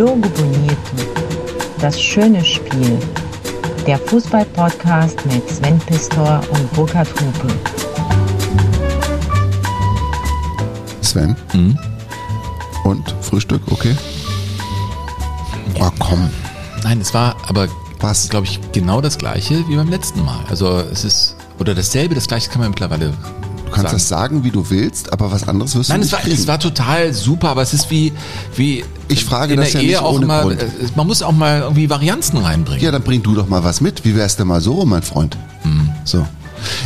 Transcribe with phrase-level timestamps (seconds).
[0.00, 0.76] Jogo Bonito.
[1.80, 2.98] Das schöne Spiel.
[3.86, 7.52] Der Fußball-Podcast mit Sven Pistor und Burkhard Hupe.
[11.02, 11.36] Sven?
[12.84, 13.96] Und Frühstück, okay?
[15.80, 16.30] Oh, komm.
[16.84, 17.68] Nein, es war aber,
[18.30, 20.44] glaube ich, genau das gleiche wie beim letzten Mal.
[20.48, 23.12] Also es ist, oder dasselbe, das gleiche kann man mittlerweile
[23.66, 23.92] Du kannst sagen.
[23.98, 26.34] das sagen, wie du willst, aber was anderes wirst Nein, du nicht war, kriegen.
[26.36, 28.12] es war total super, aber es ist wie,
[28.56, 30.60] wie Ich frage in das ja Ehe nicht auch ohne mal, Grund.
[30.60, 32.82] äh, man muss auch mal irgendwie Varianzen reinbringen.
[32.82, 34.04] ja, dann bring du doch mal was mit.
[34.04, 35.36] Wie wär's denn mal so, mein Freund?
[35.62, 35.88] Hm.
[36.04, 36.26] So.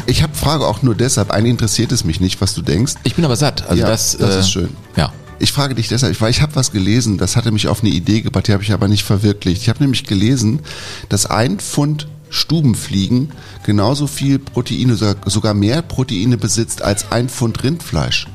[0.04, 1.30] Ich habe Frage auch nur deshalb.
[1.30, 2.94] Eigentlich interessiert es mich nicht, was du denkst.
[3.04, 3.66] Ich bin aber satt.
[3.66, 4.68] Also Ja, das, das äh, ist schön.
[4.96, 5.10] Ja.
[5.38, 8.20] Ich frage dich deshalb, weil ich habe was gelesen, das hatte mich auf eine Idee
[8.20, 9.62] gebracht, die habe ich aber nicht verwirklicht.
[9.62, 10.60] Ich habe nämlich gelesen,
[11.08, 13.30] dass ein Pfund Stubenfliegen
[13.64, 15.16] genauso viel Proteine, sogar-
[15.54, 18.26] mehr Proteine besitzt als ein Pfund Rindfleisch.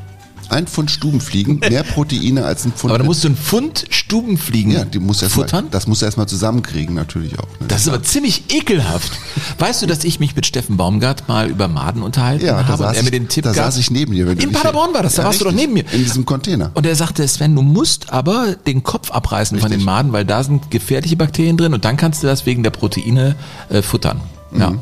[0.50, 4.72] Ein Pfund Stubenfliegen, mehr Proteine als ein Pfund Aber da musst du einen Pfund Stubenfliegen
[4.72, 5.68] ja, die muss erst mal, futtern.
[5.72, 7.48] das muss er erstmal zusammenkriegen natürlich auch.
[7.60, 7.68] Ne?
[7.68, 9.12] Das ist aber ziemlich ekelhaft.
[9.60, 12.88] Weißt du, dass ich mich mit Steffen Baumgart mal über Maden unterhalten ja, da, habe
[12.88, 13.66] und er mir den Tipp da gab?
[13.66, 14.26] saß ich neben dir.
[14.26, 15.94] du In Paderborn war das, da warst du doch richtig, neben mir.
[15.94, 16.72] In diesem Container.
[16.74, 19.84] Und er sagte, Sven, du musst aber den Kopf abreißen von Richtig.
[19.84, 22.72] den Maden, weil da sind gefährliche Bakterien drin und dann kannst du das wegen der
[22.72, 23.36] Proteine
[23.70, 24.22] äh, futtern.
[24.58, 24.72] Ja.
[24.72, 24.80] Mhm.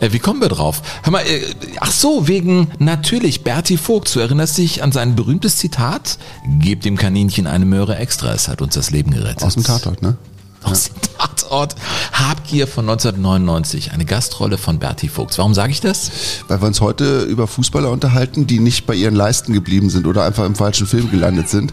[0.00, 0.82] Äh, wie kommen wir drauf?
[1.02, 1.42] Hör mal, äh,
[1.80, 4.14] ach so, wegen natürlich Berti Vogt.
[4.14, 6.18] Du erinnerst dich an sein berühmtes Zitat?
[6.60, 9.42] Gebt dem Kaninchen eine Möhre extra, es hat uns das Leben gerettet.
[9.42, 10.16] Aus dem Tatort, ne?
[10.62, 11.76] Aus dem Tatort.
[12.12, 15.36] Habgier von 1999, eine Gastrolle von Berti Vogt.
[15.38, 16.10] Warum sage ich das?
[16.48, 20.24] Weil wir uns heute über Fußballer unterhalten, die nicht bei ihren Leisten geblieben sind oder
[20.24, 21.72] einfach im falschen Film gelandet sind.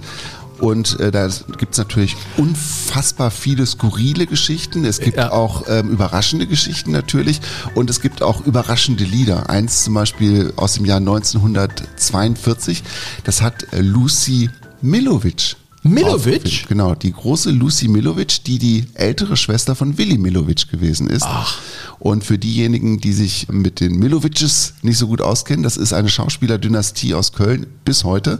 [0.59, 4.86] Und äh, da gibt's natürlich unfassbar viele skurrile Geschichten.
[4.86, 5.31] Es gibt Ja.
[5.31, 7.42] auch ähm, überraschende Geschichten natürlich.
[7.75, 9.50] Und es gibt auch überraschende Lieder.
[9.50, 12.84] Eins zum Beispiel aus dem Jahr 1942.
[13.23, 14.50] Das hat äh, Lucy
[14.81, 15.56] Milovic.
[15.89, 16.38] Milovic?
[16.38, 16.67] aufgeführt.
[16.67, 21.25] Genau, die große Lucy Milovic, die die ältere Schwester von Willy Milovic gewesen ist.
[21.25, 21.59] Ach.
[22.00, 26.09] Und für diejenigen, die sich mit den Milovices nicht so gut auskennen, das ist eine
[26.09, 28.40] Schauspielerdynastie aus Köln bis heute.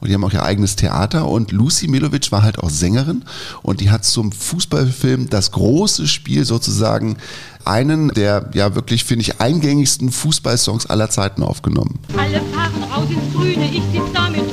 [0.00, 1.28] Und die haben auch ihr eigenes Theater.
[1.28, 3.24] Und Lucy Milovic war halt auch Sängerin.
[3.62, 7.16] Und die hat zum Fußballfilm das große Spiel sozusagen
[7.64, 11.98] einen der, ja wirklich, finde ich, eingängigsten Fußballsongs aller Zeiten aufgenommen.
[12.16, 14.43] Alle fahren raus ins Grüne, ich sitz da mit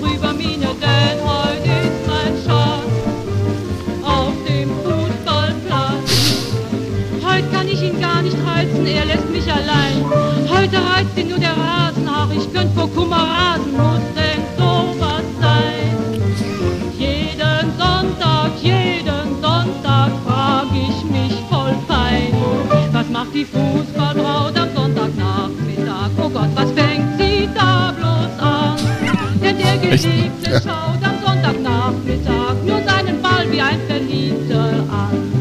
[23.41, 26.09] die Fußballbraut am Sonntagnachmittag?
[26.17, 28.77] Oh Gott, was fängt sie da bloß an?
[29.41, 35.31] Denn der Geliebte schaut am Sonntagnachmittag nur seinen Ball wie ein Verliebter an.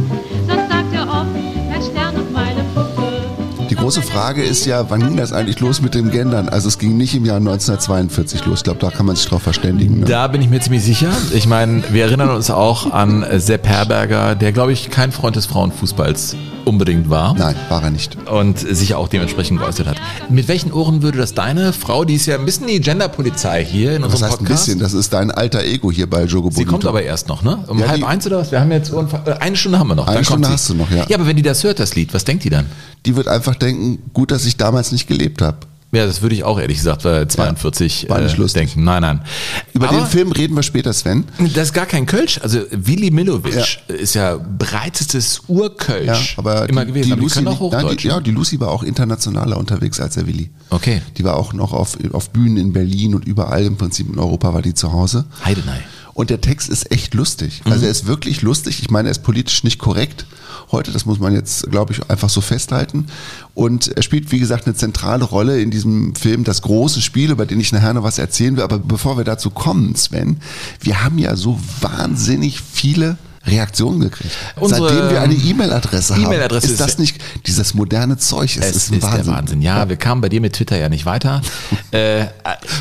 [0.49, 1.27] Sonst sagt er oft,
[1.69, 3.69] mein Stern und meine Puppe.
[3.69, 6.49] Die große Frage ist ja, wann ging das eigentlich los mit dem Gendern?
[6.49, 8.61] Also es ging nicht im Jahr 1942 los.
[8.61, 10.01] Ich glaube, da kann man sich drauf verständigen.
[10.01, 10.07] Ne?
[10.07, 11.11] Da bin ich mir ziemlich sicher.
[11.35, 15.45] Ich meine, wir erinnern uns auch an Sepp Herberger, der, glaube ich, kein Freund des
[15.45, 17.35] Frauenfußballs unbedingt war.
[17.35, 18.17] Nein, war er nicht.
[18.29, 19.97] Und sich auch dementsprechend geäußert hat.
[20.29, 23.97] Mit welchen Ohren würde das deine Frau, die ist ja ein bisschen die Genderpolizei hier
[23.97, 24.67] in unserem heißt ein Podcast.
[24.67, 24.81] bisschen?
[24.81, 27.65] Das ist dein alter Ego hier bei Jogo Sie kommt aber erst noch, ne?
[27.69, 28.51] Um Ja, halb eins oder was?
[28.53, 30.07] Wir haben jetzt äh, eine Stunde haben wir noch.
[30.07, 31.07] Eine dann Stunde hast du noch, ja.
[31.09, 32.67] Ja, aber wenn die das hört, das Lied, was denkt die dann?
[33.07, 35.59] Die wird einfach denken, gut, dass ich damals nicht gelebt habe.
[35.93, 38.85] Ja, das würde ich auch ehrlich gesagt bei 42 war nicht äh, denken.
[38.85, 39.23] Nein, nein.
[39.73, 41.25] Über aber den Film reden wir später, Sven.
[41.55, 42.39] Das ist gar kein Kölsch.
[42.41, 47.07] Also Willi Milovic ist ja breitestes Urkölsch Ja, aber immer die, gewesen.
[47.07, 50.15] die aber Lucy, die auch nein, die, ja, die Lucy war auch internationaler unterwegs als
[50.15, 50.51] der Willi.
[50.71, 51.03] Okay.
[51.17, 54.55] Die war auch noch auf, auf Bühnen in Berlin und überall im Prinzip in Europa
[54.55, 55.25] war die zu Hause.
[55.45, 55.83] Heidenei.
[56.15, 57.63] Und der Text ist echt lustig.
[57.65, 57.73] Mhm.
[57.73, 58.81] Also er ist wirklich lustig.
[58.81, 60.27] Ich meine, er ist politisch nicht korrekt
[60.73, 60.93] heute.
[60.93, 63.07] Das muss man jetzt, glaube ich, einfach so festhalten.
[63.55, 67.47] Und er spielt, wie gesagt, eine zentrale Rolle in diesem Film, das große Spiel, über
[67.47, 68.65] den ich nachher noch was erzählen will.
[68.65, 70.39] Aber bevor wir dazu kommen, Sven,
[70.81, 74.31] wir haben ja so wahnsinnig viele Reaktionen gekriegt.
[74.57, 76.25] Unsere Seitdem wir eine E-Mail-Adresse haben.
[76.25, 77.17] E-Mail-Adresse ist ist- das nicht
[77.47, 78.55] dieses moderne Zeug?
[78.59, 79.25] Es, Es ist ein ist Wahnsinn.
[79.25, 79.63] der Wahnsinn.
[79.63, 81.41] Ja, wir kamen bei dir mit Twitter ja nicht weiter.
[81.91, 82.27] äh,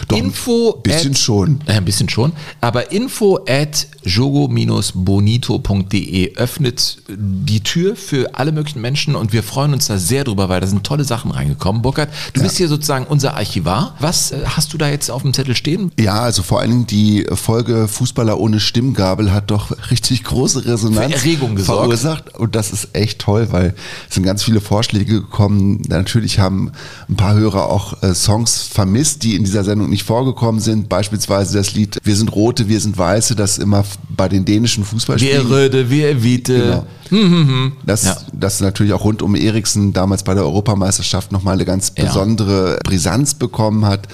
[0.10, 1.62] Doch, info ein bisschen at, schon.
[1.66, 2.34] Äh, ein bisschen schon.
[2.60, 9.88] Aber info at jogo-bonito.de öffnet die Tür für alle möglichen Menschen und wir freuen uns
[9.88, 11.82] da sehr drüber, weil da sind tolle Sachen reingekommen.
[11.82, 13.96] Burkhard, du bist hier sozusagen unser Archivar.
[14.00, 15.92] Was äh, hast du da jetzt auf dem Zettel stehen?
[16.00, 20.66] Ja, also vor allen Dingen die Folge Fußballer ohne Stimmgabel hat doch richtig große große
[20.68, 21.82] Resonanz Für Erregung gesorgt.
[21.82, 22.36] verursacht.
[22.38, 23.74] Und das ist echt toll, weil
[24.08, 25.82] es sind ganz viele Vorschläge gekommen.
[25.88, 26.72] Natürlich haben
[27.10, 30.90] ein paar Hörer auch äh, Songs vermisst, die in dieser Sendung nicht vorgekommen sind.
[30.90, 35.50] Beispielsweise das Lied Wir sind Rote, wir sind Weiße, das immer bei den dänischen Fußballspielen.
[35.50, 36.86] Wir Röde, wir Wiete.
[37.12, 37.72] Genau.
[37.86, 38.18] Das, Ja.
[38.34, 42.06] das natürlich auch rund um Eriksen damals bei der Europameisterschaft nochmal eine ganz Ja.
[42.06, 44.08] besondere Brisanz bekommen hat.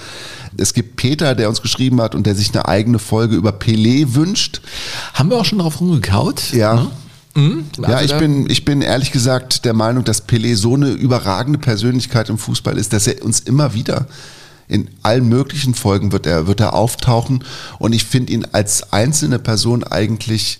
[0.58, 4.14] Es gibt Peter, der uns geschrieben hat und der sich eine eigene Folge über Pelé
[4.14, 4.60] wünscht.
[5.14, 6.52] Haben wir auch schon drauf rumgekaut?
[6.52, 6.74] Ja.
[6.74, 6.90] Ne?
[7.34, 7.64] Mhm.
[7.86, 12.30] Ja, ich bin, ich bin ehrlich gesagt der Meinung, dass Pelé so eine überragende Persönlichkeit
[12.30, 14.06] im Fußball ist, dass er uns immer wieder
[14.68, 17.44] in allen möglichen Folgen wird er, wird er auftauchen.
[17.78, 20.58] Und ich finde ihn als einzelne Person eigentlich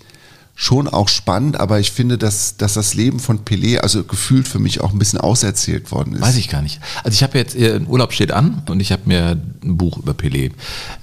[0.59, 4.57] schon auch spannend, aber ich finde, dass, dass das Leben von Pelé, also gefühlt für
[4.57, 6.21] mich auch ein bisschen auserzählt worden ist.
[6.23, 6.79] Weiß ich gar nicht.
[7.03, 10.13] Also ich habe jetzt, äh, Urlaub steht an und ich habe mir ein Buch über
[10.13, 10.49] Pelé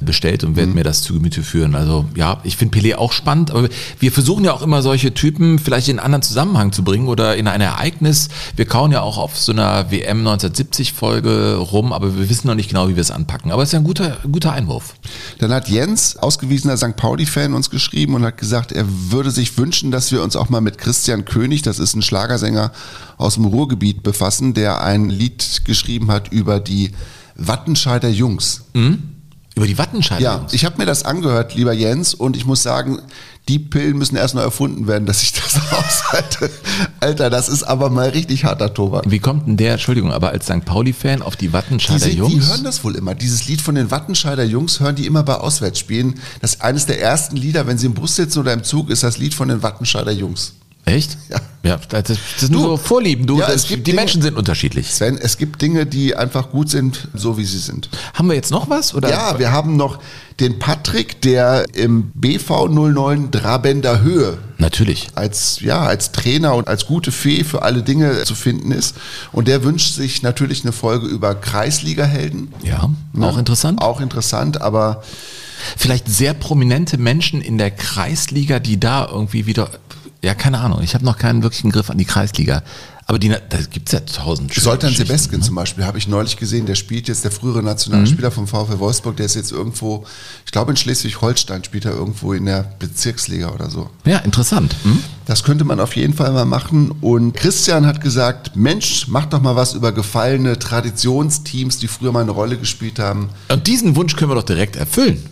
[0.01, 0.57] bestellt und Mhm.
[0.57, 1.77] werde mir das zu Gemüte führen.
[1.77, 3.69] Also ja, ich finde Pelé auch spannend, aber
[4.01, 7.37] wir versuchen ja auch immer solche Typen vielleicht in einen anderen Zusammenhang zu bringen oder
[7.37, 8.31] in ein Ereignis.
[8.57, 12.57] Wir kauen ja auch auf so einer WM 1970 Folge rum, aber wir wissen noch
[12.57, 13.53] nicht genau, wie wir es anpacken.
[13.53, 14.95] Aber es ist ja ein guter, guter Einwurf.
[15.39, 16.97] Dann hat Jens, ausgewiesener St.
[16.97, 20.61] Pauli-Fan, uns geschrieben und hat gesagt, er würde sich wünschen, dass wir uns auch mal
[20.61, 22.73] mit Christian König, das ist ein Schlagersänger
[23.17, 26.93] aus dem Ruhrgebiet, befassen, der ein Lied geschrieben hat über die
[27.37, 28.65] Wattenscheider Jungs.
[29.57, 30.23] Über die Wattenscheide.
[30.23, 33.01] Ja, ich habe mir das angehört, lieber Jens, und ich muss sagen,
[33.49, 36.51] die Pillen müssen erst noch erfunden werden, dass ich das aushalte.
[36.99, 39.05] Alter, das ist aber mal richtig harter Tobak.
[39.09, 40.65] Wie kommt denn der, Entschuldigung, aber als St.
[40.65, 42.49] Pauli-Fan auf die Wattenscheider sind, die Jungs?
[42.49, 43.15] hören das wohl immer.
[43.15, 46.15] Dieses Lied von den Wattenscheider Jungs hören die immer bei Auswärtsspielen.
[46.41, 49.05] Das ist eines der ersten Lieder, wenn sie im Bus sitzen oder im Zug, ist
[49.05, 50.55] das Lied von den Wattenscheider Jungs.
[50.87, 51.17] Echt?
[51.31, 51.41] Ja.
[51.65, 53.27] Ja, das, das sind Du, so Vorlieben.
[53.27, 54.93] Du, ja, das, die Dinge- Menschen sind unterschiedlich.
[54.93, 57.89] Sven, es gibt Dinge, die einfach gut sind, so wie sie sind.
[58.13, 58.95] Haben wir jetzt noch was?
[58.95, 59.09] Oder?
[59.09, 59.99] Ja, wir haben noch
[60.41, 65.09] den Patrick, der im BV 09 Drabender Höhe Natürlich.
[65.15, 68.95] als, ja, als Trainer und als gute Fee für alle Dinge zu finden ist.
[69.33, 72.53] Und der wünscht sich natürlich eine Folge über Kreisliga-Helden.
[72.63, 72.91] Ja,
[73.23, 73.81] auch interessant.
[73.81, 75.03] Auch interessant, aber
[75.79, 79.71] Vielleicht sehr prominente Menschen in der Kreisliga, die da irgendwie wieder,
[80.25, 82.63] ja, keine Ahnung, ich habe noch keinen wirklichen Griff an die Kreisliga.
[83.07, 85.45] Aber die, da gibt's ja tausend Soltan Sebeskin ne?
[85.45, 89.19] zum Beispiel, habe ich neulich gesehen, der spielt jetzt, der frühere Nationalspieler vom VfL Wolfsburg,
[89.19, 90.07] der ist jetzt irgendwo,
[90.47, 93.91] ich glaube in Schleswig-Holstein spielt er irgendwo in der Bezirksliga oder so.
[94.07, 94.75] Ja, interessant.
[94.85, 95.01] Hm?
[95.27, 96.93] Das könnte man auf jeden Fall mal machen.
[97.03, 102.23] Und Christian hat gesagt, Mensch, mach doch mal was über gefallene Traditionsteams, die früher mal
[102.23, 103.29] eine Rolle gespielt haben.
[103.51, 105.23] Und diesen Wunsch können wir doch direkt erfüllen,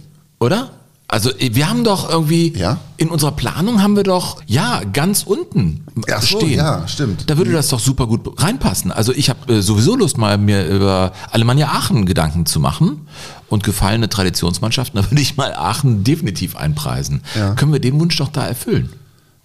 [0.41, 0.71] oder?
[1.13, 2.79] Also äh, wir haben doch irgendwie Ja.
[2.97, 6.57] in unserer Planung haben wir doch ja ganz unten Ach so, stehen.
[6.57, 7.29] ja, stimmt.
[7.29, 8.91] Da würde das doch super gut reinpassen.
[8.91, 13.07] Also ich habe äh, sowieso Lust mal mir über Alemannia Aachen Gedanken zu machen
[13.49, 15.01] und gefallene Traditionsmannschaften.
[15.03, 17.21] Da würde ich mal Aachen definitiv einpreisen.
[17.37, 17.55] Ja.
[17.55, 18.89] Können wir den Wunsch doch da erfüllen?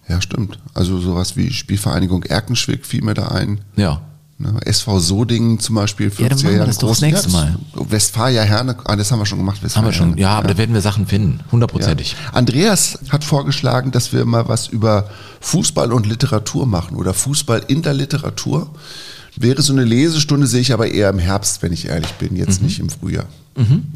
[0.08, 0.58] Ja, stimmt.
[0.72, 3.60] Also sowas wie Spielvereinigung Erkenschwick fiel mir da ein.
[3.76, 4.00] Ja.
[4.40, 6.12] Ne, SV Sodingen zum Beispiel.
[6.16, 7.56] Ja, dann 50er machen wir Jahre das doch das nächste Ja, Mal.
[7.74, 9.56] Westfalia Herne, ah, das haben wir schon gemacht.
[9.56, 10.08] Haben wir Westfalia schon.
[10.10, 10.20] Herne.
[10.20, 11.40] Ja, aber da werden wir Sachen finden.
[11.50, 12.14] Hundertprozentig.
[12.32, 17.82] Andreas hat vorgeschlagen, dass wir mal was über Fußball und Literatur machen oder Fußball in
[17.82, 18.70] der Literatur.
[19.34, 22.62] Wäre so eine Lesestunde, sehe ich aber eher im Herbst, wenn ich ehrlich bin, jetzt
[22.62, 23.26] nicht im Frühjahr.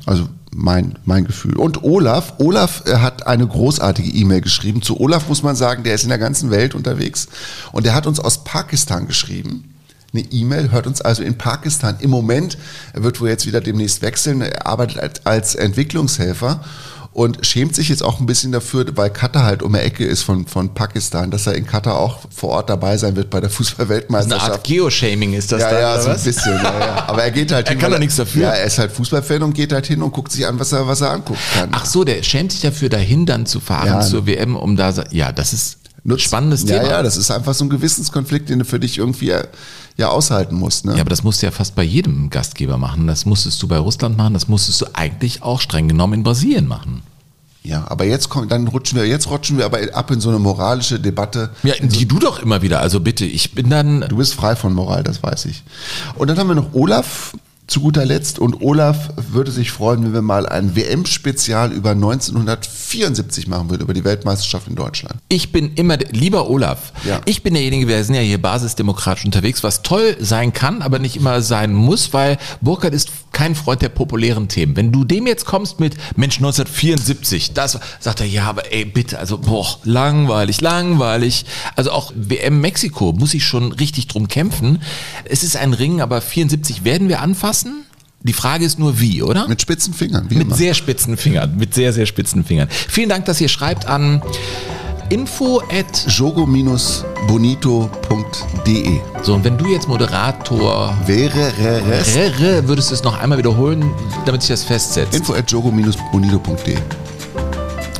[0.06, 1.56] Also mein, mein Gefühl.
[1.56, 4.82] Und Olaf, Olaf äh, hat eine großartige E-Mail geschrieben.
[4.82, 7.28] Zu Olaf muss man sagen, der ist in der ganzen Welt unterwegs
[7.70, 9.71] und der hat uns aus Pakistan geschrieben
[10.14, 11.96] eine E-Mail, hört uns also in Pakistan.
[12.00, 12.58] Im Moment,
[12.92, 16.60] er wird wohl jetzt wieder demnächst wechseln, er arbeitet als- Entwicklungshelfer
[17.14, 20.22] und schämt sich jetzt auch ein bisschen dafür, weil Katar halt um die Ecke ist
[20.22, 23.48] von, von Pakistan, dass er in Katar auch vor Ort dabei sein wird bei der
[23.50, 24.50] Eine Fußballweltmeisterschaft.
[24.50, 26.54] Art Geoshaming ist das ja, dann, ja, so ein bisschen.
[26.54, 27.04] Ja, ja.
[27.08, 28.42] Aber er geht halt Er hin, kann weil doch nichts dafür.
[28.44, 30.86] Ja, er ist halt Fußballfan und geht halt hin und guckt sich an, was er,
[30.88, 31.68] was er angucken kann.
[31.72, 34.00] Ach so, der schämt sich dafür, dahin dann zu fahren Ja.
[34.00, 36.90] zur WM, um da, ja, das ist ein Nutzt- spannendes ja, Thema.
[36.92, 39.34] Ja, das ist einfach so ein Gewissenskonflikt, den du für dich irgendwie
[39.96, 40.84] ja, aushalten musst.
[40.84, 40.94] Ne?
[40.94, 43.06] Ja, aber das musst du ja fast bei jedem Gastgeber machen.
[43.06, 46.66] Das musstest du bei Russland machen, das musstest du eigentlich auch streng genommen in Brasilien
[46.66, 47.02] machen.
[47.64, 50.40] Ja, aber jetzt kommt, dann rutschen wir, jetzt rutschen wir aber ab in so eine
[50.40, 51.50] moralische Debatte.
[51.62, 52.80] Ja, die du doch immer wieder.
[52.80, 54.00] Also bitte, ich bin dann.
[54.08, 55.62] Du bist frei von Moral, das weiß ich.
[56.16, 57.34] Und dann haben wir noch Olaf
[57.72, 63.46] zu guter Letzt und Olaf würde sich freuen, wenn wir mal ein WM-Spezial über 1974
[63.48, 65.16] machen würden, über die Weltmeisterschaft in Deutschland.
[65.30, 67.20] Ich bin immer, lieber Olaf, Ja.
[67.24, 71.16] ich bin derjenige, wir sind ja hier basisdemokratisch unterwegs, was toll sein kann, aber nicht
[71.16, 74.76] immer sein muss, weil Burkhardt ist kein Freund der populären Themen.
[74.76, 79.18] Wenn du dem jetzt kommst mit Mensch 1974, das sagt er, ja, aber ey, bitte,
[79.18, 81.46] also boah, langweilig, langweilig.
[81.76, 84.82] Also auch WM Mexiko muss ich schon richtig drum kämpfen.
[85.24, 87.84] Es ist ein Ring, aber 74 werden wir anfassen.
[88.24, 89.48] Die Frage ist nur wie, oder?
[89.48, 90.54] Mit spitzen Fingern, wie Mit immer.
[90.56, 92.68] sehr spitzen Fingern, mit sehr, sehr spitzen Fingern.
[92.70, 94.22] Vielen Dank, dass ihr schreibt an
[95.12, 96.06] info at.
[96.08, 101.52] jogo-bonito.de So, und wenn du jetzt Moderator wäre
[102.14, 103.92] wäre, würdest du es noch einmal wiederholen,
[104.24, 105.14] damit sich das festsetzt.
[105.14, 106.78] info at jogo-bonito.de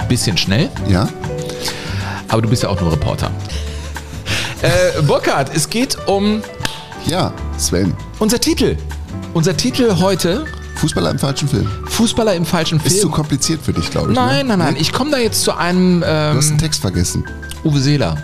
[0.09, 1.07] Bisschen schnell, Ja?
[2.29, 3.31] aber du bist ja auch nur Reporter.
[4.63, 6.41] Äh, Burkhard, es geht um
[7.05, 7.95] Ja, Sven.
[8.21, 8.77] unser Titel.
[9.35, 10.45] Unser Titel heute,
[10.77, 11.69] Fußballer im falschen Film.
[11.93, 12.95] Fußballer im falschen Film.
[12.95, 14.17] Ist zu kompliziert für dich, glaube ich.
[14.17, 14.57] Nein, ne?
[14.57, 14.77] nein, nein.
[14.79, 17.25] Ich komme da jetzt zu einem Du hast ähm, einen Text vergessen.
[17.65, 18.17] Uwe Seeler.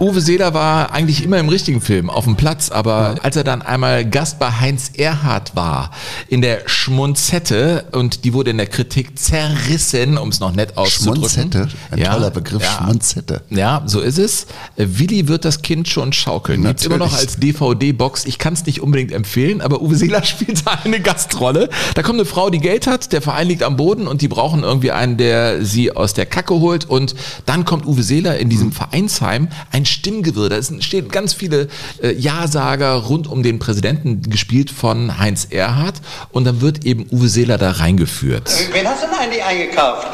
[0.00, 3.60] Uwe Seeler war eigentlich immer im richtigen Film auf dem Platz, aber als er dann
[3.60, 5.90] einmal Gast bei Heinz Erhardt war,
[6.28, 11.28] in der Schmunzette, und die wurde in der Kritik zerrissen, um es noch nett auszudrücken.
[11.28, 11.68] Schmonzette.
[11.90, 12.78] Ein Ja, toller Begriff, ja.
[12.78, 13.42] Schmonzette.
[13.50, 14.46] Ja, so ist es.
[14.76, 16.64] Willi wird das Kind schon schaukeln.
[16.64, 18.24] Gibt immer noch als DVD-Box.
[18.24, 21.68] Ich kann es nicht unbedingt empfehlen, aber Uwe Seeler spielt da eine Gastrolle.
[21.94, 24.62] Da kommt eine Frau, die Geld hat, der Verein liegt am Boden und die brauchen
[24.62, 26.86] irgendwie einen, der sie aus der Kacke holt.
[26.86, 27.14] Und
[27.44, 30.48] dann kommt Uwe Seeler in diesem Vereinsheim, ein Stimmgewirr.
[30.48, 31.68] Da stehen ganz viele
[32.02, 36.00] äh, Ja-Sager rund um den Präsidenten, gespielt von Heinz Erhardt.
[36.30, 38.50] Und dann wird eben Uwe Seeler da reingeführt.
[38.72, 40.06] Wen hast du denn eigentlich eingekauft?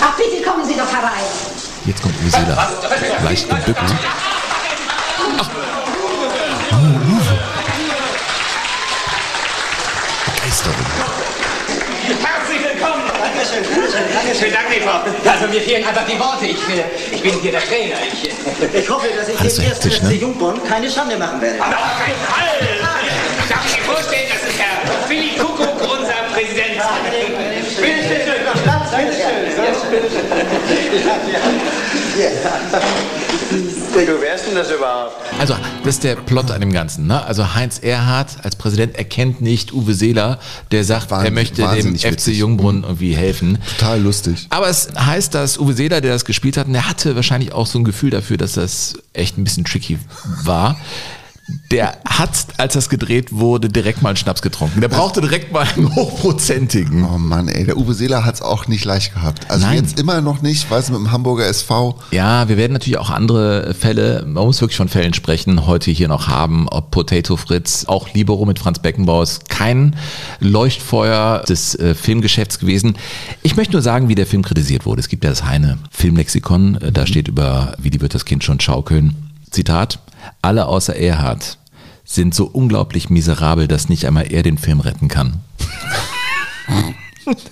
[0.00, 1.24] Ach, bitte kommen Sie doch herein.
[1.86, 2.70] Jetzt kommt Uwe Seeler,
[3.24, 3.80] leicht gebückt.
[10.52, 11.21] Begeisterung.
[13.42, 15.30] Dankeschön, Dankeschön, Dankeschön, danke, Frau.
[15.30, 16.46] Also mir fehlen einfach die Worte.
[16.46, 17.96] Ich, äh, ich bin hier der Trainer.
[18.12, 20.10] Ich, äh, Ich hoffe, dass ich Alles dem ersten hektisch, ne?
[20.10, 21.58] FC Jungborn keine Schande machen werde.
[21.58, 22.60] auf keinen Fall.
[23.48, 26.78] Darf ich mir vorstellen, das ist Herr Willi Kuckuck, unser Präsident.
[27.80, 30.06] Bitte schön, Platz, bitte
[33.50, 33.71] schön.
[33.94, 35.12] Wer ist denn das überhaupt?
[35.38, 37.06] Also, das ist der Plot an dem Ganzen.
[37.06, 37.24] Ne?
[37.24, 40.38] Also, Heinz Erhardt als Präsident erkennt nicht Uwe Seeler,
[40.70, 42.38] der sagt, er Wahnsinn- möchte dem FC witzig.
[42.38, 43.58] Jungbrunnen irgendwie helfen.
[43.78, 44.46] Total lustig.
[44.50, 47.66] Aber es heißt, dass Uwe Seeler, der das gespielt hat, und der hatte wahrscheinlich auch
[47.66, 49.98] so ein Gefühl dafür, dass das echt ein bisschen tricky
[50.44, 50.78] war.
[51.70, 54.80] Der hat, als das gedreht wurde, direkt mal einen Schnaps getrunken.
[54.80, 57.04] Der brauchte direkt mal einen hochprozentigen.
[57.04, 59.50] Oh Mann, ey, der Uwe Seeler hat es auch nicht leicht gehabt.
[59.50, 59.78] Also Nein.
[59.78, 61.98] jetzt immer noch nicht, weiß mit dem Hamburger SV.
[62.12, 66.08] Ja, wir werden natürlich auch andere Fälle, man muss wirklich von Fällen sprechen, heute hier
[66.08, 69.96] noch haben, ob Potato Fritz, auch Libero mit Franz Beckenbauer ist kein
[70.40, 72.96] Leuchtfeuer des äh, Filmgeschäfts gewesen.
[73.42, 75.00] Ich möchte nur sagen, wie der Film kritisiert wurde.
[75.00, 78.44] Es gibt ja das Heine Filmlexikon, äh, da steht über, wie die wird das Kind
[78.44, 79.31] schon schaukeln.
[79.52, 80.00] Zitat,
[80.40, 81.58] alle außer Erhard
[82.04, 85.40] sind so unglaublich miserabel, dass nicht einmal er den Film retten kann.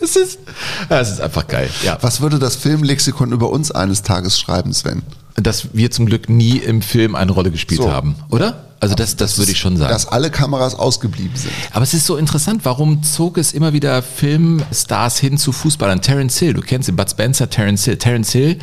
[0.00, 0.40] Das ist,
[0.88, 1.70] das ist einfach geil.
[1.84, 1.96] Ja.
[2.00, 5.02] Was würde das Filmlexikon über uns eines Tages schreiben, Sven?
[5.36, 7.90] dass wir zum Glück nie im Film eine Rolle gespielt So.
[7.90, 8.64] haben, oder?
[8.80, 9.92] Also das, das würde ich schon sagen.
[9.92, 11.52] Dass alle Kameras ausgeblieben sind.
[11.72, 16.00] Aber es ist so interessant, warum zog es immer wieder Filmstars hin zu Fußballern?
[16.00, 17.98] Terence Hill, du kennst ihn, Bud Spencer, Terence Hill.
[17.98, 18.58] Terence Hill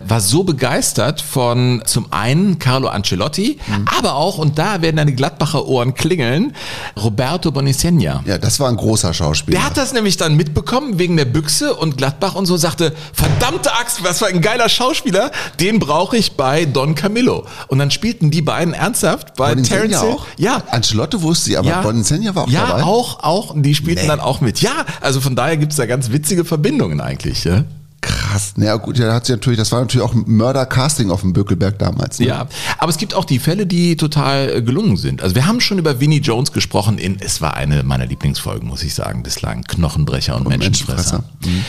[0.00, 3.58] war so begeistert von zum einen Carlo Ancelotti,
[3.98, 6.54] aber auch, und da werden deine Gladbacher Ohren klingeln,
[7.02, 8.22] Roberto Bonicenia.
[8.26, 9.58] Ja, das war ein großer Schauspieler.
[9.58, 13.72] Der hat das nämlich dann mitbekommen wegen der Büchse und Gladbach und so sagte, verdammte
[13.72, 17.46] Axt, was für ein geiler Schauspieler, den brauche ich bei Don Camillo.
[17.68, 20.10] Und dann spielten die beiden ernsthaft bei Terence Hill.
[20.10, 20.26] auch?
[20.36, 20.62] Ja.
[20.70, 22.82] Ancelotti wusste sie, aber Boninsenja war auch ja, dabei.
[22.82, 23.54] auch, auch.
[23.56, 24.08] Die spielten Nee.
[24.08, 24.60] dann auch mit.
[24.60, 27.44] Ja, also von daher gibt es da ganz witzige Verbindungen eigentlich.
[27.44, 27.64] Ja,
[28.02, 28.54] Krass.
[28.56, 31.78] Na ja, gut, ja, hat sie natürlich, das war natürlich auch Mörder-Casting auf dem Bökelberg
[31.78, 32.18] damals.
[32.18, 32.26] Ne?
[32.26, 32.48] ja.
[32.78, 35.22] aber es gibt auch die Fälle, die total äh, gelungen sind.
[35.22, 38.82] Also wir haben schon über Vinnie Jones gesprochen in, es war eine meiner Lieblingsfolgen, muss
[38.82, 39.62] ich sagen, bislang.
[39.62, 41.22] Knochenbrecher und, Menschenfresser.
[41.40, 41.64] Menschenfresser.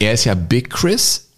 [0.00, 1.28] Er ist ja Big Chris.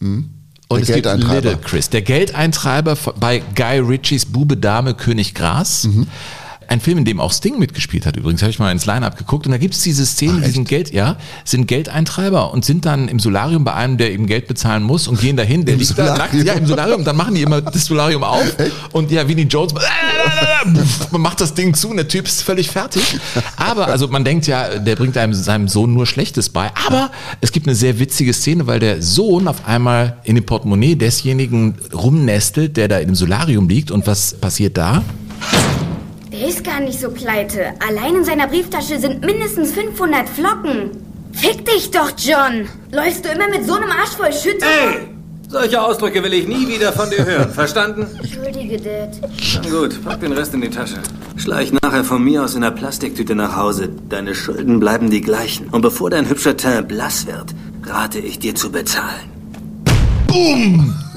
[0.70, 1.50] Und Der es gibt Geldeintreiber.
[1.50, 5.84] Little Chris, der Geldeintreiber bei Guy Ritchies Bube, Dame, König Gras.
[5.84, 6.06] Mhm.
[6.70, 9.44] Ein Film, in dem auch Sting mitgespielt hat übrigens, habe ich mal ins Line-Up geguckt
[9.44, 13.08] und da gibt es diese Szene, die sind Geld, ja, sind Geldeintreiber und sind dann
[13.08, 15.98] im Solarium bei einem, der eben Geld bezahlen muss und gehen dahin, der Im liegt
[15.98, 16.46] da nackt, Solarium?
[16.46, 18.44] ja, im Solarium, dann machen die immer das Solarium auf
[18.92, 19.74] und ja, Vinnie Jones,
[21.10, 23.18] man macht das Ding zu und der Typ ist völlig fertig.
[23.56, 27.10] Aber, also man denkt ja, der bringt einem seinem Sohn nur Schlechtes bei, aber
[27.40, 31.74] es gibt eine sehr witzige Szene, weil der Sohn auf einmal in dem Portemonnaie desjenigen
[31.92, 35.02] rumnestelt, der da im Solarium liegt und was passiert da?
[36.40, 37.74] Der ist gar nicht so pleite.
[37.86, 40.90] Allein in seiner Brieftasche sind mindestens 500 Flocken.
[41.32, 42.66] Fick dich doch, John.
[42.92, 44.64] Läufst du immer mit so einem Arsch voll Schütte?
[44.64, 45.08] Hey!
[45.50, 47.50] Solche Ausdrücke will ich nie wieder von dir hören.
[47.52, 48.06] Verstanden?
[48.18, 49.20] Entschuldige, Dad.
[49.38, 50.96] Schon gut, pack den Rest in die Tasche.
[51.36, 53.90] Schleich nachher von mir aus in einer Plastiktüte nach Hause.
[54.08, 55.68] Deine Schulden bleiben die gleichen.
[55.68, 57.54] Und bevor dein hübscher Teint blass wird,
[57.84, 59.39] rate ich dir zu bezahlen.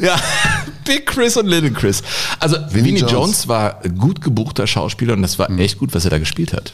[0.02, 0.16] Ja,
[0.86, 2.02] Big Chris und Little Chris.
[2.40, 3.12] Also Vinnie Vinnie Jones.
[3.12, 3.48] Jones.
[3.48, 6.74] war gut gebuchter Schauspieler und das war echt gut, was er da gespielt hat.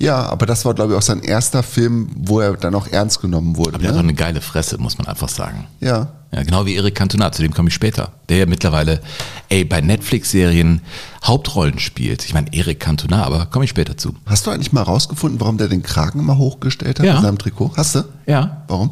[0.00, 3.20] Ja, aber das war, glaube ich, auch sein erster Film, wo er dann auch ernst
[3.20, 3.70] genommen wurde.
[3.74, 4.08] Aber der hat auch Ne?
[4.10, 5.66] eine geile Fresse, muss man einfach sagen.
[5.80, 6.08] Ja.
[6.30, 8.12] Ja, genau wie Eric Cantona, zu dem komme ich später.
[8.28, 9.00] Der ja mittlerweile,
[9.48, 10.82] ey, bei Netflix-Serien
[11.24, 12.24] Hauptrollen spielt.
[12.26, 14.14] Ich meine, Eric Cantona, aber komme ich später zu.
[14.26, 17.16] Hast du eigentlich mal rausgefunden, warum der den Kragen immer hochgestellt hat Ja.
[17.16, 17.72] in seinem Trikot?
[17.76, 18.04] Hast du?
[18.26, 18.62] Ja.
[18.68, 18.90] Warum?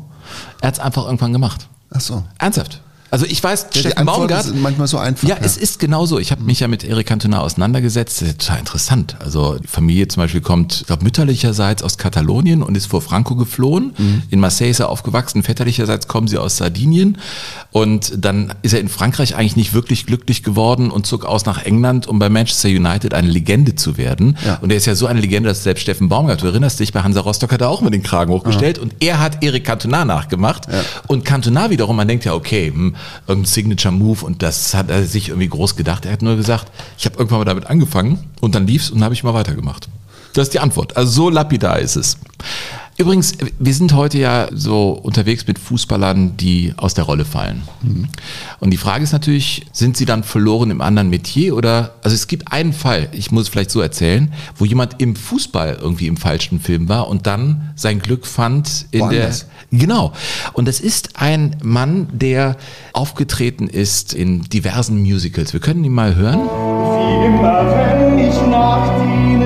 [0.61, 1.69] Er hat es einfach irgendwann gemacht.
[1.91, 2.25] Ach so.
[2.39, 2.81] Ernsthaft.
[3.17, 4.45] Also ich weiß, Ja, Steffen Baumgart.
[4.45, 5.27] sind manchmal so einfach.
[5.27, 6.19] Ja, es ist genauso.
[6.19, 8.21] Ich habe mich ja mit Eric Cantona auseinandergesetzt.
[8.21, 9.17] Das ist total interessant.
[9.21, 13.35] Also die Familie zum Beispiel kommt, ich glaube, mütterlicherseits aus Katalonien und ist vor Franco
[13.35, 13.95] geflohen.
[14.29, 15.43] In Marseille ist er aufgewachsen.
[15.43, 17.17] Väterlicherseits kommen sie aus Sardinien.
[17.73, 21.65] Und dann ist er in Frankreich eigentlich nicht wirklich glücklich geworden und zog aus nach
[21.65, 24.37] England, um bei Manchester United eine Legende zu werden.
[24.45, 24.59] Ja.
[24.61, 27.01] Und er ist ja so eine Legende, dass selbst Steffen Baumgart, du erinnerst dich, bei
[27.03, 30.65] Hansa Rostock hat er auch mal den Kragen hochgestellt und er hat Eric Cantona nachgemacht.
[31.07, 32.95] Und Cantona wiederum, man denkt ja, okay, hm,
[33.27, 36.07] irgendein Signature Move und das hat er sich irgendwie groß gedacht.
[36.07, 39.05] Er hat nur gesagt, ich habe irgendwann mal damit angefangen und dann lief's und dann
[39.05, 39.89] habe ich mal weitergemacht.
[40.33, 40.97] Das ist die Antwort.
[40.97, 42.19] Also so lapidar ist es.
[42.99, 47.63] Übrigens, wir sind heute ja so unterwegs mit Fußballern, die aus der Rolle fallen.
[48.59, 52.27] Und die Frage ist natürlich, sind sie dann verloren im anderen Metier oder, also es
[52.27, 56.17] gibt einen Fall, ich muss es vielleicht so erzählen, wo jemand im Fußball irgendwie im
[56.17, 59.47] falschen Film war und dann sein Glück fand in Woanders.
[59.71, 60.13] der, genau.
[60.55, 62.57] Und das ist ein Mann, der
[62.95, 65.53] aufgetreten ist in diversen Musicals.
[65.53, 66.41] Wir können ihn mal hören.
[66.41, 69.46] Wie immer, wenn ich nach dir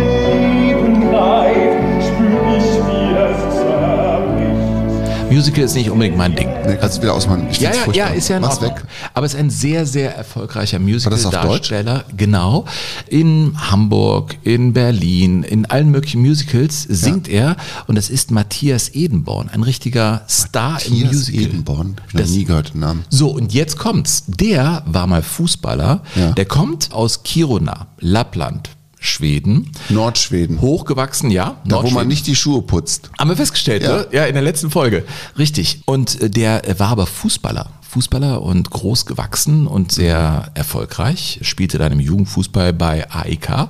[5.31, 6.49] Musical ist nicht unbedingt mein Ding.
[6.67, 7.47] Nee, kannst du wieder ausmachen.
[7.51, 7.95] Ich Ja, ja, furchtbar.
[8.11, 8.77] ja, ist ja in Mach's Ordnung.
[8.77, 8.85] weg.
[9.15, 12.05] Aber es ist ein sehr, sehr erfolgreicher Musical-Darsteller.
[12.17, 12.65] Genau.
[13.09, 17.57] In Hamburg, in Berlin, in allen möglichen Musicals singt er.
[17.87, 21.43] Und das ist Matthias Edenborn, ein richtiger Star im Matthias Musical.
[21.45, 21.97] Edenborn.
[22.09, 23.05] Ich habe nie gehört den Namen.
[23.09, 24.25] So, und jetzt kommt's.
[24.27, 26.03] Der war mal Fußballer.
[26.17, 26.33] Ja.
[26.33, 28.71] Der kommt aus Kiruna, Lappland,
[29.03, 29.73] Schweden.
[29.89, 30.61] Nordschweden.
[30.61, 31.57] Hochgewachsen, ja.
[31.65, 33.11] Da, wo man nicht die Schuhe putzt.
[33.19, 33.97] Haben wir festgestellt, Ja.
[33.97, 34.07] ne?
[34.13, 35.05] Ja, in der letzten Folge.
[35.39, 35.81] Richtig.
[35.87, 37.71] Und äh, der äh, war aber Fußballer.
[37.89, 41.41] Fußballer und groß gewachsen und sehr erfolgreich.
[41.43, 43.69] Spielte dann im Jugendfußball bei AEK,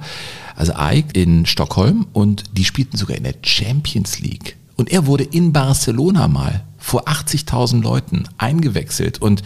[0.56, 4.56] also AEK in Stockholm und die spielten sogar in der Champions League.
[4.76, 9.42] Und er wurde in Barcelona mal vor 80.000 Leuten eingewechselt und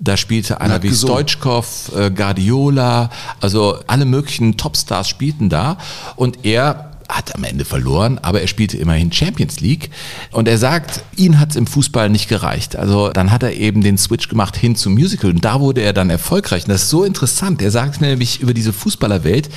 [0.00, 0.92] da spielte einer wie.
[0.92, 5.76] Stoichkov, äh, Guardiola, also alle möglichen Topstars spielten da
[6.16, 9.90] und er hat am Ende verloren, aber er spielte immerhin Champions League
[10.32, 12.76] und er sagt, ihn hat es im Fußball nicht gereicht.
[12.76, 15.92] Also dann hat er eben den Switch gemacht hin zum Musical und da wurde er
[15.92, 16.64] dann erfolgreich.
[16.64, 17.62] Und das ist so interessant.
[17.62, 19.50] Er sagt nämlich über diese Fußballerwelt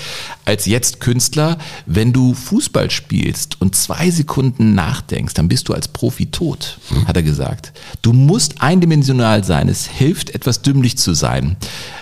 [0.46, 5.88] als jetzt Künstler, wenn du Fußball spielst und zwei Sekunden nachdenkst, dann bist du als
[5.88, 7.74] Profi tot, hat er gesagt.
[8.02, 9.70] Du musst eindimensional sein.
[9.70, 11.56] Es hilft, etwas dümmlich zu sein.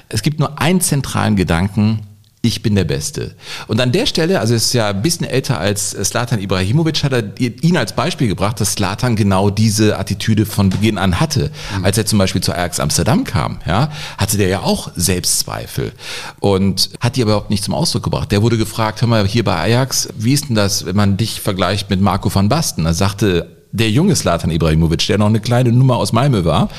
[0.09, 2.01] Es gibt nur einen zentralen Gedanken,
[2.43, 3.35] ich bin der Beste.
[3.67, 7.39] Und an der Stelle, also ist ja ein bisschen älter als Slatan Ibrahimovic, hat er
[7.39, 11.51] ihn als Beispiel gebracht, dass Slatan genau diese Attitüde von Beginn an hatte.
[11.83, 15.91] Als er zum Beispiel zu Ajax Amsterdam kam, ja, hatte der ja auch Selbstzweifel
[16.39, 18.31] und hat die aber überhaupt nicht zum Ausdruck gebracht.
[18.31, 21.41] Der wurde gefragt, hör mal, hier bei Ajax, wie ist denn das, wenn man dich
[21.41, 22.85] vergleicht mit Marco van Basten?
[22.85, 26.69] Er sagte, der junge Slatan Ibrahimovic, der noch eine kleine Nummer aus Malmö war,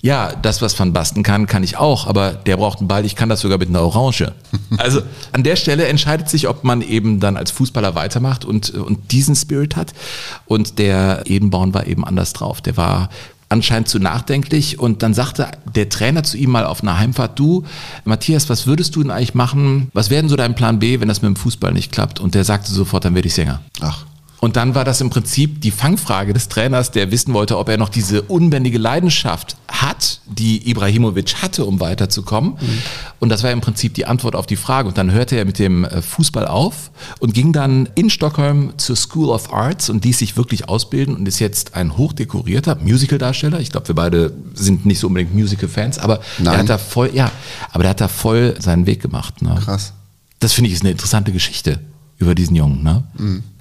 [0.00, 3.16] ja, das, was Van Basten kann, kann ich auch, aber der braucht einen Ball, ich
[3.16, 4.32] kann das sogar mit einer Orange.
[4.76, 5.00] Also
[5.32, 9.34] an der Stelle entscheidet sich, ob man eben dann als Fußballer weitermacht und, und diesen
[9.34, 9.92] Spirit hat.
[10.46, 12.60] Und der Edenborn war eben anders drauf.
[12.60, 13.08] Der war
[13.48, 17.64] anscheinend zu nachdenklich und dann sagte der Trainer zu ihm mal auf einer Heimfahrt, du,
[18.04, 19.90] Matthias, was würdest du denn eigentlich machen?
[19.94, 22.20] Was wäre denn so dein Plan B, wenn das mit dem Fußball nicht klappt?
[22.20, 23.60] Und der sagte sofort, dann werde ich Sänger.
[23.80, 24.04] Ach.
[24.40, 27.76] Und dann war das im Prinzip die Fangfrage des Trainers, der wissen wollte, ob er
[27.76, 32.54] noch diese unbändige Leidenschaft hat, die Ibrahimovic hatte, um weiterzukommen.
[33.18, 34.88] Und das war im Prinzip die Antwort auf die Frage.
[34.88, 38.96] Und dann hörte er mit dem äh, Fußball auf und ging dann in Stockholm zur
[38.96, 43.60] School of Arts und ließ sich wirklich ausbilden und ist jetzt ein hochdekorierter Musical-Darsteller.
[43.60, 46.58] Ich glaube, wir beide sind nicht so unbedingt Musical-Fans, aber der Nein.
[46.58, 47.30] hat da voll, ja,
[47.72, 49.42] aber der hat da voll seinen Weg gemacht.
[49.42, 49.58] Ne?
[49.64, 49.92] Krass.
[50.38, 51.80] Das finde ich ist eine interessante Geschichte
[52.18, 52.82] über diesen Jungen.
[52.82, 53.02] Ne?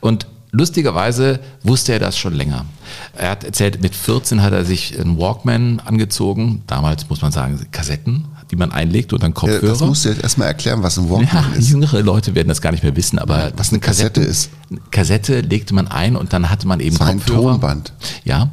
[0.02, 2.66] Und lustigerweise wusste er das schon länger.
[3.16, 6.64] Er hat erzählt, mit 14 hat er sich einen Walkman angezogen.
[6.68, 9.68] Damals muss man sagen, Kassetten, die man einlegt und dann Ja, Kopfhörer.
[9.74, 11.70] das musst du jetzt erstmal erklären, was ein Ja, Walkman ist.
[11.70, 14.50] jüngere Leute werden das gar nicht mehr wissen, aber Was eine Kassette ist.
[14.70, 17.52] Eine Kassette legte man ein und dann hatte man eben Das war ein Kopfhörer.
[17.54, 17.94] Tonband.
[18.24, 18.50] Ja.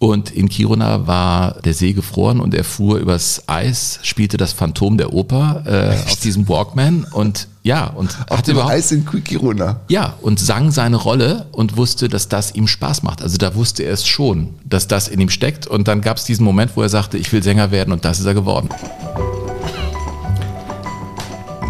[0.00, 4.96] Und in Kiruna war der See gefroren und er fuhr übers Eis, spielte das Phantom
[4.96, 9.80] der Oper äh, auf diesem Walkman und ja, und Auf hatte dem Eis in Kiruna.
[9.88, 13.22] ja, und sang seine Rolle und wusste, dass das ihm Spaß macht.
[13.22, 15.66] Also da wusste er es schon, dass das in ihm steckt.
[15.66, 18.20] Und dann gab es diesen Moment, wo er sagte, ich will Sänger werden und das
[18.20, 18.68] ist er geworden.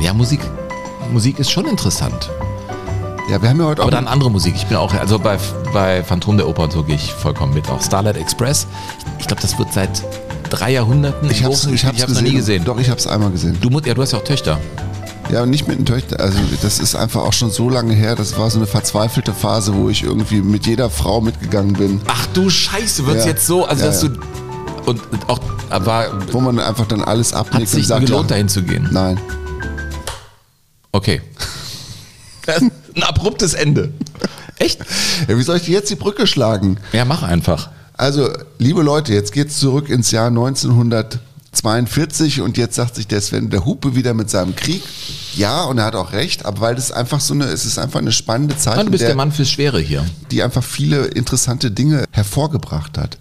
[0.03, 0.41] Ja, Musik,
[1.13, 2.31] Musik ist schon interessant.
[3.31, 3.95] Ja, wir haben ja heute Aber auch.
[3.95, 4.55] dann andere Musik.
[4.57, 5.39] Ich bin auch, also bei,
[5.75, 7.69] bei Phantom der Oper und so gehe ich vollkommen mit.
[7.69, 8.67] Auch Starlight Express.
[9.19, 10.03] Ich glaube, das wird seit
[10.49, 12.65] drei Jahrhunderten Ich Bochum ich hab's Ich hab's noch nie gesehen.
[12.65, 13.59] Doch, ich hab's einmal gesehen.
[13.61, 14.59] Du, ja, du hast ja auch Töchter.
[15.31, 16.21] Ja, nicht mit den Töchtern.
[16.21, 18.15] Also das ist einfach auch schon so lange her.
[18.17, 22.01] Das war so eine verzweifelte Phase, wo ich irgendwie mit jeder Frau mitgegangen bin.
[22.09, 23.33] Ach du Scheiße, wird's Ja.
[23.33, 24.09] jetzt so, also Ja, dass ja.
[24.09, 24.21] du
[24.87, 25.39] und auch
[25.69, 28.63] war Wo man einfach dann alles hat abnickt sich und sagt, gelohnt ja, dahin zu
[28.63, 28.89] gehen.
[28.91, 29.21] nein.
[30.93, 31.21] Okay.
[32.49, 33.91] Ein abruptes Ende.
[34.59, 34.81] Echt?
[35.29, 36.79] Ja, wie soll ich jetzt die Brücke schlagen?
[36.93, 37.71] Ja, mach einfach.
[37.97, 43.51] Also, liebe Leute, jetzt geht's zurück ins Jahr 1942 und jetzt sagt sich der Sven
[43.51, 44.83] der Hupe wieder mit seinem Krieg.
[45.35, 48.01] Ja, und er hat auch recht, aber weil das einfach so eine, es ist einfach
[48.01, 50.05] eine spannende Zeit, du bist der- der Mann fürs Schwere hier.
[50.31, 53.19] die einfach viele interessante Dinge hervorgebracht hat.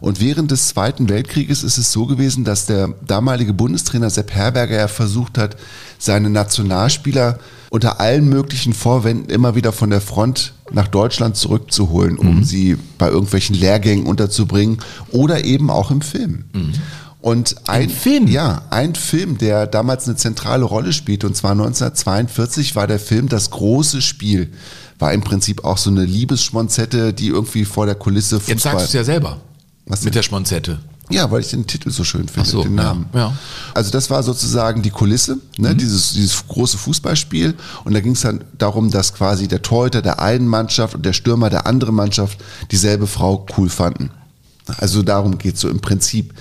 [0.00, 4.76] Und während des Zweiten Weltkrieges ist es so gewesen, dass der damalige Bundestrainer Sepp Herberger
[4.76, 5.56] ja versucht hat,
[5.98, 7.38] seine Nationalspieler
[7.74, 13.08] unter allen möglichen Vorwänden immer wieder von der Front nach Deutschland zurückzuholen, um sie bei
[13.08, 14.78] irgendwelchen Lehrgängen unterzubringen
[15.10, 16.44] oder eben auch im Film.
[17.20, 18.28] Und ein Film?
[18.28, 23.28] Ja, ein Film, der damals eine zentrale Rolle spielte, und zwar 1942 war der Film
[23.28, 24.52] Das große Spiel.
[25.00, 28.84] War im Prinzip auch so eine Liebesschmonzette, die irgendwie vor der Kulisse Jetzt sagst du
[28.84, 29.40] es ja selber.
[29.86, 30.04] Was denn?
[30.04, 30.78] Mit der Schmonzette.
[31.10, 33.06] Ja, weil ich den Titel so schön finde, so, den ja, Namen.
[33.12, 33.28] ja.
[33.28, 33.38] Mhm.
[33.74, 37.54] Also das war sozusagen die Kulisse, ne, dieses, dieses große Fußballspiel.
[37.84, 41.12] Und da ging es dann darum, dass quasi der Torhüter der einen Mannschaft und der
[41.12, 42.38] Stürmer der anderen Mannschaft
[42.70, 44.10] dieselbe Frau cool fanden.
[44.78, 46.32] Also darum geht's so im Prinzip.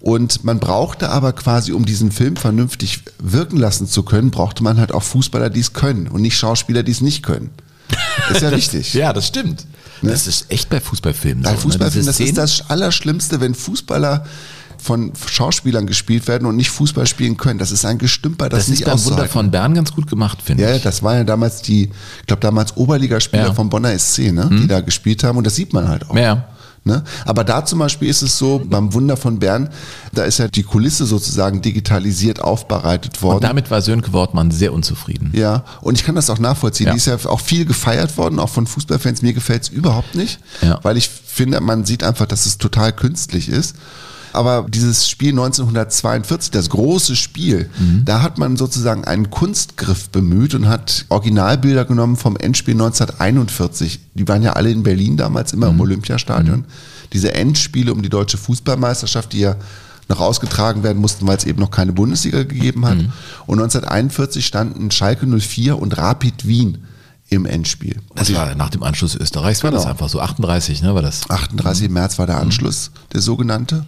[0.00, 4.78] Und man brauchte aber quasi, um diesen Film vernünftig wirken lassen zu können, brauchte man
[4.78, 7.50] halt auch Fußballer, die es können und nicht Schauspieler, die es nicht können.
[8.30, 8.94] Ist ja wichtig.
[8.94, 9.66] Ja, das stimmt.
[10.02, 11.56] Das ist echt bei Fußballfilmen Bei so.
[11.56, 11.60] ne?
[11.62, 14.24] Fußballfilmen, das ist das Allerschlimmste, wenn Fußballer
[14.82, 17.58] von Schauspielern gespielt werden und nicht Fußball spielen können.
[17.58, 20.38] Das ist ein Gestümper, das, Das nicht ist beim Wunder von Bern ganz gut gemacht,
[20.42, 20.82] finde Ja, ja, ich.
[20.82, 21.82] das war ja damals die,
[22.20, 23.54] ich glaube damals Oberligaspieler Ja.
[23.54, 26.16] Vom Bonner SC, ne, die da gespielt haben und das sieht man halt auch.
[26.16, 26.48] Ja.
[26.84, 27.04] Ne?
[27.26, 29.68] Aber da zum Beispiel ist es so, beim Wunder von Bern,
[30.12, 33.36] da ist ja die Kulisse sozusagen digitalisiert aufbereitet worden.
[33.36, 35.30] Und damit war Sönke Wortmann sehr unzufrieden.
[35.34, 36.86] Ja, und ich kann das auch nachvollziehen.
[36.86, 36.92] Ja.
[36.92, 39.20] Die ist ja auch viel gefeiert worden, auch von Fußballfans.
[39.20, 40.78] Mir gefällt's überhaupt nicht, Ja.
[40.82, 43.76] weil ich finde, man sieht einfach, dass es total künstlich ist.
[44.32, 48.04] Aber dieses Spiel 1942, das große Spiel, Mhm.
[48.04, 54.00] da hat man sozusagen einen Kunstgriff bemüht und hat Originalbilder genommen vom Endspiel 1941.
[54.14, 55.74] Die waren ja alle in Berlin damals, immer Mhm.
[55.74, 56.64] im Olympiastadion.
[57.12, 59.56] Diese Endspiele um die deutsche Fußballmeisterschaft, die ja
[60.08, 62.96] noch ausgetragen werden mussten, weil es eben noch keine Bundesliga gegeben hat.
[62.98, 63.12] Mhm.
[63.46, 66.78] Und 1941 standen Schalke 04 und Rapid Wien
[67.28, 67.96] im Endspiel.
[68.16, 69.82] Das war nach dem Anschluss Österreichs, war Genau.
[69.82, 70.18] das einfach so.
[70.20, 71.30] 38, ne, war das.
[71.30, 71.88] 38.
[71.88, 73.86] März war der Anschluss, der sogenannte.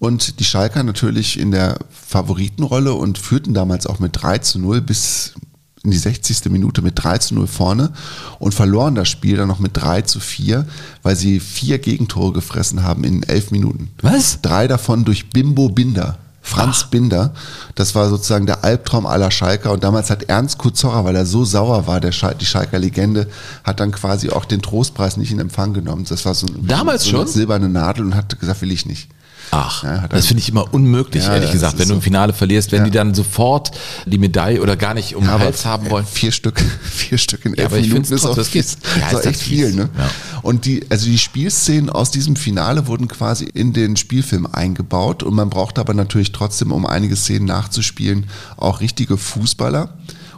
[0.00, 4.80] Und die Schalker natürlich in der Favoritenrolle und führten damals auch mit 3 zu 0
[4.80, 5.34] bis
[5.82, 6.46] in die 60.
[6.50, 7.92] Minute mit 3 zu 0 vorne
[8.38, 10.66] und verloren das Spiel dann noch mit 3 zu 4,
[11.02, 13.90] weil sie vier Gegentore gefressen haben in elf Minuten.
[14.02, 14.40] Was?
[14.42, 16.18] Drei davon durch Bimbo Binder.
[16.42, 17.34] Franz Binder,
[17.74, 21.44] das war sozusagen der Albtraum aller Schalker und damals hat Ernst Kuzorra, weil er so
[21.44, 23.28] sauer war, der Schal die Schalker Legende,
[23.62, 26.06] hat dann quasi auch den Trostpreis nicht in Empfang genommen.
[26.08, 27.26] Das war so, Damals so eine schon?
[27.28, 29.10] silberne Nadel und hat gesagt, will ich nicht.
[29.52, 32.02] Ach, Ja, das finde ich immer unmöglich, Ja, ehrlich das gesagt, wenn du im.
[32.02, 32.84] Finale verlierst, wenn Ja.
[32.84, 33.72] die dann sofort
[34.06, 36.06] die Medaille oder gar nicht um den Hals haben wollen.
[36.06, 38.36] Vier Stück, vier Stück in elf aber ich Minuten ist auch, fies.
[38.36, 38.66] das geht.
[39.00, 39.76] Ja, ist auch ist das echt viel, fies.
[39.76, 39.88] ne?
[40.42, 45.34] Und die, also die Spielszenen aus diesem Finale wurden quasi in den Spielfilm eingebaut und
[45.34, 49.90] man brauchte aber natürlich trotzdem, um einige Szenen nachzuspielen, auch richtige Fußballer.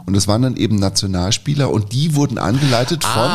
[0.05, 3.29] Und das waren dann eben Nationalspieler und die wurden angeleitet von,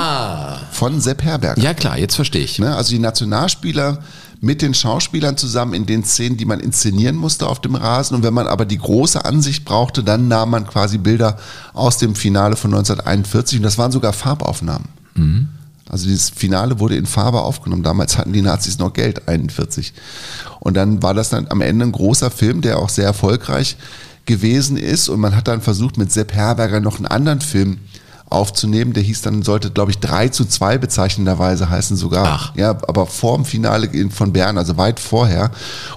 [0.71, 1.59] von Sepp Herberger.
[1.59, 1.65] Ah.
[1.65, 2.59] Ja klar, jetzt verstehe ich.
[2.59, 2.77] Ne?
[2.77, 4.01] Also die Nationalspieler
[4.41, 8.17] mit den Schauspielern zusammen in den Szenen, die man inszenieren musste auf dem Rasen.
[8.17, 11.39] Und wenn man aber die große Ansicht brauchte, dann nahm man quasi Bilder
[11.75, 14.89] aus dem Finale von 1941 und das waren sogar Farbaufnahmen.
[15.91, 17.83] Also dieses Finale wurde in Farbe aufgenommen.
[17.83, 19.95] Damals hatten die Nazis noch Geld, 41.
[20.61, 23.77] Und dann war das dann am Ende ein großer Film, der auch sehr erfolgreich
[24.27, 25.09] gewesen ist.
[25.09, 27.79] Und man hat dann versucht, mit Sepp Herberger noch einen anderen Film
[28.31, 28.93] aufzunehmen.
[28.93, 32.27] Der hieß dann, sollte, glaube ich, 3 zu 2 bezeichnenderweise heißen sogar.
[32.27, 32.55] Ach.
[32.57, 35.51] Ja, aber vor dem Finale in- von Bern, also weit vorher.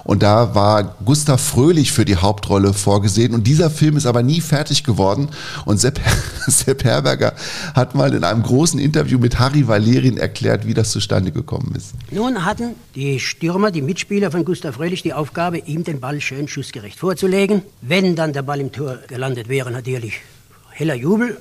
[0.04, 3.34] Und da war Gustav Fröhlich für die Hauptrolle vorgesehen.
[3.34, 5.28] Und dieser Film ist aber nie fertig geworden.
[5.64, 6.00] Und Sepp,
[6.46, 7.34] Sepp Herberger
[7.74, 11.90] hat mal in einem großen Interview mit Harry Valerin erklärt, wie das zustande gekommen ist.
[12.10, 16.48] Nun hatten die Stürmer, die Mitspieler von Gustav Fröhlich, die Aufgabe, ihm den Ball schön
[16.48, 17.62] schussgerecht vorzulegen.
[17.80, 20.14] Wenn dann der Ball im Tor gelandet wäre, natürlich
[20.70, 21.38] heller Jubel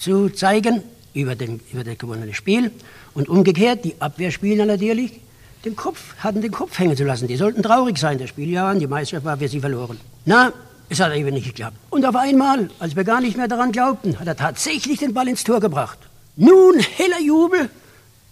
[0.00, 0.82] zu zeigen
[1.14, 2.72] über, den, über das gewonnene Spiel.
[3.14, 5.20] Und umgekehrt, die Abwehrspieler natürlich
[5.64, 7.28] den Kopf, hatten den Kopf hängen zu lassen.
[7.28, 10.00] Die sollten traurig sein, das Spiel ja, die Meisterschaft war für sie verloren.
[10.24, 10.52] Na,
[10.88, 11.76] es hat eben nicht geklappt.
[11.90, 15.28] Und auf einmal, als wir gar nicht mehr daran glaubten, hat er tatsächlich den Ball
[15.28, 15.98] ins Tor gebracht.
[16.36, 17.68] Nun heller Jubel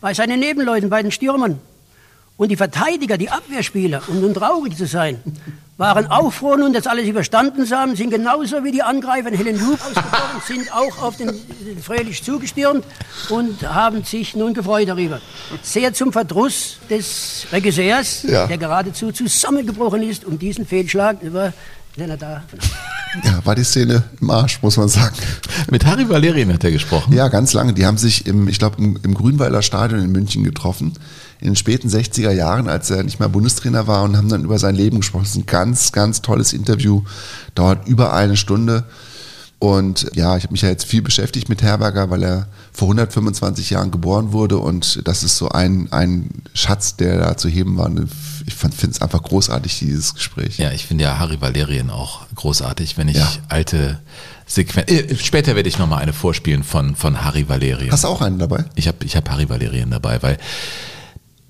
[0.01, 1.59] bei seinen Nebenleuten, bei den Stürmern.
[2.37, 5.21] Und die Verteidiger, die Abwehrspieler, um nun traurig zu sein,
[5.79, 9.35] waren auch froh nun, dass alles überstanden zu haben, sind genauso wie die Angreifer in
[9.35, 12.85] Helen Hub ausgebrochen, sind auch auf den den Fröhlich zugestürmt
[13.31, 15.21] und haben sich nun gefreut darüber.
[15.63, 18.47] Sehr zum Verdruss des Regisseurs, Ja.
[18.49, 21.53] der geradezu zusammengebrochen ist um diesen Fehlschlag, über
[21.99, 22.43] den er da
[23.25, 25.17] Ja, war die Szene im Arsch, muss man sagen.
[25.71, 27.13] Mit Harry Valerien hat er gesprochen.
[27.15, 27.73] Ja, ganz lange.
[27.73, 30.93] Die haben sich im, ich glaube, im, im Grünwalder Stadion in München getroffen.
[31.41, 34.59] In den späten 60er Jahren, als er nicht mehr Bundestrainer war und haben dann über
[34.59, 35.23] sein Leben gesprochen.
[35.25, 37.03] Das ist ein ganz, ganz tolles Interview.
[37.55, 38.85] Dauert über eine Stunde.
[39.61, 43.71] Und ja, ich habe mich ja jetzt viel beschäftigt mit Herberger, weil er vor 125
[43.71, 47.91] Jahren geboren wurde und das ist so ein, ein Schatz, der da zu heben war.
[48.47, 50.59] Ich finde es einfach großartig, dieses Gespräch.
[50.59, 53.99] Ja, ich finde ja Harry Valerien auch großartig, wenn ich alte
[54.47, 55.11] Sequenzen.
[55.11, 57.91] Äh, später werde ich nochmal eine vorspielen von, von Harry Valerien.
[57.91, 58.65] Hast du auch einen dabei?
[58.77, 60.39] Ich habe ich hab Harry Valerien dabei, weil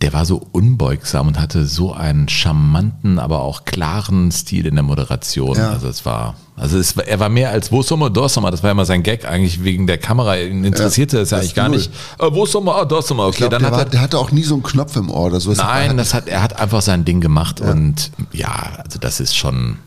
[0.01, 4.85] der war so unbeugsam und hatte so einen charmanten, aber auch klaren Stil in der
[4.85, 5.57] Moderation.
[5.57, 5.71] Ja.
[5.71, 8.53] Also es war, also es war, er war mehr als wo Sommer, dort Sommer.
[8.53, 10.37] Das war immer sein Gag eigentlich wegen der Kamera.
[10.37, 11.79] Ihn interessierte Ja, es ja eigentlich gar null.
[11.79, 11.91] nicht.
[12.21, 13.25] Äh, wo Sommer, ah, dort Sommer.
[13.25, 14.95] Okay, Ich glaube, dann der, hat war- er, der hatte auch nie so einen Knopf
[14.95, 15.53] im Ohr oder so.
[15.53, 19.79] Nein, das hat, er hat einfach sein Ding gemacht und ja, also das ist schon,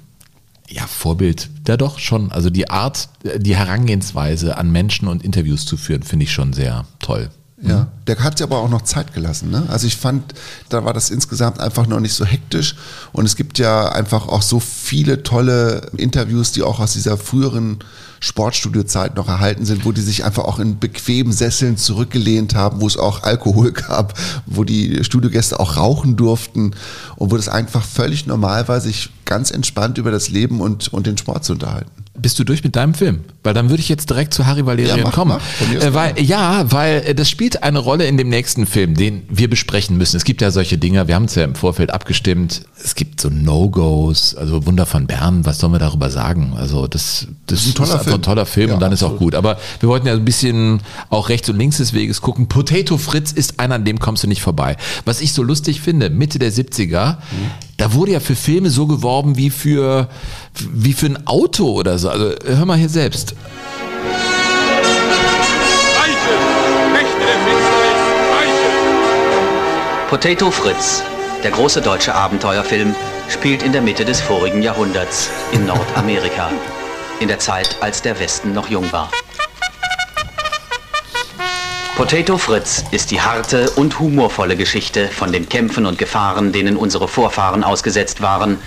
[0.67, 2.33] ja, Vorbild, ja doch schon.
[2.33, 6.83] Also die Art, die Herangehensweise an Menschen und Interviews zu führen, finde ich schon sehr
[6.99, 7.29] toll.
[7.63, 9.51] Ja, der hat sich aber auch noch Zeit gelassen.
[9.51, 9.63] Ne?
[9.69, 10.33] Also ich fand,
[10.69, 12.75] da war das insgesamt einfach noch nicht so hektisch.
[13.11, 17.77] Und es gibt ja einfach auch so viele tolle Interviews, die auch aus dieser früheren
[18.19, 22.87] Sportstudiozeit noch erhalten sind, wo die sich einfach auch in bequemen Sesseln zurückgelehnt haben, wo
[22.87, 26.71] es auch Alkohol gab, wo die Studiogäste auch rauchen durften
[27.15, 31.05] und wo das einfach völlig normal war, sich ganz entspannt über das Leben und, und
[31.05, 32.00] den Sport zu unterhalten.
[32.13, 33.21] Bist du durch mit deinem Film?
[33.41, 35.39] Weil dann würde ich jetzt direkt zu Harry Valerian Ja, mach, kommen.
[35.39, 35.81] mach.
[35.81, 39.49] Äh, weil, ja, weil äh, das spielt eine Rolle in dem nächsten Film, den wir
[39.49, 40.17] besprechen müssen.
[40.17, 42.63] Es gibt ja solche Dinge, wir haben es ja im Vorfeld abgestimmt.
[42.83, 46.53] Es gibt so No-Gos, also Wunder von Bern, was sollen wir darüber sagen?
[46.57, 48.15] Also das, das, ist ein toller einfach Film.
[48.15, 49.31] ein toller Film Ja, und dann ist auch absolut.
[49.31, 49.35] gut.
[49.35, 52.47] Aber wir wollten ja ein bisschen auch rechts und links des Weges gucken.
[52.47, 54.75] Potato Fritz ist einer, an dem kommst du nicht vorbei.
[55.05, 57.17] Was ich so lustig finde, Mitte der 70er,
[57.81, 60.07] da wurde ja für Filme so geworben wie für,
[60.71, 62.09] wie für ein Auto oder so.
[62.09, 63.33] Also hör mal hier selbst.
[70.07, 71.01] Potato Fritz,
[71.43, 72.93] der große deutsche Abenteuerfilm,
[73.29, 76.51] spielt in der Mitte des vorigen Jahrhunderts in Nordamerika.
[77.19, 79.09] In der Zeit, als der Westen noch jung war.
[81.95, 87.07] Potato Fritz ist die harte und humorvolle Geschichte von den Kämpfen und Gefahren, denen unsere
[87.07, 88.57] Vorfahren ausgesetzt waren,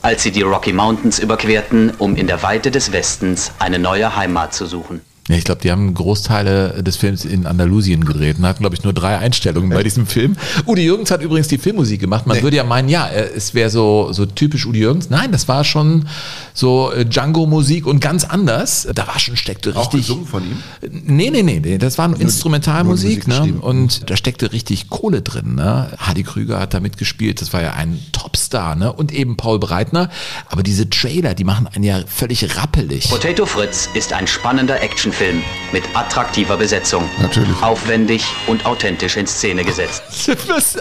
[0.00, 4.54] als sie die Rocky Mountains überquerten, um in der Weite des Westens eine neue Heimat
[4.54, 5.02] zu suchen.
[5.28, 8.82] Ja, ich glaube, die haben Großteile des Films in Andalusien gedreht und hatten, glaube ich,
[8.82, 10.36] nur drei Einstellungen bei diesem Film.
[10.66, 12.26] Udi Jürgens hat übrigens die Filmmusik gemacht.
[12.26, 15.10] Man würde ja meinen, ja, äh, es wäre so, so typisch Udi Jürgens.
[15.10, 16.08] Nein, das war schon
[16.54, 18.88] so äh, Django-Musik und ganz anders.
[18.94, 20.00] Da war schon, steckte Auch richtig.
[20.00, 20.62] gesungen von ihm?
[21.04, 23.52] Nee, nee, nee, nee, das war nur Instrumentalmusik, ne?
[23.60, 25.90] Und da steckte richtig Kohle drin, ne?
[25.98, 28.90] Hardy Krüger hat da mitgespielt, das war ja ein Topstar, ne?
[28.90, 30.08] Und eben Paul Breitner.
[30.48, 33.10] Aber diese Trailer, die machen einen ja völlig rappelig.
[33.10, 35.17] Potato Fritz ist ein spannender Actionfilm
[35.72, 37.04] mit attraktiver Besetzung.
[37.20, 37.62] Natürlich.
[37.62, 40.02] Aufwendig und authentisch in Szene gesetzt.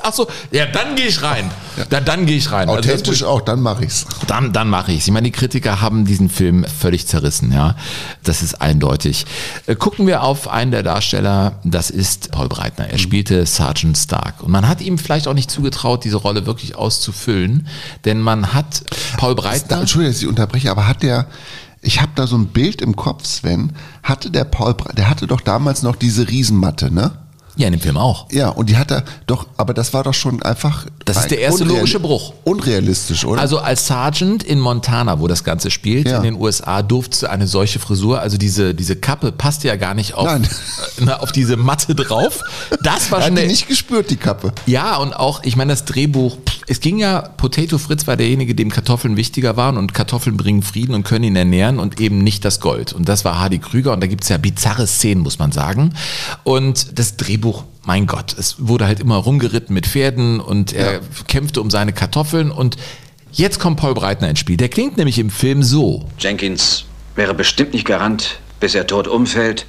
[0.03, 1.51] Achso, ja, dann gehe ich rein.
[1.89, 2.69] Da, dann gehe ich rein.
[2.69, 4.05] Also Authentisch auch, dann mache ich's.
[4.27, 7.75] Dann, dann mache ich Ich meine, die Kritiker haben diesen Film völlig zerrissen, ja.
[8.23, 9.25] Das ist eindeutig.
[9.65, 12.89] Äh, Gucken wir auf einen der Darsteller, das ist Paul Breitner.
[12.89, 14.41] Er spielte Sergeant Stark.
[14.41, 17.67] Und man hat ihm vielleicht auch nicht zugetraut, diese Rolle wirklich auszufüllen,
[18.05, 18.83] denn man hat
[19.17, 19.81] Paul Breitner.
[19.81, 21.27] Entschuldigung, dass ich unterbreche, aber hat der,
[21.87, 23.71] ich habe da so ein Bild im Kopf, Sven,
[24.03, 27.11] hatte der Paul, der hatte doch damals noch diese Riesenmatte, ne?
[27.55, 28.27] Ja, in dem Film auch.
[28.31, 30.85] Ja, und die hat er doch, aber das war doch schon einfach.
[31.05, 32.33] Das ist der erste logische Bruch.
[32.43, 33.41] Unrealistisch, oder?
[33.41, 36.17] Also als Sergeant in Montana, wo das Ganze spielt, Ja.
[36.17, 39.95] in den USA, durfte du eine solche Frisur, also diese, diese Kappe passte ja gar
[39.95, 40.39] nicht auf, äh,
[40.99, 42.41] na, auf diese Matte drauf.
[42.83, 44.51] Das war schon hat die nicht gespürt, die Kappe.
[44.67, 48.53] Ja, und auch, ich meine, das Drehbuch, pff, es ging ja, Potato Fritz war derjenige,
[48.53, 52.43] dem Kartoffeln wichtiger waren und Kartoffeln bringen Frieden und können ihn ernähren und eben nicht
[52.43, 52.91] das Gold.
[52.91, 55.93] Und das war Hardy Krüger und da gibt's ja bizarre Szenen, muss man sagen.
[56.43, 61.61] Und das Drehbuch, mein Gott, es wurde halt immer rumgeritten mit Pferden und er kämpfte
[61.61, 62.75] um seine Kartoffeln und
[63.31, 64.57] jetzt kommt Paul Breitner ins Spiel.
[64.57, 66.09] Der klingt nämlich im Film so.
[66.19, 66.83] Jenkins
[67.15, 69.65] wäre bestimmt nicht Garant, bis er tot umfällt,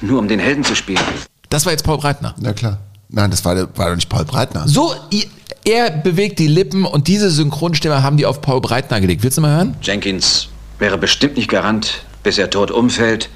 [0.00, 1.02] nur um den Helden zu spielen.
[1.48, 2.36] Das war jetzt Paul Breitner.
[2.38, 2.78] Na klar.
[3.12, 4.66] Nein, das war, der- war doch nicht Paul Breitner.
[4.68, 4.94] So,
[5.64, 9.22] er bewegt die Lippen und diese Synchronstimme haben die auf Paul Breitner gelegt.
[9.22, 9.76] Willst du mal hören?
[9.82, 13.28] Jenkins wäre bestimmt nicht Garant, bis er tot umfällt,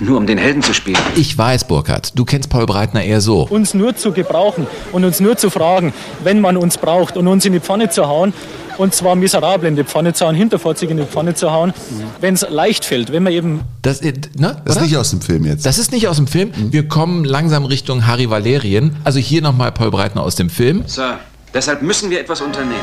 [0.00, 0.98] Nur um den Helden zu spielen.
[1.16, 3.42] Ich weiß, Burkhard, du kennst Paul Breitner eher so.
[3.48, 7.44] uns nur zu gebrauchen und uns nur zu fragen, wenn man uns braucht und uns
[7.44, 8.32] in die Pfanne zu hauen.
[8.76, 11.74] Und zwar miserabel in die Pfanne zu hauen, hinterfotzig in die Pfanne zu hauen,
[12.20, 15.20] wenn es leicht fällt, wenn man eben Das, äh, ne, Das ist nicht aus dem
[15.20, 15.66] Film jetzt.
[15.66, 16.52] Das ist nicht aus dem Film.
[16.70, 18.94] Wir kommen langsam Richtung Harry Valerien.
[19.02, 20.84] Also hier nochmal Paul Breitner aus dem Film.
[20.86, 21.18] Sir,
[21.52, 22.76] deshalb müssen wir etwas unternehmen.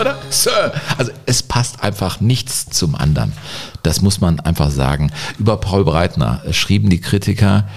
[0.00, 0.18] Oder?
[0.30, 0.72] Sir.
[0.98, 3.32] Also es passt einfach nichts zum anderen.
[3.82, 5.12] Das muss man einfach sagen.
[5.38, 7.68] Über Paul Breitner schrieben die Kritiker,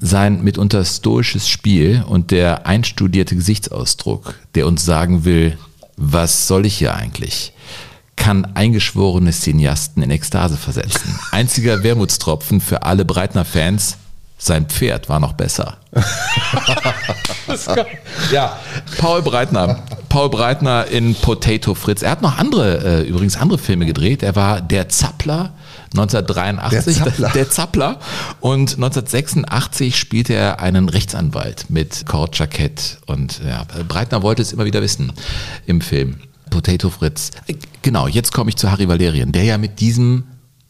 [0.00, 5.58] sein mitunter stoisches Spiel und der einstudierte Gesichtsausdruck, der uns sagen will,
[5.96, 7.52] was soll ich hier eigentlich?
[8.18, 11.18] kann eingeschworene Cineasten in Ekstase versetzen.
[11.30, 13.96] Einziger Wermutstropfen für alle Breitner-Fans,
[14.38, 15.78] sein Pferd war noch besser.
[18.32, 18.56] ja,
[18.98, 19.82] Paul Breitner.
[20.08, 22.02] Paul Breitner in Potato Fritz.
[22.02, 24.22] Er hat noch andere, äh, übrigens andere Filme gedreht.
[24.22, 25.52] Er war der Zappler
[25.92, 26.96] 1983.
[26.96, 27.28] Der Zappler.
[27.30, 27.98] Der Zappler.
[28.40, 32.98] Und 1986 spielte er einen Rechtsanwalt mit Kordjackett.
[33.06, 35.12] Und ja, Breitner wollte es immer wieder wissen
[35.66, 36.18] im Film.
[36.50, 37.32] Potato Fritz.
[37.46, 40.24] Äh, Genau, jetzt komme ich zu Harry Valerien, der ja mit diesem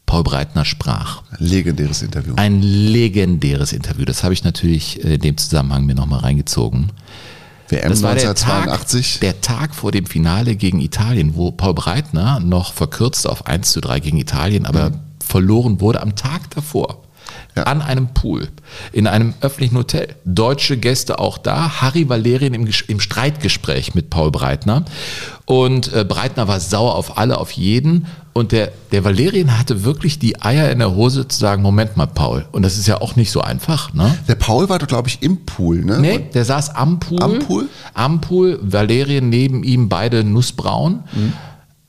[0.09, 1.23] Paul Breitner sprach.
[1.39, 2.33] Legendäres Interview.
[2.37, 4.07] Ein legendäres Interview.
[4.07, 6.91] Das habe ich natürlich äh, in dem Zusammenhang mir nochmal reingezogen.
[7.69, 9.21] WM das war 1982.
[9.21, 13.47] Der Tag, der Tag vor dem Finale gegen Italien, wo Paul Breitner noch verkürzt auf
[13.47, 14.93] 1 zu 3 gegen Italien, aber
[15.23, 17.03] verloren wurde am Tag davor.
[17.67, 18.49] An einem Pool,
[18.93, 20.15] in einem öffentlichen Hotel.
[20.25, 21.81] Deutsche Gäste auch da.
[21.81, 24.85] Harry Valerien im, im Streitgespräch mit Paul Breitner.
[25.45, 28.07] Und äh, Breitner war sauer auf alle, auf jeden.
[28.35, 32.07] Und der, der Valerien hatte wirklich die Eier in der Hose zu sagen, Moment mal,
[32.07, 32.47] Paul.
[32.53, 34.17] Und das ist ja auch nicht so einfach, ne?
[34.29, 35.99] Der Paul war doch, glaube ich, im Pool, ne?
[35.99, 37.21] Nee, der saß am Pool.
[37.21, 37.69] Am Pool?
[37.95, 41.03] Am Pool, Valerien neben ihm, beide nussbraun.
[41.13, 41.33] Mhm.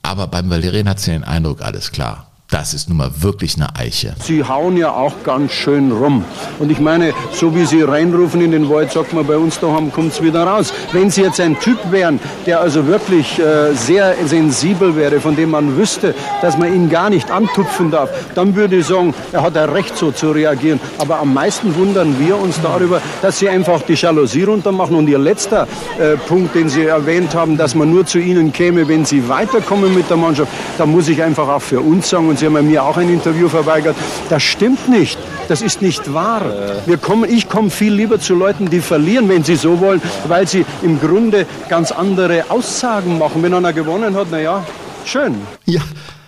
[0.02, 2.29] Aber beim Valerien hat sie den Eindruck, alles klar.
[2.52, 4.16] Das ist nun mal wirklich eine Eiche.
[4.24, 6.26] Sie hauen ja auch ganz schön rum.
[6.58, 9.92] Und ich meine, so wie Sie reinrufen in den Wald, sagt man bei uns daheim,
[9.92, 10.74] kommt es wieder raus.
[10.92, 15.52] Wenn Sie jetzt ein Typ wären, der also wirklich äh, sehr sensibel wäre, von dem
[15.52, 19.56] man wüsste, dass man ihn gar nicht antupfen darf, dann würde ich sagen, er hat
[19.56, 20.80] ein Recht so zu reagieren.
[20.98, 24.96] Aber am meisten wundern wir uns darüber, dass Sie einfach die Jalousie runtermachen.
[24.96, 25.68] Und Ihr letzter
[26.00, 29.94] äh, Punkt, den Sie erwähnt haben, dass man nur zu Ihnen käme, wenn Sie weiterkommen
[29.94, 32.84] mit der Mannschaft, da muss ich einfach auch für uns sagen, und Sie haben mir
[32.86, 33.98] auch ein Interview verweigert,
[34.30, 35.18] das stimmt nicht.
[35.50, 36.42] Das ist nicht wahr.
[36.86, 40.48] Wir kommen, ich komme viel lieber zu Leuten, die verlieren, wenn sie so wollen, weil
[40.48, 43.44] sie im Grunde ganz andere Aussagen machen.
[43.44, 44.66] Wenn einer gewonnen hat, na ja,
[45.04, 45.36] schön.
[45.66, 45.82] Ja.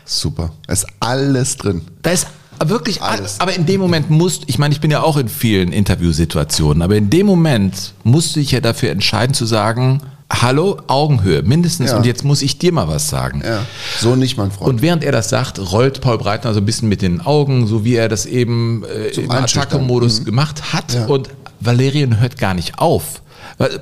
[0.04, 0.52] Super.
[0.68, 1.84] Da ist alles drin.
[2.02, 2.28] Da ist
[2.66, 3.40] wirklich alles.
[3.40, 6.98] Aber in dem Moment musst, ich meine, ich bin ja auch in vielen Interviewsituationen, aber
[6.98, 11.92] in dem Moment musste ich ja dafür entscheiden zu sagen, hallo, Augenhöhe, mindestens.
[11.92, 11.98] Ja.
[11.98, 13.42] Und jetzt muss ich dir mal was sagen.
[13.46, 13.66] Ja.
[14.00, 14.70] So nicht, mein Freund.
[14.70, 17.84] Und während er das sagt, rollt Paul Breitner so ein bisschen mit den Augen, so
[17.84, 19.32] wie er das eben äh, Zum im.
[19.32, 20.26] Attacke-Modus Mhm.
[20.26, 20.94] gemacht hat.
[20.94, 21.06] Ja.
[21.06, 23.22] Und Valerian hört gar nicht auf.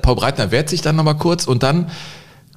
[0.02, 1.90] Paul Breitner wehrt sich dann nochmal kurz und dann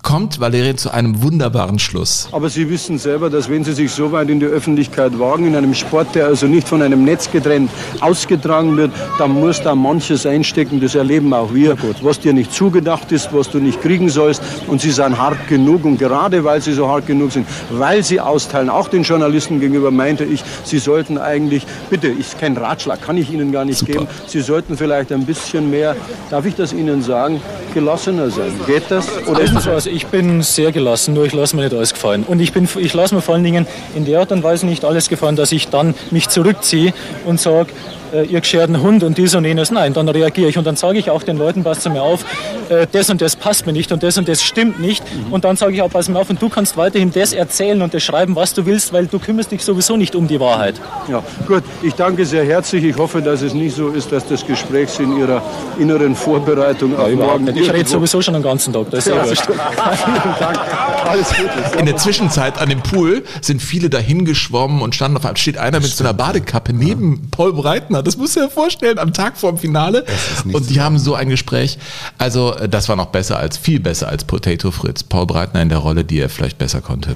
[0.04, 2.28] kommt Valerian zu einem wunderbaren Schluss.
[2.34, 5.56] Aber Sie wissen selber, dass wenn Sie sich so weit in die Öffentlichkeit wagen, in
[5.56, 10.26] einem Sport, der also nicht von einem Netz getrennt ausgetragen wird, dann muss da manches
[10.26, 10.82] einstecken.
[10.82, 14.44] Das erleben auch wir, was dir nicht zugedacht ist, was du nicht kriegen sollst.
[14.68, 15.86] Und Sie sind hart genug.
[15.86, 19.90] Und gerade weil Sie so hart genug sind, weil Sie austeilen, auch den Journalisten gegenüber,
[19.90, 24.08] meinte ich, Sie sollten eigentlich, bitte, ist kein Ratschlag, kann ich Ihnen gar nicht geben,
[24.28, 25.96] Sie sollten vielleicht ein bisschen mehr,
[26.30, 27.42] darf ich das Ihnen sagen,
[27.74, 28.52] gelassener sein.
[28.68, 29.08] Geht das?
[29.28, 32.24] Oder ist Sie was, ich bin sehr gelassen, nur ich lasse mir nicht alles gefallen.
[32.28, 35.08] Und ich, ich lasse mir vor allen Dingen in der Art und Weise nicht alles
[35.08, 36.94] gefallen, dass ich dann mich zurückziehe
[37.26, 37.72] und sage,
[38.14, 39.72] äh, ihr gescherten Hund und dies und jenes.
[39.72, 42.26] Nein, dann reagiere ich und dann sage ich auch den Leuten, passt mir auf,
[42.70, 45.04] äh, das und das passt mir nicht und das und das stimmt nicht.
[45.32, 47.94] Und dann sage ich auch, pass mir auf und du kannst weiterhin das erzählen und
[47.94, 50.76] das schreiben, was du willst, weil du kümmerst dich sowieso nicht um die Wahrheit.
[51.10, 51.64] Ja, gut.
[51.82, 52.84] Ich danke sehr herzlich.
[52.84, 55.42] Ich hoffe, dass es nicht so ist, dass das Gespräch Sie in Ihrer
[55.80, 57.58] inneren Vorbereitung auf Überhaupt morgen nicht.
[57.58, 59.46] Ich rede sowieso schon den ganzen Tag, das ist ja Ja, wurscht.
[59.48, 60.60] Vielen Dank.
[61.06, 61.80] Alles Gute.
[61.80, 65.58] In der Zwischenzeit an dem Pool sind viele dahin geschwommen und standen auf einmal, steht
[65.58, 68.03] einer mit so einer Badekappe neben Paul Breitner.
[68.04, 70.06] Das musst du dir vorstellen, am Tag vor dem Finale.
[70.52, 71.78] Und die haben so ein Gespräch.
[72.18, 75.04] Also, äh, das war noch besser als, viel besser als Potato Fritz.
[75.04, 77.14] Paul Breitner in der Rolle, die er vielleicht besser konnte.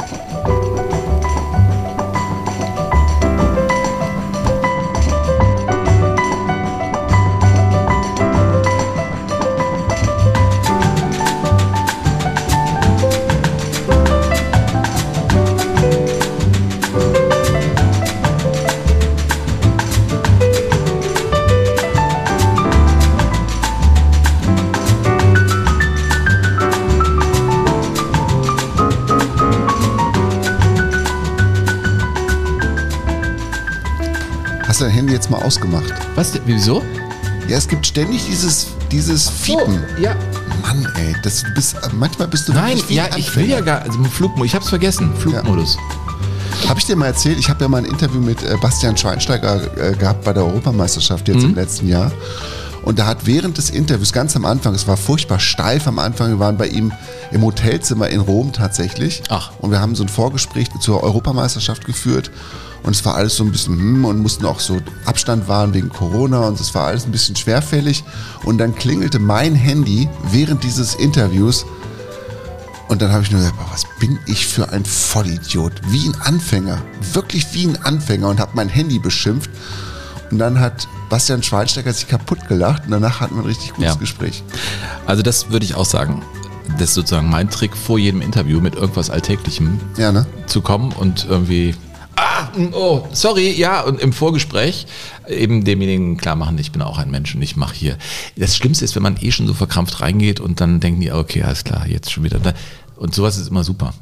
[35.27, 35.93] Jetzt mal ausgemacht.
[36.15, 36.33] Was?
[36.45, 36.81] Wieso?
[37.47, 39.83] Ja, es gibt ständig dieses, dieses Fiepen.
[40.01, 40.15] ja.
[40.61, 44.47] Mann, ey, das, bist, manchmal bist du Nein, ja, ich will ja gar, also Flugmodus,
[44.47, 45.77] ich hab's vergessen, Flugmodus.
[46.67, 49.61] Habe ich dir mal erzählt, ich habe ja mal ein Interview mit äh, Bastian Schweinsteiger
[49.77, 51.49] äh, gehabt bei der Europameisterschaft jetzt Mhm.
[51.49, 52.11] im letzten Jahr.
[52.83, 56.29] Und da hat während des Interviews, ganz am Anfang, es war furchtbar steif am Anfang,
[56.29, 56.91] wir waren bei ihm
[57.31, 59.21] im Hotelzimmer in Rom tatsächlich.
[59.29, 59.51] Ach.
[59.59, 62.31] Und wir haben so ein Vorgespräch zur Europameisterschaft geführt.
[62.87, 65.89] Und es war alles so ein bisschen hm und mussten auch so Abstand wahren wegen
[65.89, 68.05] Corona und es war alles ein bisschen schwerfällig.
[68.45, 71.65] Und dann klingelte mein Handy während dieses Interviews
[72.87, 75.73] und dann habe ich nur gesagt, was bin ich für ein Vollidiot.
[75.89, 76.81] Wie ein Anfänger.
[77.11, 79.49] Wirklich wie ein Anfänger und habe mein Handy beschimpft.
[80.31, 83.95] Und dann hat Bastian Schweinsteiger sich kaputt gelacht und danach hatten wir ein richtig gutes
[83.95, 83.99] Ja.
[83.99, 84.43] Gespräch.
[85.05, 86.21] Also das würde ich auch sagen.
[86.79, 90.25] Das ist sozusagen mein Trick vor jedem Interview mit irgendwas Alltäglichem Ja, ne?
[90.47, 91.75] zu kommen und irgendwie,
[92.73, 94.85] oh, sorry, ja, und im Vorgespräch
[95.27, 97.97] eben demjenigen klar machen, ich bin auch ein Mensch und ich mache hier.
[98.35, 101.43] Das Schlimmste ist, wenn man eh schon so verkrampft reingeht und dann denken die, okay,
[101.43, 102.39] alles klar, jetzt schon wieder.
[102.97, 103.93] Und sowas ist immer super.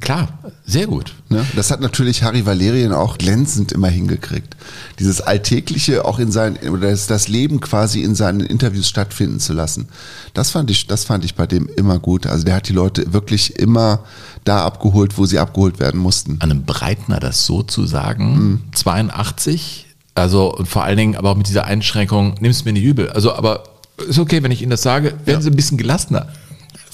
[0.00, 1.14] Klar, sehr gut.
[1.30, 1.44] Ne?
[1.56, 4.54] Das hat natürlich Harry Valerien auch glänzend immer hingekriegt.
[4.98, 9.54] Dieses Alltägliche auch in seinen, oder das, das Leben quasi in seinen Interviews stattfinden zu
[9.54, 9.88] lassen.
[10.34, 12.26] Das fand ich, das fand ich bei dem immer gut.
[12.26, 14.00] Also der hat die Leute wirklich immer
[14.44, 16.36] da abgeholt, wo sie abgeholt werden mussten.
[16.40, 21.48] An einem Breitner das so zu sagen, 82, also vor allen Dingen aber auch mit
[21.48, 23.08] dieser Einschränkung, nimm es mir nicht übel.
[23.10, 23.64] Also, aber
[24.06, 26.28] ist okay, wenn ich Ihnen das sage, werden Sie ein bisschen gelassener.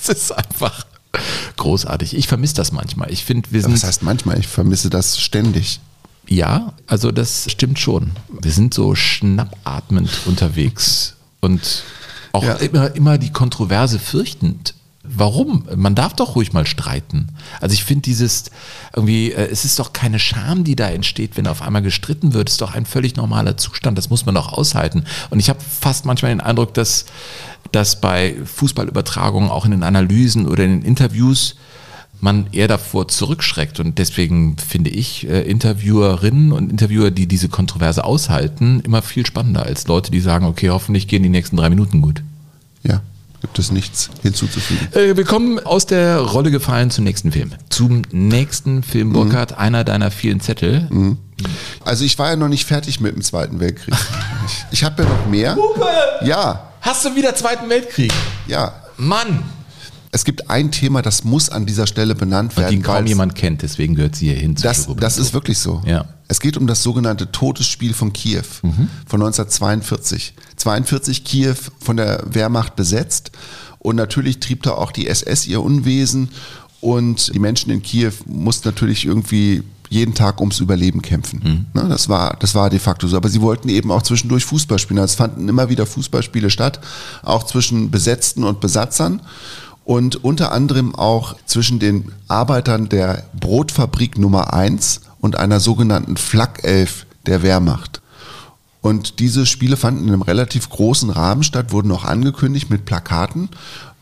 [0.07, 0.87] Das ist einfach
[1.57, 2.17] großartig.
[2.17, 3.11] Ich vermisse das manchmal.
[3.13, 3.75] Ich finde, wir sind.
[3.75, 5.81] Das heißt manchmal, ich vermisse das ständig.
[6.29, 8.13] Ja, also das stimmt schon.
[8.41, 11.83] Wir sind so schnappatmend unterwegs und
[12.33, 14.75] auch immer, immer die Kontroverse fürchtend.
[15.13, 15.65] Warum?
[15.75, 17.29] Man darf doch ruhig mal streiten.
[17.61, 18.51] Also ich finde dieses
[18.95, 22.49] irgendwie, äh, es ist doch keine Scham, die da entsteht, wenn auf einmal gestritten wird.
[22.49, 23.99] Es ist doch ein völlig normaler Zustand.
[23.99, 25.05] Das muss man doch aushalten.
[25.31, 27.07] Und ich habe fast manchmal den Eindruck, dass,
[27.73, 31.57] dass bei Fußballübertragungen, auch in den Analysen oder in den Interviews,
[32.21, 33.81] man eher davor zurückschreckt.
[33.81, 39.65] Und deswegen finde ich äh, Interviewerinnen und Interviewer, die diese Kontroverse aushalten, immer viel spannender
[39.65, 42.23] als Leute, die sagen, okay, hoffentlich gehen die nächsten drei Minuten gut.
[42.83, 43.03] Ja,
[43.41, 44.89] gibt es nichts hinzuzufügen.
[44.93, 47.53] Äh, wir kommen aus der Rolle gefallen zum nächsten Film.
[47.69, 50.89] Zum nächsten Film, Burkhard, einer deiner vielen Zettel.
[51.85, 53.95] Also ich war ja noch nicht fertig mit dem Zweiten Weltkrieg.
[54.47, 55.57] Ich, ich habe ja noch mehr.
[56.23, 56.71] Ja.
[56.81, 58.13] Hast du wieder Zweiten Weltkrieg?
[58.47, 58.75] Ja.
[58.97, 59.43] Mann!
[60.13, 62.77] Es gibt ein Thema, das muss an dieser Stelle benannt Und werden.
[62.77, 64.57] die kaum jemand kennt, deswegen gehört sie hier hin.
[64.61, 65.83] Das, das ist wirklich so.
[65.87, 66.05] Ja.
[66.31, 68.45] Es geht um das sogenannte Todesspiel von Kiew
[69.05, 70.35] von 1942.
[70.55, 73.33] 42 Kiew von der Wehrmacht besetzt
[73.81, 76.29] und natürlich trieb da auch die SS ihr Unwesen
[76.81, 81.67] und die Menschen in Kiew mussten natürlich irgendwie jeden Tag ums Überleben kämpfen.
[81.75, 83.17] Ne, das, war, das war de facto so.
[83.17, 85.01] Aber sie wollten eben auch zwischendurch Fußball spielen.
[85.01, 86.79] Also Es fanden immer wieder Fußballspiele statt,
[87.25, 89.21] auch zwischen Besetzten und Besatzern
[89.85, 97.07] und unter anderem auch zwischen den Arbeitern der Brotfabrik Nummer 1 und einer sogenannten Flakelf
[97.27, 98.01] der Wehrmacht.
[98.83, 103.51] Und diese Spiele fanden in einem relativ großen Rahmen statt, wurden auch angekündigt mit Plakaten.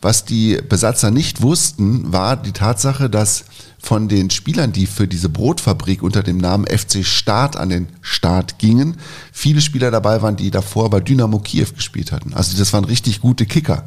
[0.01, 3.43] Was die Besatzer nicht wussten, war die Tatsache, dass
[3.81, 8.59] von den Spielern, die für diese Brotfabrik unter dem Namen FC Start an den Start
[8.59, 8.97] gingen,
[9.31, 12.33] viele Spieler dabei waren, die davor bei Dynamo Kiew gespielt hatten.
[12.33, 13.85] Also das waren richtig gute Kicker.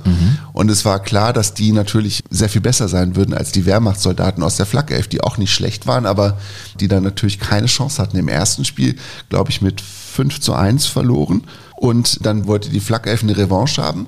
[0.55, 4.43] Und es war klar, dass die natürlich sehr viel besser sein würden als die Wehrmachtssoldaten
[4.43, 6.39] aus der Flakelf, die auch nicht schlecht waren, aber
[6.81, 8.17] die dann natürlich keine Chance hatten.
[8.17, 8.97] Im ersten Spiel,
[9.29, 11.43] glaube ich, mit 5 zu 1 verloren.
[11.77, 14.07] Und dann wollte die Flakelf eine Revanche haben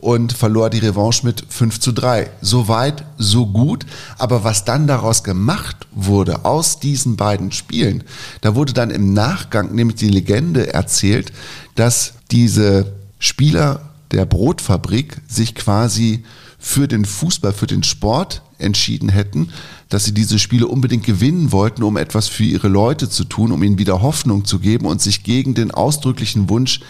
[0.00, 2.30] und verlor die Revanche mit 5 zu 3.
[2.40, 3.84] So weit, so gut.
[4.18, 8.04] Aber was dann daraus gemacht wurde aus diesen beiden Spielen,
[8.40, 11.32] da wurde dann im Nachgang nämlich die Legende erzählt,
[11.74, 16.24] dass diese Spieler der Brotfabrik sich quasi
[16.58, 19.48] für den Fußball, für den Sport entschieden hätten,
[19.88, 23.62] dass sie diese Spiele unbedingt gewinnen wollten, um etwas für ihre Leute zu tun, um
[23.62, 26.80] ihnen wieder Hoffnung zu geben und sich gegen den ausdrücklichen Wunsch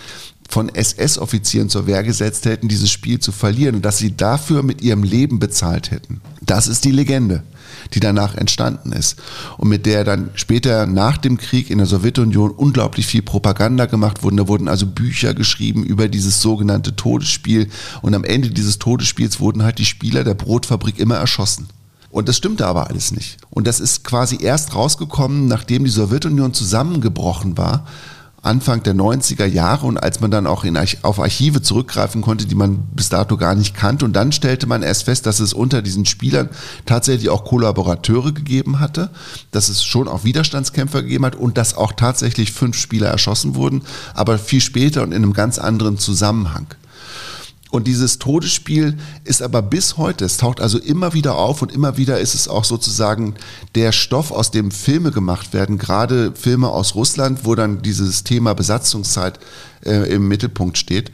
[0.50, 4.82] von SS-Offizieren zur Wehr gesetzt hätten, dieses Spiel zu verlieren und dass sie dafür mit
[4.82, 6.20] ihrem Leben bezahlt hätten.
[6.42, 7.44] Das ist die Legende,
[7.94, 9.16] die danach entstanden ist
[9.58, 14.24] und mit der dann später nach dem Krieg in der Sowjetunion unglaublich viel Propaganda gemacht
[14.24, 14.36] wurde.
[14.36, 17.68] Da wurden also Bücher geschrieben über dieses sogenannte Todesspiel
[18.02, 21.68] und am Ende dieses Todesspiels wurden halt die Spieler der Brotfabrik immer erschossen.
[22.10, 23.36] Und das stimmte aber alles nicht.
[23.50, 27.86] Und das ist quasi erst rausgekommen, nachdem die Sowjetunion zusammengebrochen war,
[28.42, 32.54] Anfang der 90er Jahre und als man dann auch in, auf Archive zurückgreifen konnte, die
[32.54, 34.06] man bis dato gar nicht kannte.
[34.06, 36.48] Und dann stellte man erst fest, dass es unter diesen Spielern
[36.86, 39.10] tatsächlich auch Kollaborateure gegeben hatte,
[39.50, 43.82] dass es schon auch Widerstandskämpfer gegeben hat und dass auch tatsächlich fünf Spieler erschossen wurden,
[44.14, 46.66] aber viel später und in einem ganz anderen Zusammenhang.
[47.70, 51.96] Und dieses Todesspiel ist aber bis heute, es taucht also immer wieder auf und immer
[51.96, 53.34] wieder ist es auch sozusagen
[53.76, 58.54] der Stoff, aus dem Filme gemacht werden, gerade Filme aus Russland, wo dann dieses Thema
[58.54, 59.38] Besatzungszeit
[59.84, 61.12] äh, im Mittelpunkt steht.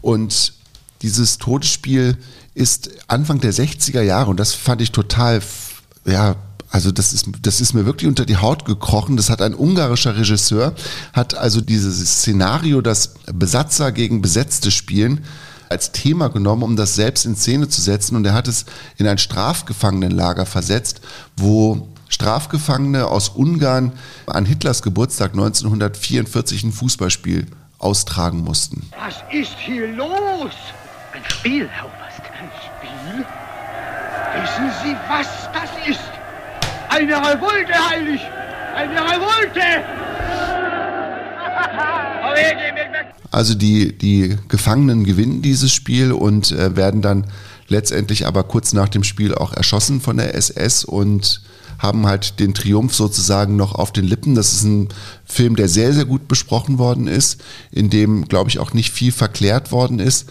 [0.00, 0.54] Und
[1.02, 2.16] dieses Todesspiel
[2.54, 5.42] ist Anfang der 60er Jahre und das fand ich total,
[6.06, 6.36] ja,
[6.70, 9.16] also das ist, das ist mir wirklich unter die Haut gekrochen.
[9.16, 10.74] Das hat ein ungarischer Regisseur,
[11.12, 15.24] hat also dieses Szenario, das Besatzer gegen Besetzte spielen,
[15.68, 18.16] als Thema genommen, um das selbst in Szene zu setzen.
[18.16, 18.66] Und er hat es
[18.96, 21.00] in ein Strafgefangenenlager versetzt,
[21.36, 23.92] wo Strafgefangene aus Ungarn
[24.26, 27.46] an Hitlers Geburtstag 1944 ein Fußballspiel
[27.78, 28.90] austragen mussten.
[28.98, 30.52] Was ist hier los?
[31.12, 32.22] Ein Spiel, Herr Oberst.
[32.40, 33.26] Ein Spiel?
[34.42, 36.00] Wissen Sie, was das ist?
[36.88, 38.20] Eine Revolte, heilig!
[38.74, 39.60] Eine Revolte!
[43.30, 47.26] Also die, die Gefangenen gewinnen dieses Spiel und äh, werden dann
[47.68, 51.42] letztendlich aber kurz nach dem Spiel auch erschossen von der SS und
[51.78, 54.34] haben halt den Triumph sozusagen noch auf den Lippen.
[54.34, 54.88] Das ist ein
[55.24, 59.12] Film, der sehr, sehr gut besprochen worden ist, in dem, glaube ich, auch nicht viel
[59.12, 60.26] verklärt worden ist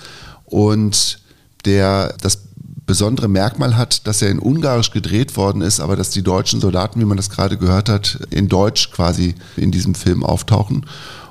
[0.45, 1.19] und
[1.65, 2.39] der das
[2.85, 6.99] besondere Merkmal hat, dass er in Ungarisch gedreht worden ist, aber dass die deutschen Soldaten,
[6.99, 10.85] wie man das gerade gehört hat, in Deutsch quasi in diesem Film auftauchen.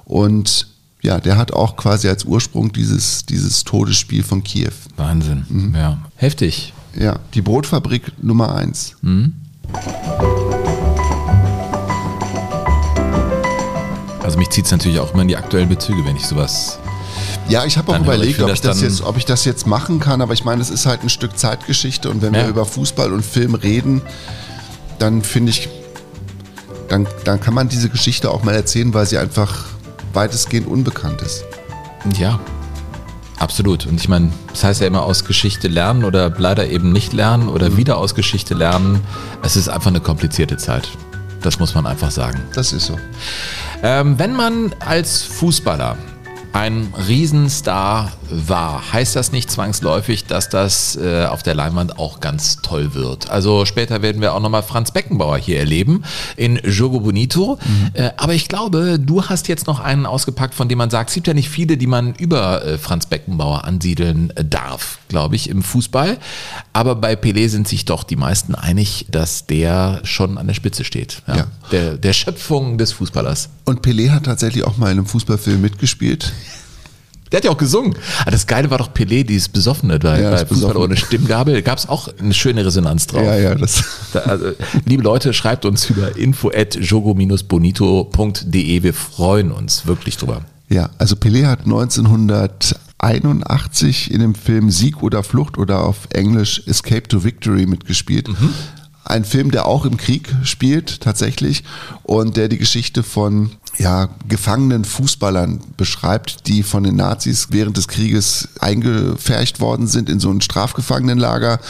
[0.05, 0.69] Und
[1.07, 4.73] ja, der hat auch quasi als Ursprung dieses, dieses Todesspiel von Kiew.
[4.97, 5.99] Wahnsinn, ja.
[6.17, 6.75] Heftig.
[6.99, 8.97] Ja, die Brotfabrik Nummer eins.
[14.23, 16.79] Also mich zieht es natürlich auch immer in die aktuellen Bezüge, wenn ich sowas.
[17.49, 19.65] Ja, ich habe auch ich überlegt, mir ob ich, das jetzt, ob ich das jetzt
[19.69, 22.43] machen kann, aber ich meine, es ist halt ein Stück Zeitgeschichte und wenn Ja.
[22.43, 24.03] wir über Fußball und Film reden,
[24.99, 25.69] dann finde ich,
[26.89, 29.67] dann, dann kann man diese Geschichte auch mal erzählen, weil sie einfach
[30.13, 31.45] weitestgehend unbekannt ist.
[32.19, 32.39] Ja,
[33.39, 33.87] absolut.
[33.87, 37.49] Und ich meine, das heißt ja immer aus Geschichte lernen oder leider eben nicht lernen
[37.49, 39.01] oder wieder aus Geschichte lernen.
[39.43, 40.89] Es ist einfach eine komplizierte Zeit.
[41.43, 42.43] Das muss man einfach sagen.
[42.55, 42.99] Das ist so.
[43.83, 45.97] Ähm, wenn man als Fußballer
[46.57, 52.63] ein Riesenstar war, heißt das nicht zwangsläufig, dass das äh, auf der Leinwand auch ganz
[52.63, 53.29] toll wird.
[53.29, 56.03] Also später werden wir auch nochmal Franz Beckenbauer hier erleben
[56.37, 57.59] in Jogo Bonito.
[57.93, 61.15] Äh, aber ich glaube, du hast jetzt noch einen ausgepackt, von dem man sagt, es
[61.15, 65.49] gibt ja nicht viele, die man über äh, Franz Beckenbauer ansiedeln äh, darf, glaube ich,
[65.49, 66.19] im Fußball.
[66.73, 70.85] Aber bei Pelé sind sich doch die meisten einig, dass der schon an der Spitze
[70.85, 71.23] steht.
[71.27, 71.37] Ja?
[71.37, 71.47] Ja.
[71.73, 73.49] Der, der Schöpfung des Fußballers.
[73.65, 76.33] Und Pelé hat tatsächlich auch mal in einem Fußballfilm mitgespielt.
[77.33, 77.97] Der hat ja auch gesungen.
[78.25, 80.85] Ah, das Geile war doch Pelé, dieses Besoffene bei, Ja, bei Fußball Besoffene.
[80.85, 81.55] ohne Stimmgabel.
[81.55, 83.25] Da gab es auch eine schöne Resonanz drauf.
[83.25, 83.83] Ja, ja, das.
[84.13, 84.53] Da, also,
[84.85, 88.83] liebe Leute, schreibt uns über info at jogo-bonito.de.
[88.83, 90.43] Wir freuen uns wirklich drüber.
[90.69, 91.67] Ja, also Pelé hat
[92.99, 98.29] 1981 in dem Film Sieg oder Flucht oder auf Englisch Escape to Victory mitgespielt.
[99.05, 101.63] Ein Film, der auch im Krieg spielt, tatsächlich,
[102.03, 107.89] und der die Geschichte von ja, gefangenen Fußballern beschreibt, die von den Nazis während des
[107.89, 111.61] Krieges eingefärcht worden sind in so ein Strafgefangenenlager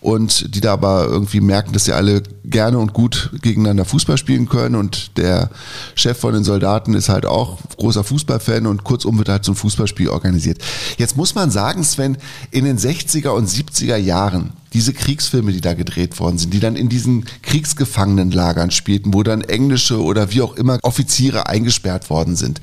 [0.00, 4.48] und die da aber irgendwie merken, dass sie alle gerne und gut gegeneinander Fußball spielen
[4.48, 5.50] können und der
[5.94, 9.56] Chef von den Soldaten ist halt auch großer Fußballfan und kurzum wird halt so ein
[9.56, 10.58] Fußballspiel organisiert.
[10.96, 12.16] Jetzt muss man sagen, Sven,
[12.50, 16.76] in den 60er und 70er Jahren, diese Kriegsfilme, die da gedreht worden sind, die dann
[16.76, 22.60] in diesen Kriegsgefangenenlagern spielten, wo dann englische oder wie auch immer Offiziere eingesperrt worden sind.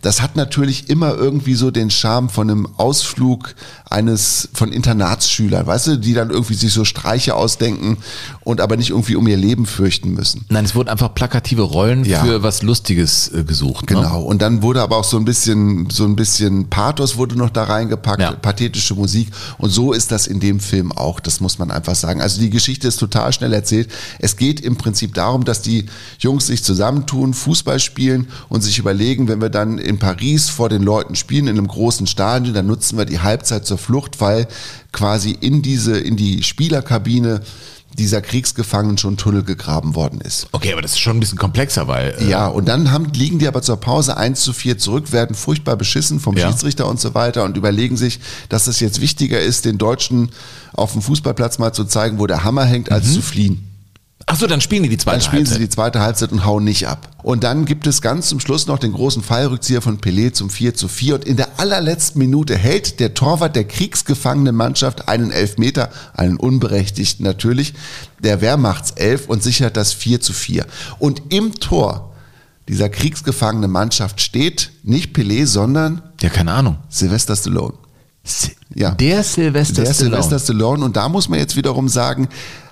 [0.00, 3.54] Das hat natürlich immer irgendwie so den Charme von einem Ausflug
[3.84, 7.98] eines von Internatsschülern, weißt du, die dann irgendwie sich so Streiche ausdenken
[8.42, 10.44] und aber nicht irgendwie um ihr Leben fürchten müssen.
[10.48, 12.24] Nein, es wurden einfach plakative Rollen Ja.
[12.24, 13.88] für was Lustiges äh, gesucht.
[13.90, 13.96] Ne?
[13.96, 14.22] Genau.
[14.22, 17.64] Und dann wurde aber auch so ein bisschen, so ein bisschen Pathos wurde noch da
[17.64, 19.28] reingepackt, pathetische Musik.
[19.58, 21.20] Und so ist das in dem Film auch.
[21.20, 22.20] Das muss man einfach sagen.
[22.22, 23.90] Also die Geschichte ist total schnell erzählt.
[24.18, 25.86] Es geht im Prinzip darum, dass die
[26.18, 30.82] Jungs sich zusammentun, Fußball spielen und sich überlegen, wenn wir dann in Paris vor den
[30.82, 34.48] Leuten spielen, in einem großen Stadion, dann nutzen wir die Halbzeit zur Flucht, weil
[34.92, 37.42] quasi in diese, in die Spielerkabine
[37.98, 40.46] dieser Kriegsgefangenen schon Tunnel gegraben worden ist.
[40.52, 42.14] Okay, aber das ist schon ein bisschen komplexer, weil.
[42.20, 45.34] äh, Ja, und dann haben, liegen die aber zur Pause 1 zu 4 zurück, werden
[45.34, 46.48] furchtbar beschissen vom Ja.
[46.48, 50.30] Schiedsrichter und so weiter und überlegen sich, dass es jetzt wichtiger ist, den Deutschen
[50.72, 53.66] auf dem Fußballplatz mal zu zeigen, wo der Hammer hängt, als zu fliehen.
[54.26, 55.66] Ach so, dann spielen die die zweite Dann spielen sie Halbzeit.
[55.66, 57.08] die zweite Halbzeit und hauen nicht ab.
[57.22, 60.74] Und dann gibt es ganz zum Schluss noch den großen Fallrückzieher von Pelé zum 4
[60.74, 61.16] zu 4.
[61.16, 67.24] Und in der allerletzten Minute hält der Torwart der kriegsgefangenen Mannschaft einen Elfmeter, einen unberechtigten
[67.24, 67.74] natürlich,
[68.20, 70.64] der Wehrmachtself und sichert das 4 zu 4.
[70.98, 72.12] Und im Tor
[72.68, 76.76] dieser kriegsgefangenen Mannschaft steht nicht Pelé, sondern Ja, keine Ahnung.
[76.88, 77.74] Sylvester Stallone.
[78.74, 78.92] Ja.
[78.92, 80.22] Der Sylvester der Stallone.
[80.22, 80.84] Sylvester Stallone.
[80.84, 82.28] Und da muss man jetzt wiederum sagen,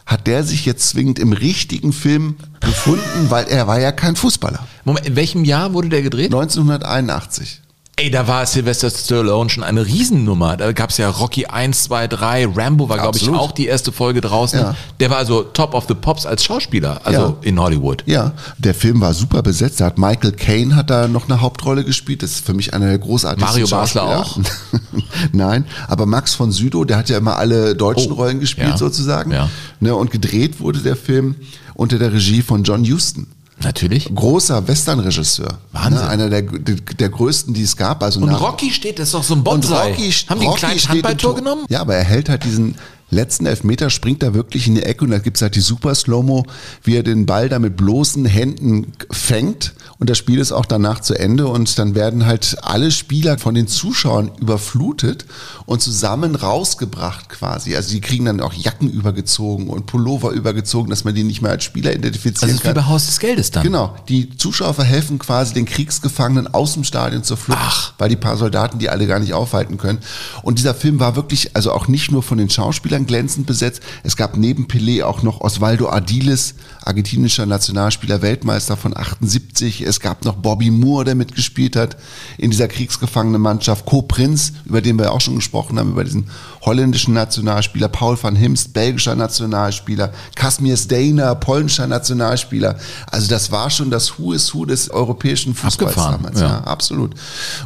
[0.08, 4.66] hat der sich jetzt zwingend im richtigen Film gefunden, weil er war ja kein Fußballer.
[4.84, 6.32] Moment, in welchem Jahr wurde der gedreht?
[6.34, 7.60] 1981.
[8.00, 10.56] Ey, da war Sylvester Stallone schon eine Riesennummer.
[10.56, 14.20] Da gab's ja Rocky 1, 2, 3, Rambo war, glaube ich, auch die erste Folge
[14.20, 14.60] draußen.
[14.60, 14.76] Ja.
[15.00, 17.36] Der war also top of the pops als Schauspieler, also Ja.
[17.42, 18.04] in Hollywood.
[18.06, 19.80] Ja, der Film war super besetzt.
[19.80, 22.22] Da hat Michael Caine hat da noch eine Hauptrolle gespielt.
[22.22, 24.46] Das ist für mich einer der großartigsten Mario Basler Schauspieler.
[25.32, 28.76] Nein, aber Max von Südow, der hat ja immer alle deutschen Oh, Rollen gespielt ja.
[28.78, 29.32] sozusagen.
[29.32, 29.50] Ja.
[29.80, 31.36] Ne, und gedreht wurde der Film
[31.74, 33.28] unter der Regie von John Huston.
[33.62, 34.12] Natürlich.
[34.14, 35.58] Großer Western-Regisseur.
[35.72, 36.02] Wahnsinn.
[36.02, 38.02] Ne, einer der, der, der größten, die es gab.
[38.02, 39.90] Also Und Rocky steht, das ist doch so ein Und Bonsai.
[39.90, 41.64] Rocky, Haben die einen kleinen Handballtor genommen?
[41.68, 42.76] Ja, aber er hält halt diesen
[43.10, 46.44] letzten Elfmeter, springt da wirklich in die Ecke und da gibt's halt die super Slow-Mo,
[46.82, 51.00] wie er den Ball da mit bloßen Händen fängt und das Spiel ist auch danach
[51.00, 55.24] zu Ende und dann werden halt alle Spieler von den Zuschauern überflutet
[55.66, 57.74] und zusammen rausgebracht quasi.
[57.74, 61.50] Also die kriegen dann auch Jacken übergezogen und Pullover übergezogen, dass man die nicht mehr
[61.50, 62.76] als Spieler identifizieren Das ist wie kann.
[62.76, 63.64] bei Haus des Geldes dann.
[63.64, 68.36] Genau, die Zuschauer verhelfen quasi den Kriegsgefangenen aus dem Stadion zur Flucht, weil die paar
[68.36, 69.98] Soldaten die alle gar nicht aufhalten können.
[70.42, 74.16] Und dieser Film war wirklich, also auch nicht nur von den Schauspielern glänzend besetzt, es
[74.16, 79.87] gab neben Pelé auch noch Osvaldo Ardiles, argentinischer Nationalspieler, Weltmeister von 78.
[79.88, 81.96] Es gab noch Bobby Moore, der mitgespielt hat
[82.36, 83.86] in dieser kriegsgefangenen Mannschaft.
[83.86, 86.28] Co Prinz, über den wir auch schon gesprochen haben, über diesen
[86.62, 87.88] holländischen Nationalspieler.
[87.88, 90.12] Paul van Himst, belgischer Nationalspieler.
[90.34, 92.76] Casimir Steiner, polnischer Nationalspieler.
[93.10, 96.40] Also das war schon das Who is Who des europäischen Fußballs Abgefahren, damals.
[96.40, 96.48] ja.
[96.48, 97.14] Ja, absolut.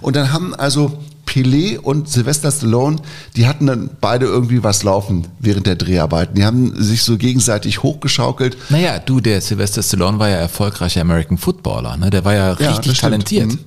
[0.01, 2.97] Und dann haben also Pelé und Sylvester Stallone,
[3.37, 6.35] die hatten dann beide irgendwie was laufen während der Dreharbeiten.
[6.35, 8.57] Die haben sich so gegenseitig hochgeschaukelt.
[8.71, 11.97] Naja, du, der Sylvester Stallone war ja erfolgreicher American Footballer.
[11.97, 12.11] Ne?
[12.11, 12.99] Der war ja Ja, richtig stimmt.
[13.01, 13.59] talentiert.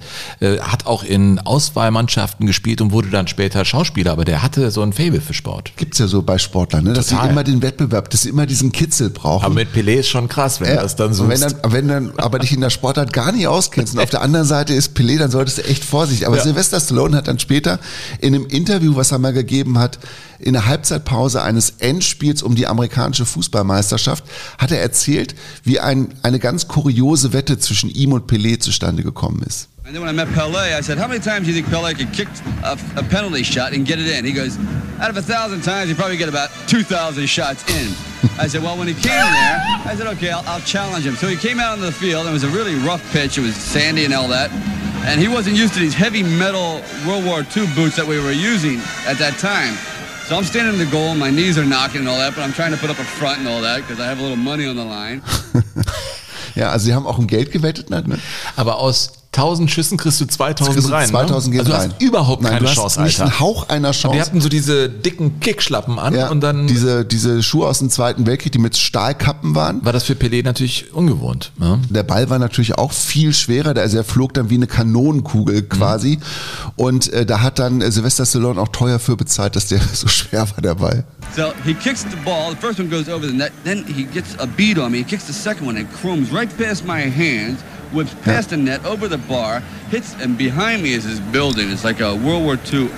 [0.42, 4.82] Äh, hat auch in Auswahlmannschaften gespielt und wurde dann später Schauspieler, aber der hatte so
[4.82, 5.72] ein Fable für Sport.
[5.78, 6.94] Gibt's ja so bei Sportlern, ne?
[6.94, 9.44] dass sie immer den Wettbewerb, dass sie immer diesen Kitzel brauchen.
[9.46, 11.30] Aber mit Pelé ist schon krass, wenn Ja, du das dann suchst.
[11.30, 14.22] wenn dann, wenn dann aber dich in der Sportart gar nicht auskennst und auf der
[14.22, 16.28] anderen Seite ist Pelé, dann solltest du echt vorsichtig.
[16.28, 16.44] Aber Ja.
[16.44, 17.80] Sylvester Stallone hat dann später
[18.20, 20.00] in einem Interview, was er mal gegeben hat,
[20.40, 24.24] in der Halbzeitpause eines Endspiels um die amerikanische Fußballmeisterschaft,
[24.58, 29.44] hat er erzählt, wie ein, eine ganz kuriose Wette zwischen ihm und Pelé zustande gekommen
[29.46, 29.70] ist.
[29.86, 31.94] And then when I met Pele, I said, how many times do you think Pele
[31.94, 32.28] could kick
[32.64, 34.26] a, a penalty shot and get it in?
[34.26, 34.58] He goes,
[35.00, 37.94] out of a thousand times, you probably get about 2,000 shots in.
[38.40, 41.14] I said, well, when he came there, I said, okay, I'll, I'll challenge him.
[41.14, 43.38] So he came out onto the field, and it was a really rough pitch.
[43.38, 44.52] It was sandy and all that.
[45.06, 48.32] And he wasn't used to these heavy metal World War II boots that we were
[48.32, 49.76] using at that time.
[50.26, 52.54] So I'm standing in the goal, my knees are knocking and all that, but I'm
[52.54, 54.66] trying to put up a front and all that because I have a little money
[54.66, 55.22] on the line.
[56.56, 58.04] Ja, also sie haben auch um Geld gewettet, ne?
[58.56, 61.08] Aber aus 1000 Schüssen kriegst du 2000 Kriegst du rein.
[61.10, 61.52] 2000 ne?
[61.52, 61.92] gehen also du rein.
[61.94, 63.32] hast überhaupt Nein, keine du hast Chance, nicht Alter.
[63.32, 64.08] einen Hauch einer Chance.
[64.08, 67.80] Und die hatten so diese dicken Kickschlappen an Ja, und dann diese, diese Schuhe aus
[67.80, 69.84] dem Zweiten Weltkrieg, die mit Stahlkappen waren.
[69.84, 71.52] war das für Pelé natürlich ungewohnt.
[71.58, 71.80] Ne?
[71.90, 76.20] Der Ball war natürlich auch viel schwerer, also er flog dann wie eine Kanonenkugel quasi.
[76.76, 80.08] Und äh, da hat dann äh, Sylvester Stallone auch teuer für bezahlt, dass der so
[80.08, 81.04] schwer war, der Ball.
[81.36, 82.52] So he kicks the ball.
[82.52, 83.52] The first one goes over the net.
[83.64, 85.00] Then he gets a beat on me.
[85.00, 87.60] He kicks the second one and crumbs right past my hands,
[87.96, 91.72] whips past the net, over the bar, hits, and behind me is this building.
[91.72, 92.90] It's like a World War II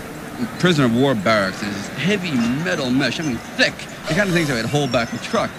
[0.59, 1.61] prisoner of war barracks.
[1.61, 2.31] And it's this heavy
[2.63, 3.19] metal mesh.
[3.19, 3.73] I mean, thick.
[4.07, 5.49] The kind of things that would hold back a truck.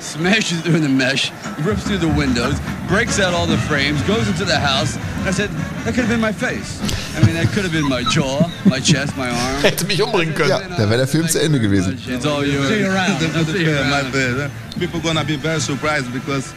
[0.00, 4.44] Smashes through the mesh, rips through the windows, breaks out all the frames, goes into
[4.44, 4.96] the house.
[5.26, 5.50] I said,
[5.84, 6.80] that could have been my face.
[7.16, 9.56] I mean, that could have been my jaw, my chest, my arm.
[9.62, 10.50] Hätte mich umbringen können.
[10.50, 11.98] Ja, da wäre der Film zu Ende gewesen.
[12.06, 12.68] It's all yours.
[12.68, 13.20] See you around.
[13.20, 14.50] See you around.
[14.78, 16.52] People gonna be very surprised because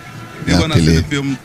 [0.45, 1.37] Ja, they're gonna see the film.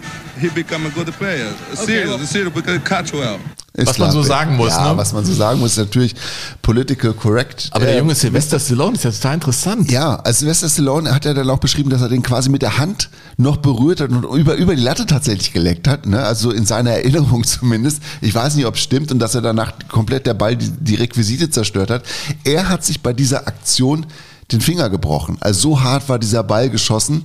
[0.45, 1.49] He become a good player.
[1.73, 3.39] Serious, serious because catch well.
[3.73, 4.99] Ist Was man so sagen muss, Ja, ne?
[4.99, 6.15] was man so sagen muss, ist natürlich
[6.61, 7.69] political correct.
[7.71, 9.91] Aber der Äh, junge Sylvester Stallone ist ja total interessant.
[9.91, 12.77] Ja, also Sylvester Stallone hat ja dann auch beschrieben, dass er den quasi mit der
[12.77, 16.23] Hand noch berührt hat und über, über die Latte tatsächlich geleckt hat, ne?
[16.23, 18.03] also in seiner Erinnerung zumindest.
[18.21, 20.97] Ich weiß nicht, ob es stimmt und dass er danach komplett der Ball die, die
[20.97, 22.03] Requisite zerstört hat.
[22.45, 24.05] Er hat sich bei dieser Aktion
[24.53, 25.39] den Finger gebrochen.
[25.41, 27.25] Also so hart war dieser Ball geschossen.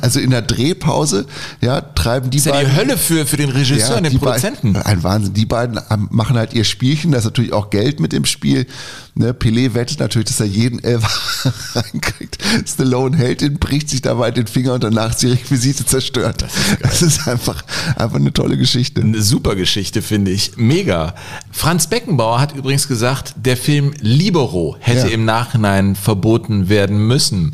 [0.00, 1.26] Also in der Drehpause,
[1.60, 2.76] ja, treiben die ist ja die beiden.
[2.76, 4.72] Hölle für, für den Regisseur und den die Produzenten.
[4.74, 5.34] Beiden, ein Wahnsinn.
[5.34, 8.66] Die beiden ähm, machen halt ihr Spielchen, da ist natürlich auch Geld mit im Spiel.
[9.14, 12.38] Ne, Pelé wettet natürlich, dass er jeden Elfer reinkriegt.
[12.66, 16.44] Stallone hält ihn, bricht sich dabei den Finger und danach ist die Requisite zerstört.
[16.80, 17.62] Das ist, einfach,
[17.96, 19.02] einfach eine tolle Geschichte.
[19.02, 20.52] Eine super Geschichte, finde ich.
[20.56, 21.14] Mega.
[21.50, 25.12] Franz Beckenbauer hat übrigens gesagt, der Film Libero hätte Ja.
[25.14, 27.52] im Nachhinein verboten werden müssen.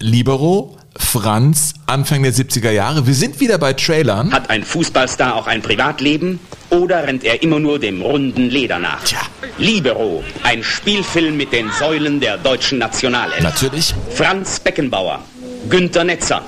[0.00, 3.06] Libero, Franz, Anfang der 70er Jahre.
[3.06, 4.32] Wir sind wieder bei Trailern.
[4.32, 6.38] Hat ein Fußballstar auch ein Privatleben?
[6.70, 9.02] Oder rennt er immer nur dem runden Leder nach?
[9.02, 9.18] Tja.
[9.58, 13.42] Libero, ein Spielfilm mit den Säulen der deutschen Nationalelf.
[13.42, 13.94] Natürlich.
[14.14, 15.20] Franz Beckenbauer,
[15.68, 16.42] Günter Netzer,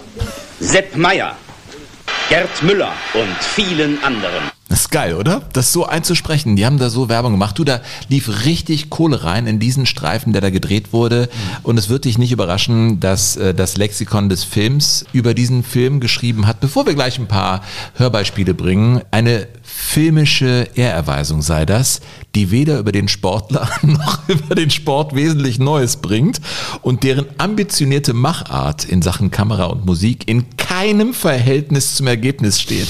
[0.61, 1.37] Sepp Meyer,
[2.29, 4.51] Gerd Müller und vielen anderen.
[4.73, 5.43] Das ist geil, oder?
[5.53, 6.57] Das so einzusprechen.
[6.57, 7.59] Die haben da so Werbung gemacht.
[7.59, 11.29] Du, da lief richtig Kohle rein in diesen Streifen, der da gedreht wurde.
[11.63, 16.01] Und es wird dich nicht überraschen, dass äh, das Lexikon des Films über diesen Film
[16.01, 17.61] geschrieben hat, bevor wir gleich ein paar
[17.97, 19.03] Hörbeispiele bringen.
[19.11, 22.01] Eine filmische Ehrerweisung sei das,
[22.35, 26.41] die weder über den Sportler noch über den Sport wesentlich Neues bringt
[26.81, 32.89] und deren ambitionierte Machart in Sachen Kamera und Musik in keinem Verhältnis zum Ergebnis steht.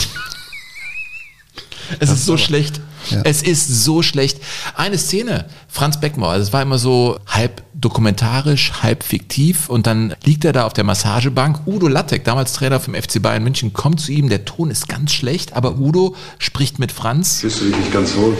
[1.99, 2.81] Es ist so schlecht.
[3.25, 4.39] Es ist so schlecht.
[4.77, 10.45] Eine Szene, Franz Beckenbauer, das war immer so halb dokumentarisch, halb fiktiv und dann liegt
[10.45, 11.67] er da auf der Massagebank.
[11.67, 14.29] Udo Lattek, damals Trainer vom FC Bayern München, kommt zu ihm.
[14.29, 17.41] Der Ton ist ganz schlecht, aber Udo spricht mit Franz.
[17.41, 18.37] Fühlst du dich nicht ganz wohl?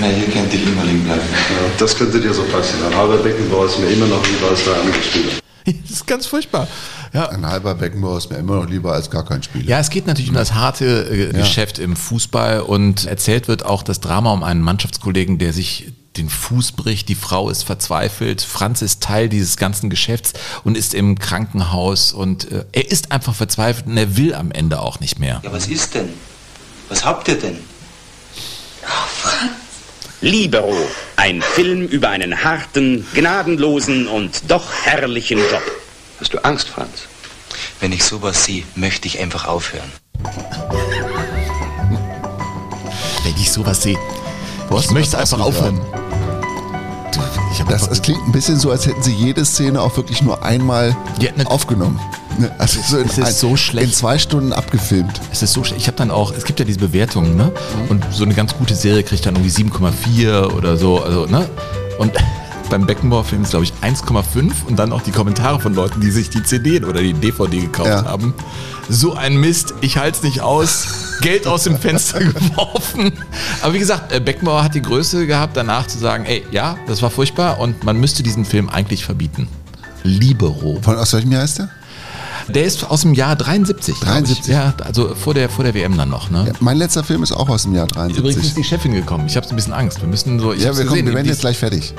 [0.00, 1.20] Na, hier könnte ich immer liegen bleiben.
[1.22, 2.86] Ja, das könnte dir so passieren.
[2.90, 5.43] Ein halber Beckenbauer ist mir immer noch lieber als der andere Spieler.
[5.82, 6.68] Das ist ganz furchtbar.
[7.12, 7.28] Ja.
[7.30, 9.64] Ein halber Beckenbauer ist mir immer noch lieber als gar kein Spieler.
[9.64, 13.82] Ja, es geht natürlich um das harte äh, Geschäft im Fußball und erzählt wird auch
[13.82, 18.82] das Drama um einen Mannschaftskollegen, der sich den Fuß bricht, die Frau ist verzweifelt, Franz
[18.82, 23.86] ist Teil dieses ganzen Geschäfts und ist im Krankenhaus und äh, er ist einfach verzweifelt
[23.86, 25.40] und er will am Ende auch nicht mehr.
[25.42, 26.10] Ja, was ist denn?
[26.88, 27.58] Was habt ihr denn?
[30.20, 30.74] Libero,
[31.16, 35.62] ein Film über einen harten, gnadenlosen und doch herrlichen Job.
[36.20, 37.06] Hast du Angst, Franz?
[37.80, 39.90] Wenn ich sowas sehe, möchte ich einfach aufhören.
[43.24, 43.98] Wenn ich sowas sehe,
[44.80, 45.80] ich möchte einfach aufhören.
[47.68, 50.96] Das, es klingt ein bisschen so, als hätten sie jede Szene auch wirklich nur einmal
[51.46, 52.00] aufgenommen.
[52.38, 53.86] Ne, Also so in, Es ist ein- so schlecht.
[53.86, 55.20] in zwei Stunden abgefilmt.
[55.30, 55.82] Es ist so schlecht.
[55.82, 57.52] Ich habe dann auch, es gibt ja diese Bewertungen, ne?
[57.88, 61.48] Und so eine ganz gute Serie kriegt dann irgendwie 7,4 oder so, also, ne?
[61.98, 62.12] Und
[62.70, 66.30] beim Beckenbauer-Film ist, glaube ich, 1,5 und dann auch die Kommentare von Leuten, die sich
[66.30, 68.34] die CD oder die DVD gekauft haben.
[68.88, 70.86] So ein Mist, ich halte es nicht aus.
[71.20, 73.12] Geld aus dem Fenster geworfen.
[73.62, 77.00] Aber wie gesagt, äh, Beckenbauer hat die Größe gehabt, danach zu sagen, ey, ja, das
[77.00, 79.48] war furchtbar und man müsste diesen Film eigentlich verbieten.
[80.02, 80.78] Libero.
[80.82, 81.70] Von aus welchem Jahr ist der?
[82.48, 83.94] Der ist aus dem Jahr 73.
[83.94, 84.44] glaub 73?
[84.44, 84.52] Ich.
[84.52, 86.30] Ja, also vor der, vor der WM dann noch.
[86.30, 86.52] Ne?
[86.60, 88.18] Mein letzter Film ist auch aus dem Jahr 73.
[88.18, 89.24] Übrigens ist die Chefin gekommen.
[89.26, 90.02] Ich habe ein bisschen Angst.
[90.02, 90.52] Wir müssen so.
[90.52, 91.94] Ja, wir, kommen, wir werden jetzt gleich fertig.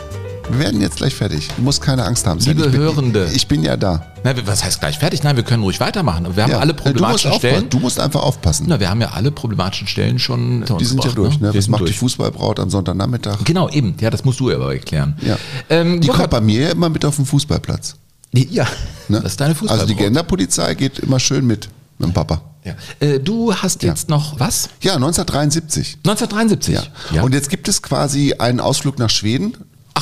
[0.49, 1.47] Wir werden jetzt gleich fertig.
[1.57, 2.39] Du musst keine Angst haben.
[2.39, 3.29] Liebe ich bin, Hörende.
[3.33, 4.05] Ich bin ja da.
[4.23, 5.23] Na, was heißt gleich fertig?
[5.23, 6.35] Nein, wir können ruhig weitermachen.
[6.35, 7.55] Wir haben Ja, alle du musst problematischen aufpassen.
[7.55, 7.69] Stellen.
[7.69, 8.65] Du musst einfach aufpassen.
[8.69, 10.63] Na, wir haben ja alle problematischen Stellen schon.
[10.79, 11.39] Die sind ja gebracht, durch.
[11.39, 11.51] Ne?
[11.53, 11.97] Wir Was macht die durch.
[11.97, 13.43] Fußballbraut am Sonntagnachmittag?
[13.43, 13.95] Genau, eben.
[13.99, 15.17] Ja, das musst du aber erklären.
[15.21, 15.37] Ja.
[15.69, 17.95] Ähm, die kommt bei mir immer mit auf den Fußballplatz.
[18.33, 18.67] Ja,
[19.07, 19.21] Ne?
[19.21, 19.81] das ist deine Fußballbraut.
[19.81, 22.41] Also die Genderpolizei geht immer schön mit, mit dem Papa.
[22.63, 22.73] Ja.
[22.99, 24.69] Äh, du hast jetzt noch was?
[24.81, 25.97] Ja, 1973.
[26.05, 26.91] 1973.
[27.13, 27.23] Ja.
[27.23, 29.55] Und jetzt gibt es quasi einen Ausflug nach Schweden.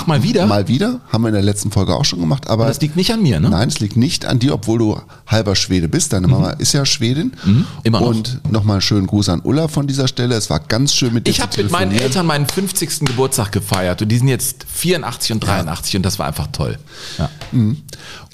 [0.03, 0.45] Ach, mal wieder?
[0.45, 0.99] Mal wieder.
[1.11, 2.47] Haben wir in der letzten Folge auch schon gemacht.
[2.47, 3.49] Aber Aber das liegt nicht an mir, ne?
[3.49, 6.11] Nein, es liegt nicht an dir, obwohl du halber Schwede bist.
[6.13, 7.33] Deine Mama ist ja Schwedin.
[7.45, 7.65] Mhm.
[7.83, 8.07] Immer noch.
[8.07, 10.35] Und nochmal einen schönen Gruß an Ulla von dieser Stelle.
[10.35, 11.91] Es war ganz schön mit dir Ich habe mit meinen.
[11.93, 13.01] Eltern meinen 50.
[13.05, 16.77] Geburtstag gefeiert und die sind jetzt 84 und 83 und das war einfach toll.
[17.17, 17.29] Ja.
[17.51, 17.77] Mhm.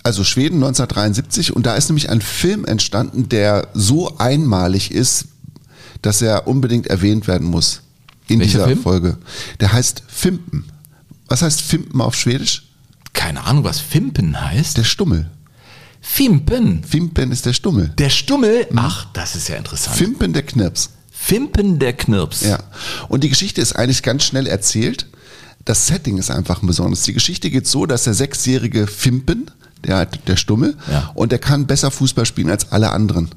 [0.02, 5.26] Also Schweden 1973 und da ist nämlich ein Film entstanden, der so einmalig ist,
[6.02, 7.82] dass er unbedingt erwähnt werden muss
[8.28, 8.82] in Welcher dieser Film?
[8.82, 9.18] Folge.
[9.60, 10.66] Der heißt Fimpen.
[11.30, 12.64] Was heißt Fimpen auf Schwedisch?
[13.14, 14.78] Keine Ahnung, was Fimpen heißt.
[14.78, 15.30] Der Stummel.
[16.02, 16.84] Fimpen.
[16.84, 17.90] Fimpen ist der Stummel.
[17.98, 18.68] Der Stummel?
[18.76, 19.98] Ach, das ist ja interessant.
[19.98, 20.92] Fimpen der Knirps.
[21.12, 22.42] Fimpen der Knirps.
[22.42, 22.60] Ja.
[23.10, 25.08] Und die Geschichte ist eigentlich ganz schnell erzählt.
[25.66, 27.04] Das Setting ist einfach ein besonderes.
[27.04, 29.52] Die Geschichte geht so, dass der sechsjährige Fimpen,
[29.86, 31.12] der, der Stummel, Ja.
[31.14, 33.30] und der kann besser Fußball spielen als alle anderen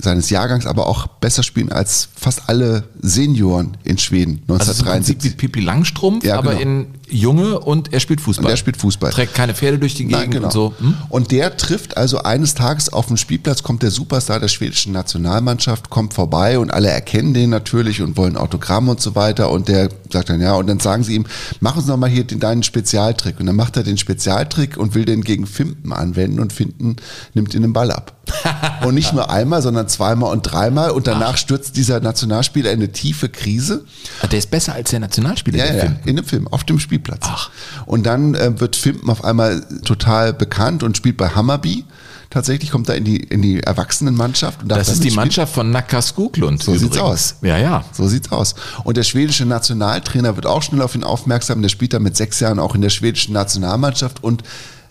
[0.00, 4.80] seines Jahrgangs, aber auch besser spielen als fast alle Senioren in Schweden Also es ist
[4.80, 5.32] im Prinzip 1973.
[5.32, 6.62] wie Pipi Langstrumpf, Ja, aber genau.
[6.62, 8.46] in Junge und er spielt Fußball.
[8.46, 9.10] Und er spielt Fußball.
[9.10, 10.46] Trägt keine Pferde durch die Gegend Nein, genau.
[10.46, 10.74] und so.
[10.78, 10.94] Hm?
[11.08, 15.90] Und der trifft also eines Tages auf dem Spielplatz, kommt der Superstar der schwedischen Nationalmannschaft,
[15.90, 19.50] kommt vorbei und alle erkennen den natürlich und wollen Autogramm und so weiter.
[19.50, 21.26] Und der sagt dann, ja, und dann sagen sie ihm,
[21.60, 23.40] mach uns noch mal hier den, deinen Spezialtrick.
[23.40, 26.96] Und dann macht er den Spezialtrick und will den gegen Fimpen anwenden und Fimpen
[27.34, 28.12] nimmt ihn den Ball ab.
[28.84, 30.90] und nicht nur einmal, sondern zweimal und dreimal.
[30.90, 33.84] Und danach stürzt dieser Nationalspieler in eine tiefe Krise.
[34.20, 35.58] Ah, Der ist besser als der Nationalspieler.
[35.58, 35.96] Ja, ja, Film.
[36.04, 37.50] in dem Film, auf dem Spielplatz.
[37.86, 41.84] Und dann äh, wird Fimpen auf einmal total bekannt und spielt bei Hammarby.
[42.30, 44.62] Tatsächlich kommt er in die, in die Erwachsenenmannschaft.
[44.62, 45.10] Und Das da ist die.
[45.12, 46.62] Mannschaft von Nacka Skoglund.
[46.62, 47.02] So sieht's übrigens.
[47.02, 47.34] aus.
[47.42, 47.84] Ja, ja.
[47.92, 48.54] So sieht's aus.
[48.84, 51.62] Und der schwedische Nationaltrainer wird auch schnell auf ihn aufmerksam.
[51.62, 54.42] Der spielt dann mit sechs Jahren auch in der schwedischen Nationalmannschaft und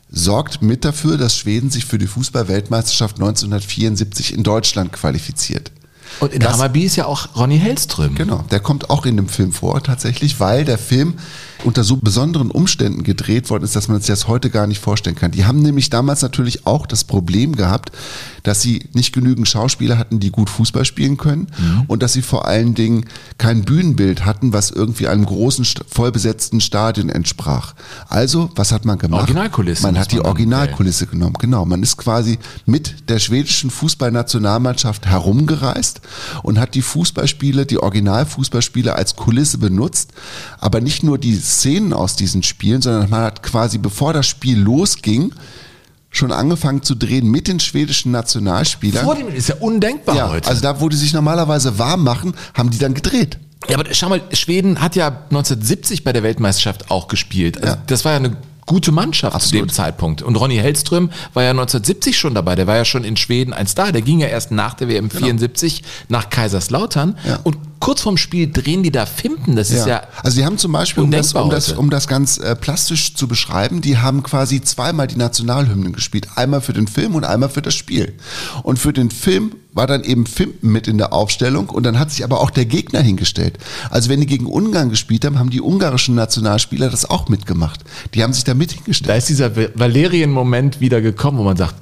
[0.09, 5.71] sorgt mit dafür, dass Schweden sich für die Fußball-Weltmeisterschaft 1974 in Deutschland qualifiziert.
[6.19, 8.15] Und in Hammarby ist ja auch Ronny Hellström.
[8.15, 11.15] Genau, der kommt auch in dem Film vor tatsächlich, weil der Film
[11.65, 15.15] unter so besonderen Umständen gedreht worden ist, dass man sich das heute gar nicht vorstellen
[15.15, 15.31] kann.
[15.31, 17.91] Die haben nämlich damals natürlich auch das Problem gehabt,
[18.43, 21.47] dass sie nicht genügend Schauspieler hatten, die gut Fußball spielen können
[21.87, 23.05] und dass sie vor allen Dingen
[23.37, 27.73] kein Bühnenbild hatten, was irgendwie einem großen, vollbesetzten Stadion entsprach.
[28.07, 29.21] Also, was hat man gemacht?
[29.21, 31.65] Originalkulisse Man hat die Originalkulisse genommen, genau.
[31.65, 36.01] Man ist quasi mit der schwedischen Fußballnationalmannschaft herumgereist
[36.43, 40.11] und hat die Fußballspiele, die Originalfußballspiele als Kulisse benutzt,
[40.59, 44.59] aber nicht nur die Szenen aus diesen Spielen, sondern man hat quasi, bevor das Spiel
[44.59, 45.33] losging,
[46.11, 49.03] schon angefangen zu drehen mit den schwedischen Nationalspielern.
[49.03, 50.47] Vor dem ist ja undenkbar ja, heute.
[50.49, 53.37] Also da, wo die sich normalerweise warm machen, haben die dann gedreht.
[53.67, 57.61] Ja, aber schau mal, Schweden hat ja 1970 bei der Weltmeisterschaft auch gespielt.
[57.61, 60.21] Also Das war ja eine gute Mannschaft zu dem Zeitpunkt.
[60.21, 62.55] Und Ronny Hellström war ja 1970 schon dabei.
[62.55, 63.91] Der war ja schon in Schweden ein Star.
[63.91, 65.25] Der ging ja erst nach der WM Genau.
[65.25, 67.17] 74 nach Kaiserslautern.
[67.43, 69.55] Und kurz vorm Spiel drehen die da Fimpen.
[69.55, 72.37] Das ist ja, also die haben zum Beispiel, um das, um das, um das ganz
[72.37, 76.27] äh, plastisch zu beschreiben, die haben quasi zweimal die Nationalhymnen gespielt.
[76.35, 78.13] Einmal für den Film und einmal für das Spiel.
[78.63, 82.09] Und für den Film war dann eben Fimpen mit in der Aufstellung und dann hat
[82.09, 83.57] sich aber auch der Gegner hingestellt.
[83.89, 87.81] Also wenn die gegen Ungarn gespielt haben, haben die ungarischen Nationalspieler das auch mitgemacht.
[88.13, 89.09] Die haben sich da mit hingestellt.
[89.09, 91.75] da ist dieser Valerien-Moment wieder gekommen, wo man sagt,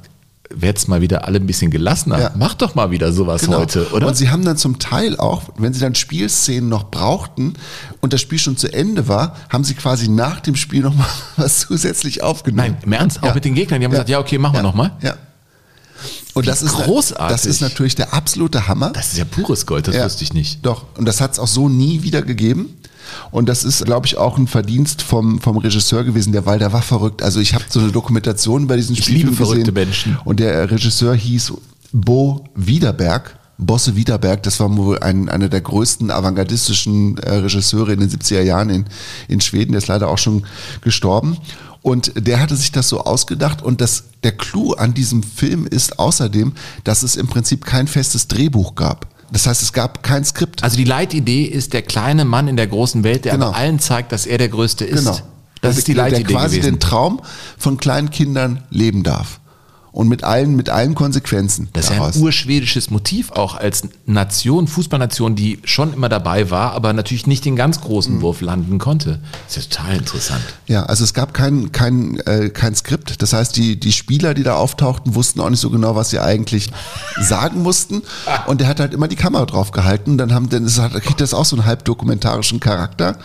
[0.56, 2.20] werd's mal wieder alle ein bisschen gelassener.
[2.20, 2.32] Ja.
[2.36, 3.60] Mach doch mal wieder sowas Genau.
[3.60, 4.08] heute, oder?
[4.08, 7.54] Und sie haben dann zum Teil auch, wenn sie dann Spielszenen noch brauchten
[8.02, 11.08] und das Spiel schon zu Ende war, haben sie quasi nach dem Spiel noch mal
[11.38, 12.74] was zusätzlich aufgenommen.
[12.74, 13.24] Nein, im Ernst?
[13.24, 13.80] Auch mit den Gegnern?
[13.80, 14.92] Die haben gesagt, ja, okay, machen wir noch mal.
[15.02, 15.16] Ja.
[16.34, 17.28] Und Wie das ist großartig.
[17.34, 18.90] Das ist natürlich der absolute Hammer.
[18.90, 20.04] Das ist ja pures Gold, das Ja.
[20.06, 20.66] wusste ich nicht.
[20.66, 20.86] Doch.
[20.98, 22.76] Und das hat es auch so nie wieder gegeben.
[23.32, 26.82] Und das ist, glaube ich, auch ein Verdienst vom, vom Regisseur gewesen, der Walder war
[26.82, 27.24] verrückt.
[27.24, 29.74] Also ich habe so eine Dokumentation bei diesen Spielfilm liebe verrückte gesehen.
[29.74, 30.18] Menschen.
[30.26, 31.54] Und der Regisseur hieß
[31.92, 33.38] Bo Wiederberg.
[33.60, 38.42] Bosse Wiederberg, das war wohl ein, einer der größten avantgardistischen äh, Regisseure in den 70er
[38.42, 38.86] Jahren in,
[39.28, 39.74] in Schweden.
[39.74, 40.46] Der ist leider auch schon
[40.82, 41.38] gestorben.
[41.84, 43.62] Und der hatte sich das so ausgedacht.
[43.62, 48.28] Und das, der Clou an diesem Film ist außerdem, dass es im Prinzip kein festes
[48.28, 49.13] Drehbuch gab.
[49.34, 50.64] Das heißt, es gab kein Skript.
[50.64, 53.50] Also die Leitidee ist der kleine Mann in der großen Welt, der Genau.
[53.52, 55.00] allen zeigt, dass er der Größte ist.
[55.06, 55.18] Genau.
[55.62, 56.76] Das ist die Leitidee der quasi gewesen.
[56.76, 57.22] den Traum
[57.58, 59.40] von kleinen Kindern leben darf.
[59.94, 61.70] Und mit allen, mit allen Konsequenzen.
[61.74, 62.16] Das ist ja daraus.
[62.16, 67.46] ein urschwedisches Motiv auch als Nation, Fußballnation, die schon immer dabei war, aber natürlich nicht
[67.46, 67.84] den ganz Mhm.
[67.84, 69.20] großen Wurf landen konnte.
[69.48, 70.42] Das ist ja total interessant.
[70.66, 73.22] Ja, also es gab kein, kein, äh, kein Skript.
[73.22, 76.20] Das heißt, die, die Spieler, die da auftauchten, wussten auch nicht so genau, was sie
[76.20, 76.72] eigentlich
[77.22, 78.02] sagen mussten.
[78.48, 80.18] Und der hat halt immer die Kamera drauf gehalten.
[80.18, 83.20] Dann haben, denn es hat, kriegt das auch so einen halb dokumentarischen Charakter.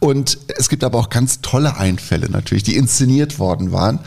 [0.00, 4.00] Und es gibt aber auch ganz tolle Einfälle natürlich, die inszeniert worden waren.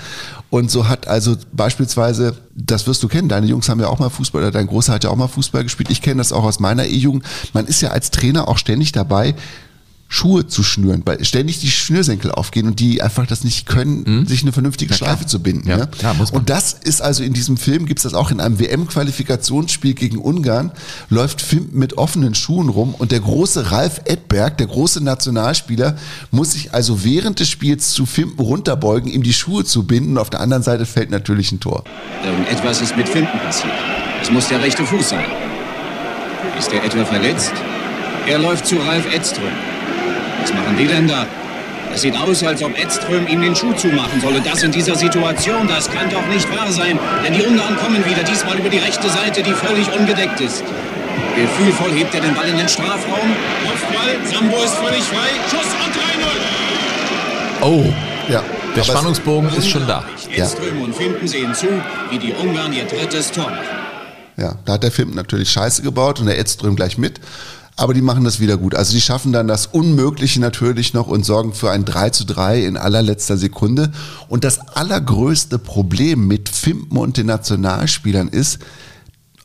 [0.53, 4.09] Und so hat also beispielsweise, das wirst du kennen, deine Jungs haben ja auch mal
[4.09, 5.89] Fußball, oder dein Großer hat ja auch mal Fußball gespielt.
[5.89, 7.25] Ich kenne das auch aus meiner E-Jugend.
[7.53, 9.33] Man ist ja als Trainer auch ständig dabei,
[10.13, 14.43] Schuhe zu schnüren, weil ständig die Schnürsenkel aufgehen und die einfach das nicht können, sich
[14.43, 14.93] eine vernünftige Mhm.
[14.93, 15.09] Ja, klar.
[15.09, 15.67] Schleife zu binden.
[15.67, 15.87] Ja, ne?
[15.87, 16.41] klar, muss man.
[16.41, 20.19] Und das ist also in diesem Film, gibt es das auch in einem WM-Qualifikationsspiel gegen
[20.19, 20.71] Ungarn,
[21.09, 25.97] läuft Film mit offenen Schuhen rum und der große Ralf Edberg, der große Nationalspieler,
[26.29, 30.17] muss sich also während des Spiels zu Fimpen runterbeugen, ihm die Schuhe zu binden und
[30.19, 31.83] auf der anderen Seite fällt natürlich ein Tor.
[32.23, 33.73] Irgendetwas ist mit Fimpen passiert.
[34.21, 35.25] Es muss der rechte Fuß sein.
[36.59, 37.53] Ist er etwa verletzt?
[38.27, 39.72] Er läuft zu Ralf Edström.
[40.43, 41.25] Was machen die denn da?
[41.93, 44.41] Es sieht aus, als ob Edström ihm den Schuh zumachen solle.
[44.41, 46.99] Das in dieser Situation, das kann doch nicht wahr sein.
[47.23, 50.63] Denn die Ungarn kommen wieder, diesmal über die rechte Seite, die völlig ungedeckt ist.
[51.35, 53.29] Gefühlvoll hebt er den Ball in den Strafraum.
[53.65, 55.29] Kopfball, Sambo ist völlig frei.
[55.49, 55.93] Schuss und
[57.61, 57.69] 3-0.
[57.69, 57.85] Oh,
[58.29, 58.43] ja.
[58.75, 60.03] der Spannungsbogen ist schon da.
[60.35, 61.67] Edström und Fimpen sehen zu,
[62.09, 63.63] wie die Ungarn ihr drittes Tor machen.
[64.35, 67.21] Ja, da hat der Film natürlich Scheiße gebaut und der Edström gleich mit.
[67.75, 68.75] Aber die machen das wieder gut.
[68.75, 72.65] Also die schaffen dann das Unmögliche natürlich noch und sorgen für ein 3 zu 3
[72.65, 73.91] in allerletzter Sekunde.
[74.27, 78.59] Und das allergrößte Problem mit Fimpen und den Nationalspielern ist,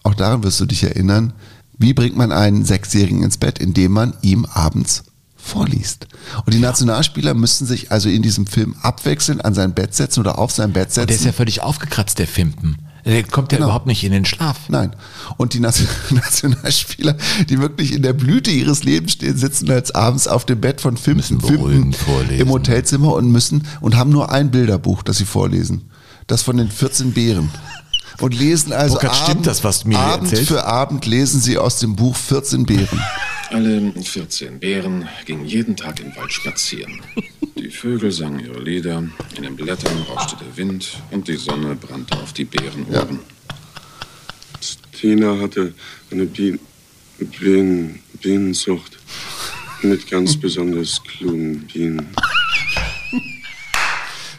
[0.03, 1.33] auch daran wirst du dich erinnern,
[1.79, 5.05] wie bringt man einen Sechsjährigen ins Bett, indem man ihm abends
[5.37, 6.07] vorliest.
[6.45, 10.39] Und die Nationalspieler müssten sich also in diesem Film abwechselnd an sein Bett setzen oder
[10.39, 11.03] auf sein Bett setzen.
[11.03, 12.77] Und der ist ja völlig aufgekratzt, der Fimpen.
[13.09, 14.69] Der kommt ja überhaupt nicht in den Schlaf.
[14.69, 14.95] Nein.
[15.39, 17.17] Und die Nation Nationalspieler,
[17.49, 20.99] die wirklich in der Blüte ihres Lebens stehen, sitzen als abends auf dem Bett von
[20.99, 21.95] Fimpen, Fimpen
[22.29, 25.91] im Hotelzimmer und müssen und haben nur ein Bilderbuch, das sie vorlesen.
[26.27, 27.51] Das von den 14 Bären.
[28.21, 31.97] Und lesen also Burkhard, stimmt das, was mir Abend für Abend lesen sie aus dem
[31.97, 33.01] Buch 14 Bären.
[33.51, 37.01] Alle 14 Bären gingen jeden Tag im Wald spazieren.
[37.57, 39.03] Die Vögel sangen ihre Lieder,
[39.37, 43.21] in den Blättern rauschte der Wind und die Sonne brannte auf die Bärenohren.
[44.93, 45.73] Tina hatte
[46.11, 46.59] eine Bien
[47.19, 48.99] Bien Bienenzucht
[49.83, 52.15] mit ganz besonders klugen Bienen.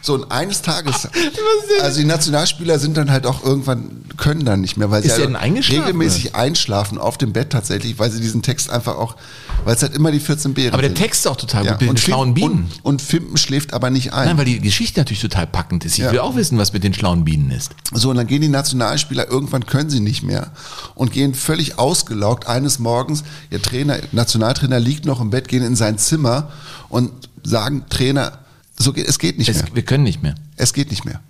[0.02, 1.08] So, und eines Tages,
[1.82, 5.22] also die Nationalspieler sind dann halt auch irgendwann, können dann nicht mehr, weil Ist sie
[5.22, 5.36] halt
[5.70, 9.16] regelmäßig einschlafen auf dem Bett tatsächlich, weil sie diesen Text einfach auch,
[9.64, 10.98] weil es halt immer die 14 Bären Aber der sind.
[10.98, 12.70] Text ist auch total gut mit den und schlauen Bienen.
[12.82, 14.26] Und, und Fimpen schläft aber nicht ein.
[14.28, 15.94] Nein, weil die Geschichte natürlich total packend ist.
[15.98, 16.12] Ich Ja.
[16.12, 17.72] will auch wissen, was mit den schlauen Bienen ist.
[17.92, 20.52] So, und dann gehen die Nationalspieler, irgendwann können sie nicht mehr
[20.94, 25.76] und gehen völlig ausgelaugt eines Morgens, ihr Trainer, Nationaltrainer liegt noch im Bett, gehen in
[25.76, 26.50] sein Zimmer
[26.88, 27.10] und
[27.42, 28.32] sagen, Trainer,
[28.80, 29.64] so geht, es geht nicht mehr.
[29.74, 30.34] Wir können nicht mehr.
[30.56, 31.20] Es geht nicht mehr.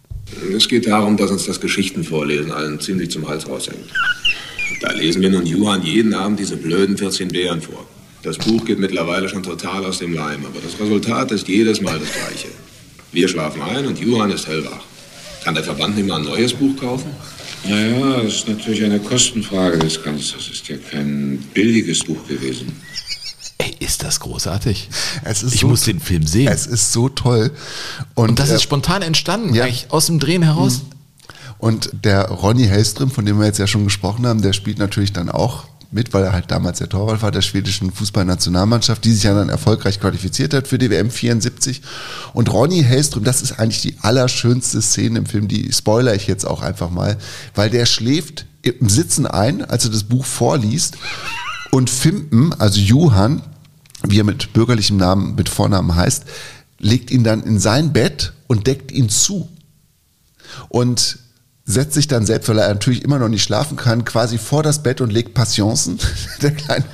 [0.56, 3.90] Es geht darum, dass uns das Geschichtenvorlesen allen ziemlich zum Hals raushängt.
[4.80, 7.86] Da lesen wir nun Johann jeden Abend diese blöden 14 Bären vor.
[8.22, 11.98] Das Buch geht mittlerweile schon total aus dem Leim, aber das Resultat ist jedes Mal
[11.98, 12.48] das gleiche.
[13.12, 14.84] Wir schlafen ein und Johann ist hellwach.
[15.42, 17.10] Kann der Verband nicht mal ein neues Buch kaufen?
[17.64, 20.36] Naja, das ist natürlich eine Kostenfrage des Ganzen.
[20.36, 22.72] Das ist ja kein billiges Buch gewesen.
[23.90, 24.88] Ist das großartig.
[25.28, 26.46] Ich so- muss den Film sehen.
[26.46, 27.50] Es ist so toll.
[28.14, 30.82] Und, Und das äh, ist spontan entstanden, eigentlich aus dem Drehen heraus.
[31.58, 35.12] Und der Ronny Hellström, von dem wir jetzt ja schon gesprochen haben, der spielt natürlich
[35.12, 39.24] dann auch mit, weil er halt damals der Torwart war der schwedischen Fußballnationalmannschaft, die sich
[39.24, 41.82] ja dann erfolgreich qualifiziert hat für die WM 74.
[42.32, 46.46] Und Ronny Hellström, das ist eigentlich die allerschönste Szene im Film, die spoiler ich jetzt
[46.46, 47.18] auch einfach mal,
[47.56, 50.96] weil der schläft im Sitzen ein, als er das Buch vorliest.
[51.72, 53.42] Und Fimpen, also Johann,
[54.06, 56.24] wie er mit bürgerlichem Namen, mit Vornamen heißt,
[56.78, 59.48] legt ihn dann in sein Bett und deckt ihn zu
[60.68, 61.18] und
[61.64, 64.82] setzt sich dann selbst, weil er natürlich immer noch nicht schlafen kann, quasi vor das
[64.82, 65.98] Bett und legt Passionsen,
[66.42, 66.84] der kleine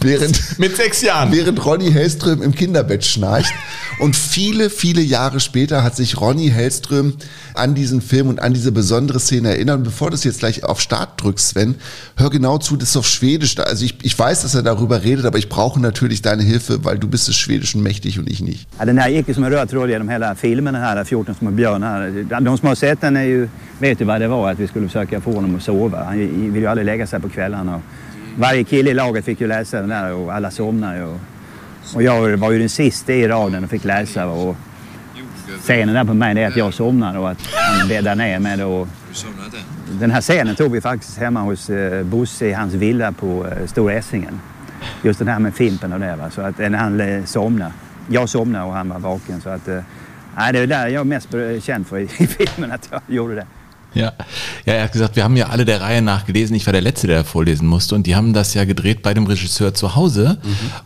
[0.00, 1.32] während, Mit sechs Jahren.
[1.32, 3.52] während Ronny Hellström im Kinderbett schnarcht.
[4.00, 7.14] Und viele, viele Jahre später hat sich Ronny Hellström
[7.54, 9.78] an diesen Film und an diese besondere Szene erinnert.
[9.78, 11.74] Und bevor du es jetzt gleich auf Start drückst, Sven,
[12.16, 13.58] hör genau zu, das ist auf Schwedisch.
[13.58, 16.98] Also ich, ich weiß, dass er darüber redet, aber ich brauche natürlich deine Hilfe, weil
[16.98, 18.66] du bist des Schwedischen mächtig und ich nicht.
[18.78, 21.34] Ja, den här gick ju som en röd tråd genom hela filmen, den här 14
[21.34, 22.10] små björnar.
[22.40, 23.48] De som har sett den är ju,
[23.78, 26.04] vet ju vad det var, att vi skulle försöka få honom att sova.
[26.04, 26.18] Han
[26.52, 27.80] vill ju aldrig lägga sig på kvällarna.
[28.36, 31.18] Varje kille i laget fick ju läsa den där och alla somnade ju.
[31.94, 34.26] Och jag var ju den sista i raden och fick läsa.
[34.26, 34.56] Och
[35.64, 37.38] scenen där på mig det är att jag somnar och att
[37.78, 38.88] han bäddar ner mig då.
[39.90, 43.66] Den här scenen tog vi faktiskt hemma hos eh, Bosse i hans villa på eh,
[43.66, 44.40] Stora Essingen.
[45.02, 46.16] Just den här med Fimpen och det.
[46.16, 46.30] Va?
[46.30, 47.72] Så att eh, när han somnade.
[48.08, 49.40] Jag somnade och han var vaken.
[49.40, 49.66] Så att,
[50.36, 51.28] nej, det är där jag är mest
[51.64, 53.46] känd för i filmen, att jag gjorde det.
[53.94, 54.12] Ja.
[54.66, 56.54] ja, er hat gesagt, wir haben ja alle der Reihe nach gelesen.
[56.54, 57.94] Ich war der Letzte, der vorlesen musste.
[57.94, 60.38] Und die haben das ja gedreht bei dem Regisseur zu Hause.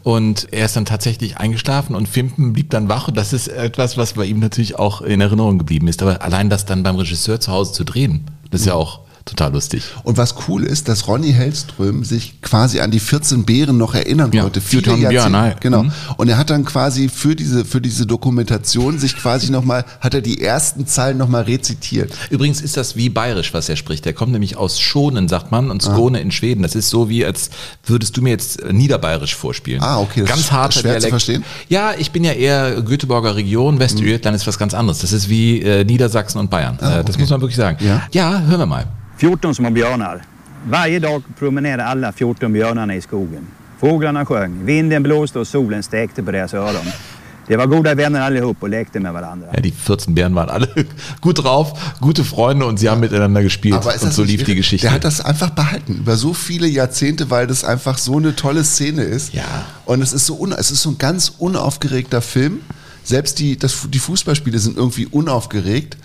[0.02, 3.08] Und er ist dann tatsächlich eingeschlafen und Fimpen blieb dann wach.
[3.08, 6.02] Und das ist etwas, was bei ihm natürlich auch in Erinnerung geblieben ist.
[6.02, 9.52] Aber allein das dann beim Regisseur zu Hause zu drehen, das ist ja auch total
[9.52, 9.82] lustig.
[10.04, 14.30] Und was cool ist, dass Ronny Hellström sich quasi an die 14 Bären noch erinnern
[14.30, 14.60] konnte.
[14.60, 15.30] Viele Jahrzehnte.
[15.30, 15.54] nein.
[15.60, 15.82] Genau.
[15.84, 15.92] Mhm.
[16.16, 20.20] Und er hat dann quasi für diese, für diese Dokumentation sich quasi nochmal, hat er
[20.20, 22.12] die ersten Zeilen nochmal rezitiert.
[22.30, 24.04] Übrigens ist das wie bayerisch, was er spricht.
[24.04, 26.62] Der kommt nämlich aus Schonen, sagt man, und Skone in Schweden.
[26.62, 27.50] Das ist so wie, als
[27.84, 29.82] würdest du mir jetzt äh, niederbayerisch vorspielen.
[29.82, 31.08] Ah, okay, das Ganz harter schwer zu Dialekt.
[31.10, 31.44] verstehen.
[31.68, 34.98] Ja, ich bin ja eher Göteborger Region, Westjütland ist was ganz anderes.
[35.00, 36.78] Das ist wie äh, Niedersachsen und Bayern.
[36.80, 37.78] äh, Das muss man wirklich sagen.
[37.84, 38.02] Ja.
[38.12, 38.86] ja, hören wir mal.
[39.18, 40.22] 14 små björnar.
[40.66, 43.46] Varje dag promenerade alla 14 björnarna i skogen.
[43.80, 46.86] Fåglarna sjöng, vinden blåste och solen stekte på deras öron.
[47.48, 49.48] De var goda vänner allihop och lekte med varandra.
[49.54, 50.68] Ja, die 14 Bären waren alle
[51.20, 51.68] gut drauf,
[52.00, 53.74] gute Freunde und sie haben miteinander gespielt.
[53.74, 54.54] Aber ist und so lief die?
[54.54, 54.86] Geschichte.
[54.86, 58.64] Der hat das einfach behalten über so viele Jahrzehnte, weil das einfach so eine tolle
[58.64, 59.34] Szene ist.
[59.34, 59.66] Ja.
[59.84, 62.60] Und es ist so, un, es ist so ein ganz unaufgeregter Film.
[63.04, 65.96] Selbst die, das, die Fußballspiele sind irgendwie unaufgeregt.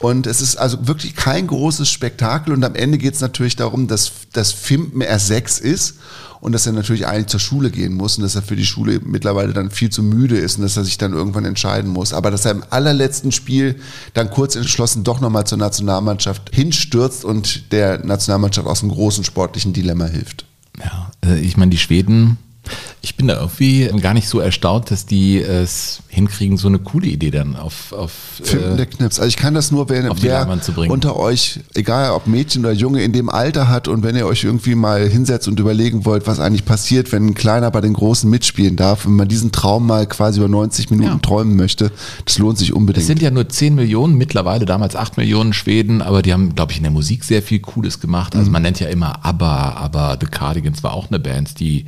[0.00, 2.54] Und es ist also wirklich kein großes Spektakel.
[2.54, 5.96] Und am Ende geht es natürlich darum, dass das Fimpen erst sechs ist
[6.40, 9.00] und dass er natürlich eigentlich zur Schule gehen muss und dass er für die Schule
[9.04, 12.14] mittlerweile dann viel zu müde ist und dass er sich dann irgendwann entscheiden muss.
[12.14, 13.76] Aber dass er im allerletzten Spiel
[14.14, 19.74] dann kurz entschlossen doch nochmal zur Nationalmannschaft hinstürzt und der Nationalmannschaft aus einem großen sportlichen
[19.74, 20.46] Dilemma hilft.
[20.82, 22.38] Ja, äh, ich meine, die Schweden
[23.02, 27.06] ich bin da irgendwie gar nicht so erstaunt, dass die es hinkriegen, so eine coole
[27.06, 28.12] Idee dann auf, auf
[28.42, 29.18] Finden der Knips.
[29.18, 30.92] Also ich kann das nur, wenn auf die wer Leinwand zu bringen.
[30.92, 34.44] unter euch, egal ob Mädchen oder Junge, in dem Alter hat und wenn ihr euch
[34.44, 38.28] irgendwie mal hinsetzt und überlegen wollt, was eigentlich passiert, wenn ein Kleiner bei den Großen
[38.28, 41.90] mitspielen darf, wenn man diesen Traum mal quasi über 90 Minuten träumen möchte,
[42.24, 43.02] das lohnt sich unbedingt.
[43.02, 46.72] Es sind ja nur 10 Millionen mittlerweile, damals 8 Millionen Schweden, aber die haben, glaube
[46.72, 48.34] ich, in der Musik sehr viel Cooles gemacht.
[48.34, 48.52] Also Mhm.
[48.52, 51.86] man nennt ja immer ABBA, aber The Cardigans war auch eine Band, die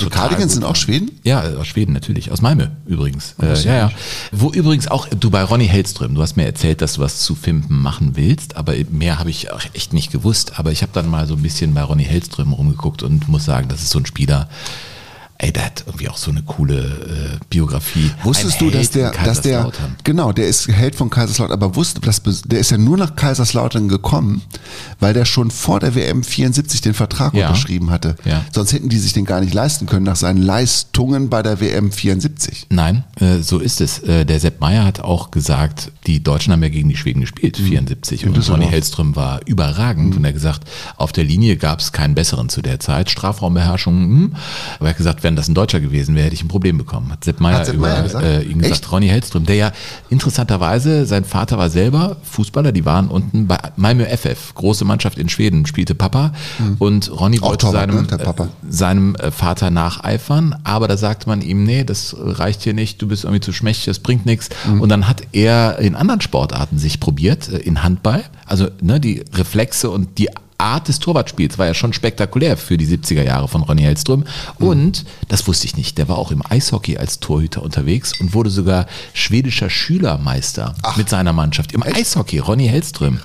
[0.00, 0.76] Die Cardigans sind auch.
[0.76, 1.10] Schweden?
[1.22, 3.34] Ja, aus Schweden natürlich, aus Malmö übrigens.
[3.40, 3.90] Äh, ja, ja.
[4.32, 7.34] Wo übrigens auch, du bei Ronny Hellström, du hast mir erzählt, dass du was zu
[7.34, 10.58] Fimpen machen willst, aber mehr habe ich auch echt nicht gewusst.
[10.58, 13.68] Aber ich habe dann mal so ein bisschen bei Ronny Hellström rumgeguckt und muss sagen,
[13.68, 14.48] das ist so ein Spieler,
[15.38, 18.10] ey, der hat irgendwie auch so eine coole äh, Biografie.
[18.22, 19.96] Wusstest Ein du, dass der, dass der, Kaiserslautern.
[20.04, 23.88] genau, der ist Held von Kaiserslautern, aber wusste, dass, der ist ja nur nach Kaiserslautern
[23.88, 24.42] gekommen,
[25.00, 27.48] weil der schon vor der WM 74 den Vertrag Ja.
[27.48, 28.16] unterschrieben hatte.
[28.24, 28.44] Ja.
[28.52, 31.90] Sonst hätten die sich den gar nicht leisten können nach seinen Leistungen bei der WM
[31.90, 32.66] 74.
[32.70, 33.98] Nein, äh, so ist es.
[34.00, 37.56] Äh, der Sepp Meier hat auch gesagt, die Deutschen haben ja gegen die Schweden gespielt,
[37.56, 38.22] 74.
[38.22, 38.60] In Und Düsseldorf.
[38.60, 40.16] Ronny Hellström war überragend.
[40.16, 40.64] Und er hat gesagt,
[40.96, 43.10] auf der Linie gab es keinen besseren zu der Zeit.
[43.10, 44.36] Strafraumbeherrschung, hm.
[44.78, 47.10] aber er hat gesagt, wenn das ein Deutscher gewesen wäre, hätte ich ein Problem bekommen.
[47.10, 48.24] Hat Sepp Meier Hat Sepp über gesagt?
[48.24, 48.92] Äh, ihm gesagt, Echt?
[48.92, 49.72] Ronny Hellström, der ja
[50.10, 55.28] interessanterweise, sein Vater war selber Fußballer, die waren unten bei Malmö FF, große Mannschaft in
[55.28, 56.32] Schweden, spielte Papa.
[56.78, 61.42] Und Ronny wollte Torwart, seinem, ne, äh, seinem äh, Vater nacheifern, aber da sagte man
[61.42, 64.50] ihm, nee, das reicht hier nicht, du bist irgendwie zu schmächtig, das bringt nichts.
[64.68, 64.82] Mhm.
[64.82, 69.24] Und dann hat er in anderen Sportarten sich probiert, äh, in Handball, also ne, die
[69.32, 73.62] Reflexe und die Art des Torwartspiels war ja schon spektakulär für die 70er Jahre von
[73.62, 74.24] Ronny Hellström.
[74.58, 74.66] Mhm.
[74.66, 78.50] Und, das wusste ich nicht, der war auch im Eishockey als Torhüter unterwegs und wurde
[78.50, 83.20] sogar schwedischer Schülermeister mit seiner Mannschaft im Eishockey, Ronny Hellström.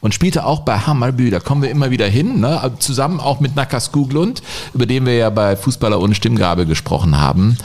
[0.00, 2.72] Und spielte auch bei Hammarby, da kommen wir immer wieder hin, ne?
[2.78, 7.58] Zusammen auch mit Naka Skoglund, über den wir ja bei Fußballer ohne Stimmgabel gesprochen haben.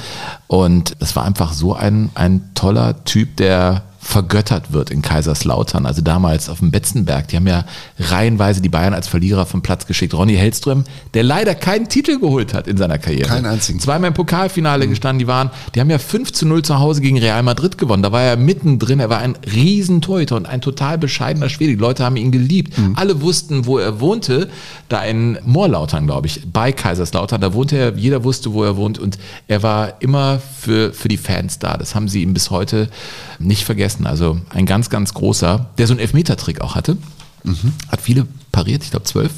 [0.47, 5.87] Und das war einfach so ein, ein toller Typ, der vergöttert wird in Kaiserslautern.
[5.87, 7.27] Also damals auf dem Betzenberg.
[7.29, 7.65] Die haben ja
[7.99, 10.13] reihenweise die Bayern als Verlierer vom Platz geschickt.
[10.13, 10.83] Ronny Hellström,
[11.15, 13.27] der leider keinen Titel geholt hat in seiner Karriere.
[13.27, 13.79] Keinen einzigen.
[13.79, 15.19] Zweimal im Pokalfinale gestanden.
[15.19, 18.03] Die waren, die haben ja 5 zu 0 zu Hause gegen Real Madrid gewonnen.
[18.03, 18.99] Da war er mittendrin.
[18.99, 21.71] Er war ein Riesentorhüter und ein total bescheidener Schwede.
[21.71, 22.77] Die Leute haben ihn geliebt.
[22.93, 24.49] Alle wussten, wo er wohnte.
[24.87, 27.41] Da in Moorlautern, glaube ich, bei Kaiserslautern.
[27.41, 28.99] Da wohnte er, jeder wusste, wo er wohnt.
[28.99, 31.75] Und er war immer für, für die Fans da.
[31.75, 32.87] Das haben sie ihm bis heute
[33.39, 33.94] nicht vergessen.
[34.03, 36.97] Also ein ganz, ganz großer, der so einen Elfmetertrick auch hatte.
[37.89, 39.31] Hat viele pariert, ich glaube zwölf.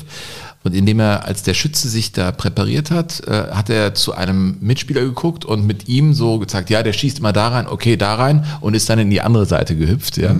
[0.64, 4.58] Und indem er als der Schütze sich da präpariert hat, äh, hat er zu einem
[4.60, 8.16] Mitspieler geguckt und mit ihm so gesagt, ja, der schießt immer da rein, okay, da
[8.16, 10.36] rein und ist dann in die andere Seite gehüpft, ja.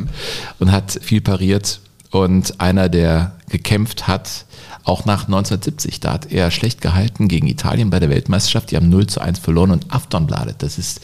[0.60, 1.80] Und hat viel pariert.
[2.12, 4.46] Und einer, der gekämpft hat,
[4.84, 8.72] auch nach 1970, da hat er schlecht gehalten gegen Italien bei der Weltmeisterschaft.
[8.72, 11.02] Die haben 0 zu 1 verloren und Aftonbladet, das ist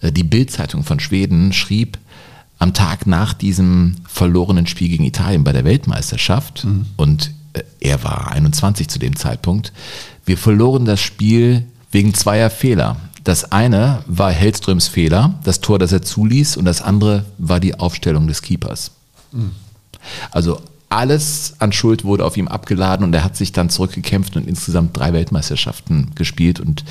[0.00, 1.98] äh, die Bildzeitung von Schweden, schrieb,
[2.58, 6.64] am Tag nach diesem verlorenen Spiel gegen Italien bei der Weltmeisterschaft
[6.96, 9.72] und äh, er war 21 zu dem Zeitpunkt.
[10.24, 12.96] Wir verloren das Spiel wegen zweier Fehler.
[13.22, 17.78] Das eine war Hellströms Fehler, das Tor, das er zuließ, und das andere war die
[17.78, 18.90] Aufstellung des Keepers.
[20.30, 24.46] Also alles an Schuld wurde auf ihm abgeladen und er hat sich dann zurückgekämpft und
[24.46, 26.84] insgesamt drei Weltmeisterschaften gespielt und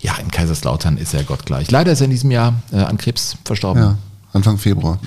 [0.00, 1.70] ja, in Kaiserslautern ist er gottgleich.
[1.70, 3.82] Leider ist er in diesem Jahr äh, an Krebs verstorben.
[3.82, 3.98] Ja,
[4.32, 4.98] Anfang Februar.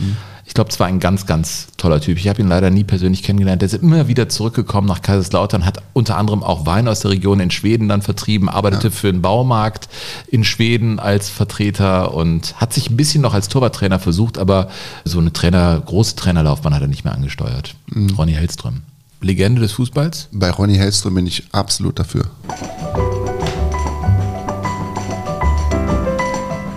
[0.52, 2.18] Ich glaube, es war ein ganz, ganz toller Typ.
[2.18, 3.62] Ich habe ihn leider nie persönlich kennengelernt.
[3.62, 7.40] Der ist immer wieder zurückgekommen nach Kaiserslautern, hat unter anderem auch Wein aus der Region
[7.40, 9.88] in Schweden dann vertrieben, arbeitete für einen Baumarkt
[10.28, 14.68] in Schweden als Vertreter und hat sich ein bisschen noch als Torwarttrainer versucht, aber
[15.06, 17.76] so eine Trainer, große Trainerlaufbahn hat er nicht mehr angesteuert.
[17.88, 18.10] Mhm.
[18.10, 18.82] Ronny Hellström.
[19.22, 20.28] Legende des Fußballs?
[20.34, 22.26] Bei Ronny Hellström bin ich absolut dafür.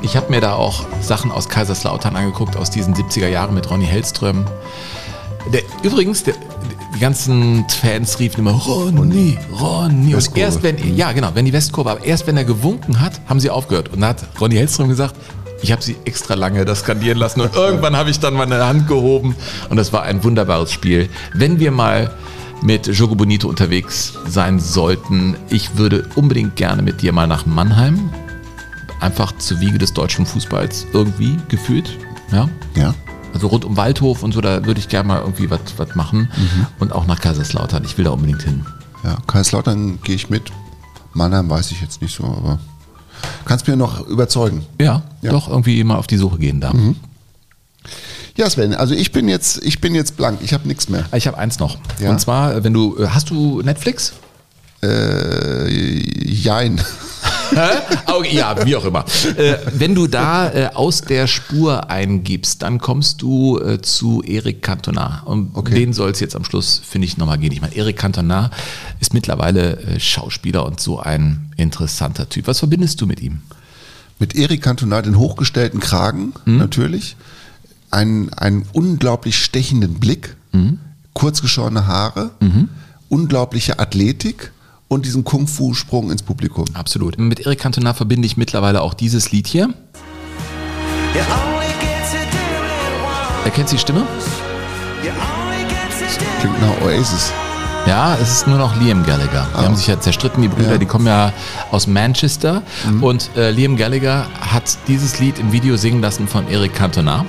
[0.04, 3.86] Ich habe mir da auch Sachen aus Kaiserslautern angeguckt, aus diesen 70er Jahren mit Ronny
[3.86, 4.44] Hellström.
[5.50, 6.34] Der, übrigens, der,
[6.94, 10.14] die ganzen Fans riefen immer Ronny, Ronny.
[10.14, 13.40] Und erst wenn, ja genau, wenn die Westkurve, aber erst wenn er gewunken hat, haben
[13.40, 13.88] sie aufgehört.
[13.94, 15.14] Und dann hat Ronny Hellström gesagt,
[15.62, 18.86] ich habe sie extra lange das skandieren lassen und irgendwann habe ich dann meine Hand
[18.86, 19.34] gehoben
[19.70, 21.08] und das war ein wunderbares Spiel.
[21.32, 22.10] Wenn wir mal
[22.60, 28.10] mit Jogo Bonito unterwegs sein sollten, ich würde unbedingt gerne mit dir mal nach Mannheim
[29.04, 31.98] einfach zur Wiege des deutschen Fußballs irgendwie gefühlt.
[32.32, 32.48] Ja?
[32.74, 32.94] Ja.
[33.34, 36.30] Also rund um Waldhof und so, da würde ich gerne mal irgendwie was machen.
[36.36, 36.66] Mhm.
[36.78, 37.84] Und auch nach Kaiserslautern.
[37.84, 38.64] Ich will da unbedingt hin.
[39.02, 40.50] Ja, Kaiserslautern gehe ich mit.
[41.12, 42.58] Mannheim weiß ich jetzt nicht so, aber
[43.44, 44.64] kannst mir noch überzeugen.
[44.80, 46.72] Ja, doch irgendwie mal auf die Suche gehen da.
[46.72, 46.96] Mhm.
[48.36, 51.04] Ja, Sven, also ich bin jetzt, ich bin jetzt blank, ich habe nichts mehr.
[51.14, 51.76] Ich habe eins noch.
[52.00, 52.10] Ja?
[52.10, 54.14] Und zwar, wenn du, äh, hast du Netflix?
[54.82, 56.80] Äh, jein.
[58.06, 59.04] Oh, ja, wie auch immer.
[59.36, 64.62] Äh, wenn du da äh, aus der Spur eingibst, dann kommst du äh, zu Eric
[64.62, 65.22] Cantona.
[65.24, 67.52] Und den soll es jetzt am Schluss, finde ich, nochmal gehen.
[67.52, 68.50] Ich meine, Eric Cantona
[69.00, 72.46] ist mittlerweile äh, Schauspieler und so ein interessanter Typ.
[72.46, 73.42] Was verbindest du mit ihm?
[74.18, 76.58] Mit Eric Cantona den hochgestellten Kragen, Mhm.
[76.58, 77.16] natürlich.
[77.90, 80.78] Einen, einen unglaublich stechenden Blick, Mhm.
[81.14, 82.30] kurzgeschorene Haare,
[83.08, 84.52] unglaubliche Athletik
[84.88, 86.66] und diesen Kung-Fu-Sprung ins Publikum.
[86.74, 87.18] Absolut.
[87.18, 89.72] Mit Eric Cantona verbinde ich mittlerweile auch dieses Lied hier.
[93.44, 94.02] Erkennst du die Stimme?
[96.40, 97.32] Klingt nach Oasis.
[97.86, 99.46] Ja, es ist nur noch Liam Gallagher.
[99.60, 100.78] Die haben sich ja zerstritten, die Brüder, Ja.
[100.78, 101.32] die kommen ja
[101.70, 102.62] aus Manchester.
[103.02, 107.26] Und äh, Liam Gallagher hat dieses Lied im Video singen lassen von Eric Cantona.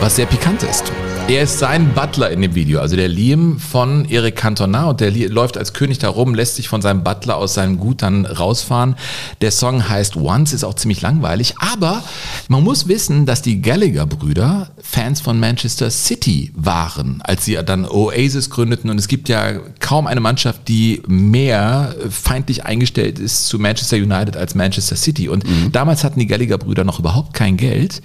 [0.00, 0.92] Was sehr pikant ist.
[1.26, 5.10] Er ist sein Butler in dem Video, also der Liam von Eric Cantona und der
[5.10, 8.94] läuft als König da rum, lässt sich von seinem Butler aus seinem Gut dann rausfahren.
[9.40, 12.04] Der Song heißt Once, ist auch ziemlich langweilig, aber
[12.48, 18.50] man muss wissen, dass die Gallagher-Brüder Fans von Manchester City waren, als sie dann Oasis
[18.50, 23.96] gründeten und es gibt ja kaum eine Mannschaft, die mehr feindlich eingestellt ist zu Manchester
[23.96, 28.02] United als Manchester City und damals hatten die Gallagher-Brüder noch überhaupt kein Geld.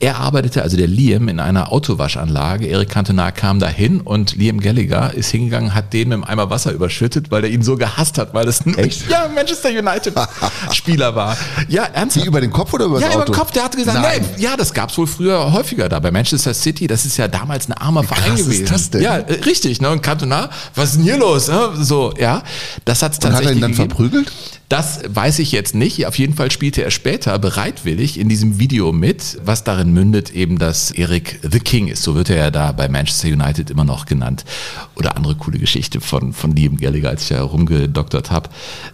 [0.00, 2.61] Er arbeitete, also der Liam, in einer Autowaschanlage.
[2.68, 6.72] Eric Cantona kam dahin und Liam Gallagher ist hingegangen, hat den mit einem Eimer Wasser
[6.72, 8.74] überschüttet, weil er ihn so gehasst hat, weil es ein
[9.08, 10.14] ja, Manchester United
[10.72, 11.36] Spieler war.
[11.68, 12.24] Ja, ernsthaft.
[12.24, 13.32] Wie, über den Kopf oder über das ja, über Auto?
[13.32, 13.50] den Kopf.
[13.52, 14.24] Der hatte gesagt, Nein.
[14.36, 16.86] nee, ja, das gab's wohl früher häufiger da bei Manchester City.
[16.86, 18.66] Das ist ja damals ein armer Verein krass ist gewesen.
[18.70, 19.02] das denn?
[19.02, 19.80] Ja, äh, richtig.
[19.80, 19.90] Ne?
[19.90, 21.48] Und Cantona, was ist denn hier los?
[21.48, 21.70] Ne?
[21.78, 22.42] So, ja,
[22.84, 23.88] das hat's Und hat er tatsächlich ihn dann gegeben.
[23.90, 24.32] verprügelt?
[24.72, 26.06] Das weiß ich jetzt nicht.
[26.06, 30.58] Auf jeden Fall spielte er später bereitwillig in diesem Video mit, was darin mündet eben,
[30.58, 32.02] dass Eric the King ist.
[32.02, 34.46] So wird er ja da bei Manchester United immer noch genannt.
[34.96, 38.48] Oder andere coole Geschichte von, von Liam Gallagher, als ich ja rumgedoktert habe.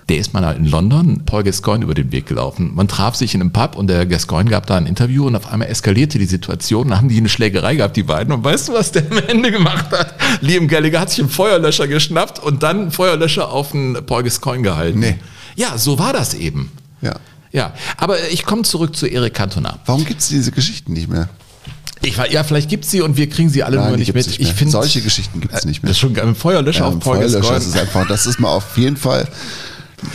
[0.09, 2.73] Der ist mal in London Paul Gascoigne über den Weg gelaufen.
[2.75, 5.47] Man traf sich in einem Pub und der Gascoigne gab da ein Interview und auf
[5.47, 6.89] einmal eskalierte die Situation.
[6.89, 8.35] Dann haben die eine Schlägerei gehabt, die beiden.
[8.35, 10.17] Und weißt du, was der am Ende gemacht hat?
[10.41, 14.65] Liam Gallagher hat sich einen Feuerlöscher geschnappt und dann einen Feuerlöscher auf einen Paul Gascoigne
[14.65, 14.99] gehalten.
[14.99, 15.19] Nee.
[15.59, 16.71] Ja, so war das eben.
[17.03, 17.17] Ja.
[17.51, 19.79] Ja, aber ich komme zurück zu Eric Cantona.
[19.87, 21.29] Warum gibt es diese Geschichten nicht mehr?
[22.03, 24.27] Ich war, ja, vielleicht gibt's sie und wir kriegen sie alle Nein, nur nicht mit.
[24.27, 24.49] nicht mehr.
[24.49, 25.89] ich finde Solche Geschichten gibt es nicht mehr.
[25.89, 28.77] Das ist schon ein Feuerlöscher Ja, auf Paul Feuerlöscher, ist einfach, das ist mal auf
[28.77, 29.27] jeden Fall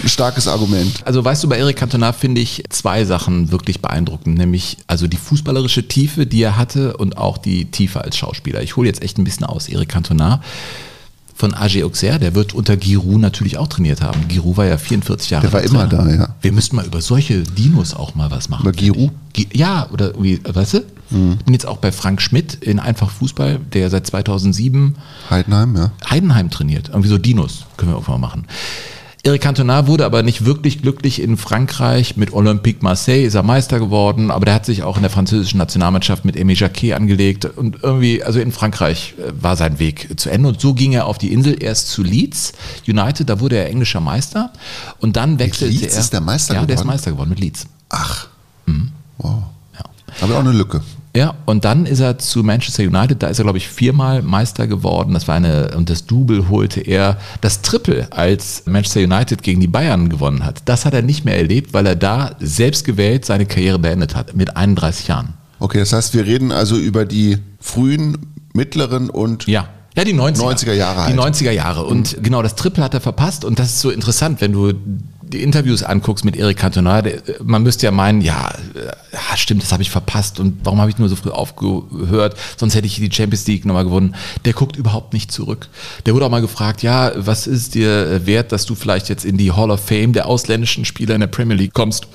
[0.02, 1.02] ein starkes Argument.
[1.04, 5.18] Also weißt du, bei Eric Cantona finde ich zwei Sachen wirklich beeindruckend, nämlich also die
[5.18, 8.62] fußballerische Tiefe, die er hatte und auch die Tiefe als Schauspieler.
[8.62, 9.68] Ich hole jetzt echt ein bisschen aus.
[9.68, 10.42] Eric Cantona
[11.36, 14.28] von AG Auxerre, der wird unter Giroud natürlich auch trainiert haben.
[14.28, 16.06] Giroud war ja 44 Jahre Der war immer Trainer.
[16.06, 16.28] da, ja.
[16.42, 18.62] Wir müssten mal über solche Dinos auch mal was machen.
[18.64, 19.12] Über Giroud?
[19.34, 20.80] Gi- Ja, oder irgendwie, weißt du?
[21.10, 21.36] Mhm.
[21.40, 24.96] Ich bin jetzt auch bei Frank Schmidt in Einfach Fußball, der seit 2007
[25.30, 25.92] Heidenheim, ja.
[26.10, 26.90] Heidenheim trainiert.
[26.90, 28.46] Irgendwie so Dinos können wir auch mal machen.
[29.26, 32.18] Eric Cantona wurde aber nicht wirklich glücklich in Frankreich.
[32.18, 35.60] Mit Olympique Marseille ist er Meister geworden, aber der hat sich auch in der französischen
[35.60, 37.46] Nationalmannschaft mit Aimé Jacquet angelegt.
[37.46, 40.50] Und irgendwie, also in Frankreich äh, war sein Weg zu Ende.
[40.50, 42.52] Und so ging er auf die Insel erst zu Leeds
[42.86, 44.52] United, da wurde er englischer Meister.
[45.00, 46.02] Und dann wechselte Leeds er.
[46.02, 46.88] ist der Meister Ja, der ist geworden?
[46.94, 47.66] Meister geworden mit Leeds.
[47.88, 48.28] Ach.
[49.20, 49.44] Wow.
[50.20, 50.82] Aber auch eine Lücke.
[51.16, 54.66] Ja, und dann ist er zu Manchester United, da ist er, glaube ich, viermal Meister
[54.66, 55.14] geworden.
[55.14, 59.68] Das war eine, und das Double holte er das Triple, als Manchester United gegen die
[59.68, 60.64] Bayern gewonnen hat.
[60.66, 64.36] Das hat er nicht mehr erlebt, weil er da selbst gewählt seine Karriere beendet hat,
[64.36, 65.36] mit 31 Jahren.
[65.60, 68.18] Okay, das heißt, wir reden also über die frühen,
[68.54, 69.68] mittleren und ja.
[69.96, 70.38] Ja, die 90er.
[70.38, 71.36] 90er Jahre Die halt.
[71.36, 71.86] 90er Jahre.
[71.86, 73.46] Und genau, das Triple hat er verpasst.
[73.46, 74.74] Und das ist so interessant, wenn du
[75.28, 77.02] die Interviews anguckst mit Eric Cantona.
[77.02, 80.40] Der, man müsste ja meinen, ja, äh, ja stimmt, das habe ich verpasst.
[80.40, 82.38] Und warum habe ich nur so früh aufgehört?
[82.58, 84.16] Sonst hätte ich die Champions League nochmal gewonnen.
[84.46, 85.70] Der guckt überhaupt nicht zurück.
[86.06, 89.38] Der wurde auch mal gefragt, ja, was ist dir wert, dass du vielleicht jetzt in
[89.38, 92.08] die Hall of Fame der ausländischen Spieler in der Premier League kommst?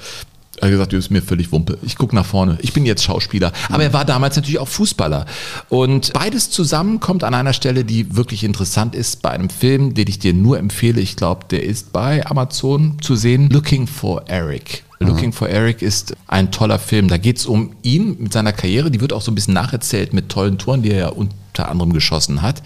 [0.60, 1.78] Er hat gesagt, das ist mir völlig Wumpe.
[1.82, 2.58] Ich gucke nach vorne.
[2.62, 3.52] Ich bin jetzt Schauspieler.
[3.70, 5.26] Aber er war damals natürlich auch Fußballer.
[5.68, 10.08] Und beides zusammen kommt an einer Stelle, die wirklich interessant ist, bei einem Film, den
[10.08, 11.00] ich dir nur empfehle.
[11.00, 13.48] Ich glaube, der ist bei Amazon zu sehen.
[13.50, 14.84] Looking for Eric.
[15.00, 17.06] Looking for Eric ist ein toller Film.
[17.06, 18.90] Da geht es um ihn mit seiner Karriere.
[18.90, 21.08] Die wird auch so ein bisschen nacherzählt mit tollen Touren, die er ja
[21.58, 22.62] unter anderem geschossen hat.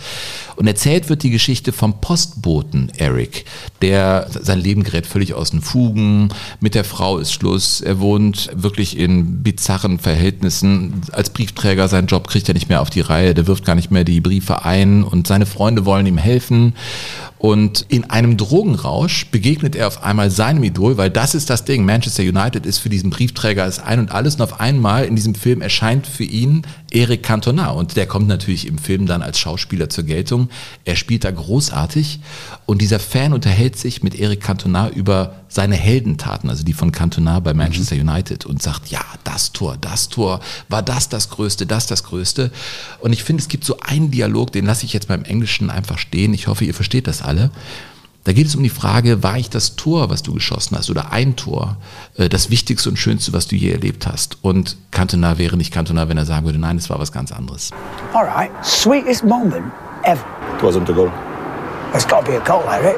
[0.57, 3.47] Und erzählt wird die Geschichte vom Postboten Eric,
[3.81, 6.29] der sein Leben gerät völlig aus den Fugen.
[6.61, 7.81] Mit der Frau ist Schluss.
[7.81, 11.01] Er wohnt wirklich in bizarren Verhältnissen.
[11.13, 13.35] Als Briefträger seinen Job kriegt er nicht mehr auf die Reihe.
[13.35, 16.75] Der wirft gar nicht mehr die Briefe ein und seine Freunde wollen ihm helfen.
[17.43, 21.85] Und in einem Drogenrausch begegnet er auf einmal seinem Idol, weil das ist das Ding.
[21.85, 24.37] Manchester United ist für diesen Briefträger das Ein und Alles.
[24.37, 26.63] Und auf einmal in diesem Film erscheint für ihn
[26.93, 27.71] Eric Cantona.
[27.71, 30.51] Und der kommt natürlich im Film dann als Schauspieler zur Geltung.
[30.85, 32.21] Er spielt da großartig.
[32.65, 37.39] Und dieser Fan unterhält sich mit Eric Cantona über seine Heldentaten, also die von Cantona
[37.41, 41.87] bei Manchester United und sagt, ja, das Tor, das Tor, war das das Größte, das
[41.87, 42.51] das Größte.
[43.01, 45.99] Und ich finde, es gibt so einen Dialog, den lasse ich jetzt beim Englischen einfach
[45.99, 46.33] stehen.
[46.33, 47.51] Ich hoffe, ihr versteht das alle.
[48.25, 51.11] Da geht es um die Frage, war ich das Tor, was du geschossen hast, oder
[51.13, 51.77] ein Tor,
[52.17, 54.39] äh, das Wichtigste und Schönste, was du je erlebt hast?
[54.43, 57.71] Und Cantona wäre nicht Cantona, wenn er sagen würde, nein, es war was ganz anderes.
[58.15, 59.73] All right, sweetest moment
[60.05, 60.25] ever.
[60.57, 61.11] It wasn't a goal.
[61.95, 62.97] It's got to be a goal, Eric.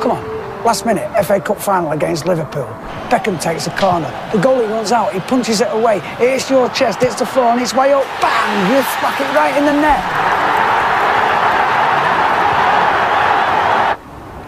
[0.00, 2.66] Come on, last minute FA Cup final against Liverpool.
[3.08, 4.10] Beckham takes a corner.
[4.32, 5.12] The goalie runs out.
[5.12, 5.96] He punches it away.
[5.96, 7.02] It hits your chest.
[7.02, 8.04] It's the floor on its way up.
[8.20, 8.74] Bang!
[8.74, 10.00] You smack it right in the net.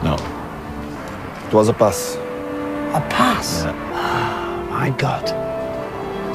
[0.02, 0.14] No.
[1.46, 2.16] It was a pass.
[2.94, 3.64] A pass.
[3.64, 5.26] Oh, my God.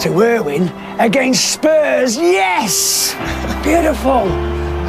[0.02, 2.18] To Irwin against Spurs.
[2.18, 3.14] Yes!
[3.64, 4.32] Beautiful.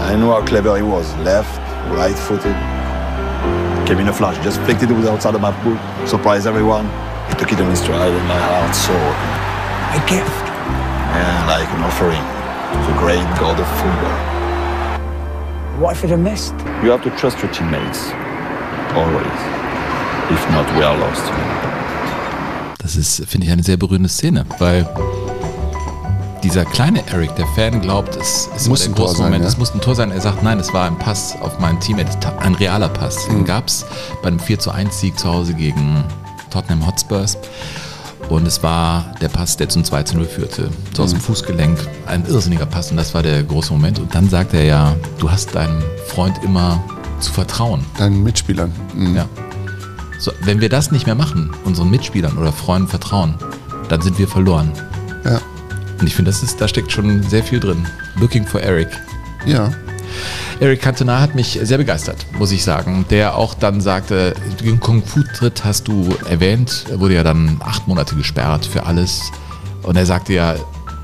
[0.00, 1.14] I knew how clever he was.
[1.18, 1.58] Left,
[1.90, 2.77] right footed.
[3.88, 6.84] Came in a flash, just flicked it with the outside of my foot, surprised everyone.
[7.30, 9.16] He took it in his stride and my heart soared.
[9.96, 10.44] A gift.
[11.16, 14.18] Yeah, like an offering to the great god of football.
[15.80, 16.52] What if it had missed?
[16.84, 18.12] You have to trust your teammates.
[18.92, 19.40] Always.
[20.28, 21.24] If not, we are lost.
[22.78, 24.86] Das ist, finde ich, eine sehr berührende Szene, weil
[26.42, 29.48] dieser kleine Eric, der Fan, glaubt, es ist Muss ein Tor sein, Moment, ja?
[29.48, 30.10] es muss ein Tor sein.
[30.10, 33.26] Er sagt, nein, es war ein Pass auf mein Teammate, ein realer Pass.
[33.26, 33.84] Den gab es
[34.22, 36.04] bei einem 4 zu 1 Sieg zu Hause gegen
[36.50, 37.38] Tottenham Hotspurs.
[38.28, 40.70] Und es war der Pass, der zum 2 zu 0 führte.
[40.94, 41.78] So aus dem Fußgelenk.
[42.06, 43.98] Ein irrsinniger Pass und das war der große Moment.
[43.98, 46.82] Und dann sagt er ja, du hast deinem Freund immer
[47.20, 47.84] zu vertrauen.
[47.96, 48.72] Deinen Mitspielern.
[48.94, 49.16] Mhm.
[49.16, 49.28] Ja.
[50.18, 53.34] So, wenn wir das nicht mehr machen, unseren Mitspielern oder Freunden vertrauen,
[53.88, 54.72] dann sind wir verloren.
[55.24, 55.40] Ja.
[56.00, 57.86] Und ich finde, das ist, da steckt schon sehr viel drin.
[58.20, 58.88] Looking for Eric.
[59.46, 59.72] Ja.
[60.60, 63.04] Eric Cantona hat mich sehr begeistert, muss ich sagen.
[63.10, 68.14] Der auch dann sagte, den Kung-Fu-Tritt hast du erwähnt, er wurde ja dann acht Monate
[68.16, 69.30] gesperrt für alles.
[69.82, 70.54] Und er sagte ja,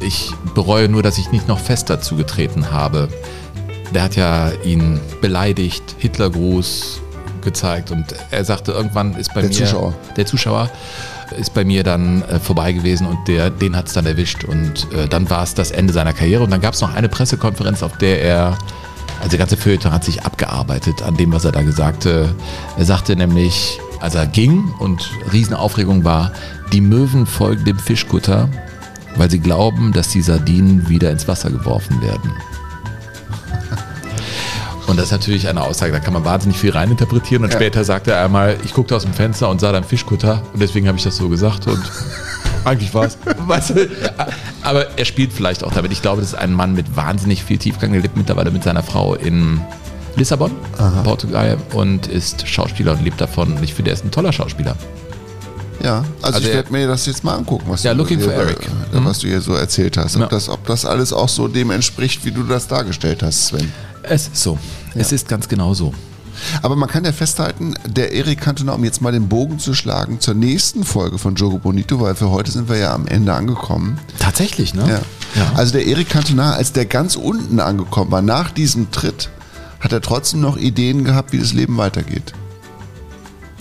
[0.01, 3.09] ich bereue nur, dass ich nicht noch fest dazu getreten habe.
[3.95, 7.01] Der hat ja ihn beleidigt, Hitlergruß
[7.43, 9.95] gezeigt und er sagte, irgendwann ist bei Der mir Zuschauer.
[10.17, 10.71] der Zuschauer
[11.33, 14.93] ist bei mir dann äh, vorbei gewesen und der, den hat es dann erwischt und
[14.93, 17.83] äh, dann war es das Ende seiner Karriere und dann gab es noch eine Pressekonferenz,
[17.83, 18.59] auf der er,
[19.19, 22.35] also der ganze Feuilleton hat sich abgearbeitet an dem, was er da gesagte.
[22.77, 26.33] Er sagte nämlich, als er ging und Riesenaufregung war,
[26.73, 28.49] die Möwen folgen dem Fischkutter,
[29.17, 32.33] weil sie glauben, dass die Sardinen wieder ins Wasser geworfen werden.
[34.87, 37.45] Und das ist natürlich eine Aussage, da kann man wahnsinnig viel reininterpretieren.
[37.45, 37.59] Und Ja.
[37.59, 40.87] später sagte er einmal, ich guckte aus dem Fenster und sah dann Fischkutter und deswegen
[40.89, 41.83] habe ich das so gesagt und
[42.65, 43.17] eigentlich war es.
[43.47, 43.89] Weißt du,
[44.63, 45.91] aber er spielt vielleicht auch damit.
[45.93, 47.95] Ich glaube, das ist ein Mann mit wahnsinnig viel Tiefgang.
[47.95, 49.61] Er lebt mittlerweile mit seiner Frau in
[50.17, 50.53] Lissabon,
[51.03, 53.55] Portugal und ist Schauspieler und lebt davon.
[53.57, 54.77] Und ich finde, er ist ein toller Schauspieler.
[55.83, 58.19] Ja, also, Also ich er- werde mir das jetzt mal angucken, was, Ja, du, Looking
[58.19, 58.59] hier, for Eric.
[58.93, 59.05] äh, Mhm.
[59.07, 60.15] was du hier so erzählt hast.
[60.17, 60.29] Ob, Ja.
[60.29, 63.73] das, ob das alles auch so dem entspricht, wie du das dargestellt hast, Sven.
[64.09, 64.59] Es ist so.
[64.95, 65.93] Es ist ganz genau so.
[66.63, 70.21] Aber man kann ja festhalten, der Erik Cantona, um jetzt mal den Bogen zu schlagen,
[70.21, 73.99] zur nächsten Folge von Jogo Bonito, weil für heute sind wir ja am Ende angekommen.
[74.19, 75.01] Tatsächlich, ne?
[75.37, 75.53] Ja.
[75.55, 79.31] Also der Erik Cantona, als der ganz unten angekommen war, nach diesem Tritt,
[79.81, 82.33] hat er trotzdem noch Ideen gehabt, wie das Leben weitergeht.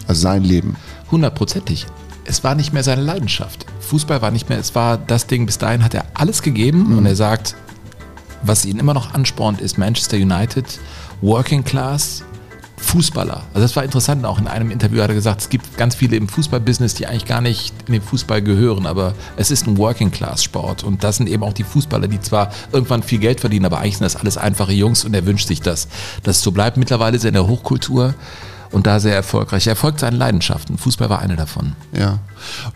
[0.07, 0.75] Also sein Leben.
[1.11, 1.85] Hundertprozentig.
[2.25, 3.65] Es war nicht mehr seine Leidenschaft.
[3.81, 7.05] Fußball war nicht mehr, es war das Ding, bis dahin hat er alles gegeben und
[7.05, 7.55] er sagt,
[8.43, 10.79] was ihn immer noch anspornt, ist Manchester United,
[11.21, 12.23] Working Class,
[12.83, 13.43] Fußballer.
[13.53, 16.17] Also das war interessant, auch in einem Interview hat er gesagt, es gibt ganz viele
[16.17, 20.11] im Fußballbusiness, die eigentlich gar nicht in den Fußball gehören, aber es ist ein Working
[20.11, 23.65] Class Sport und das sind eben auch die Fußballer, die zwar irgendwann viel Geld verdienen,
[23.65, 25.87] aber eigentlich sind das alles einfache Jungs und er wünscht sich das,
[26.23, 26.77] dass es so bleibt.
[26.77, 28.13] Mittlerweile ist er in der Hochkultur
[28.71, 29.65] und da sehr erfolgreich.
[29.67, 30.77] Er folgt seinen Leidenschaften.
[30.77, 31.73] Fußball war eine davon.
[31.97, 32.19] Ja.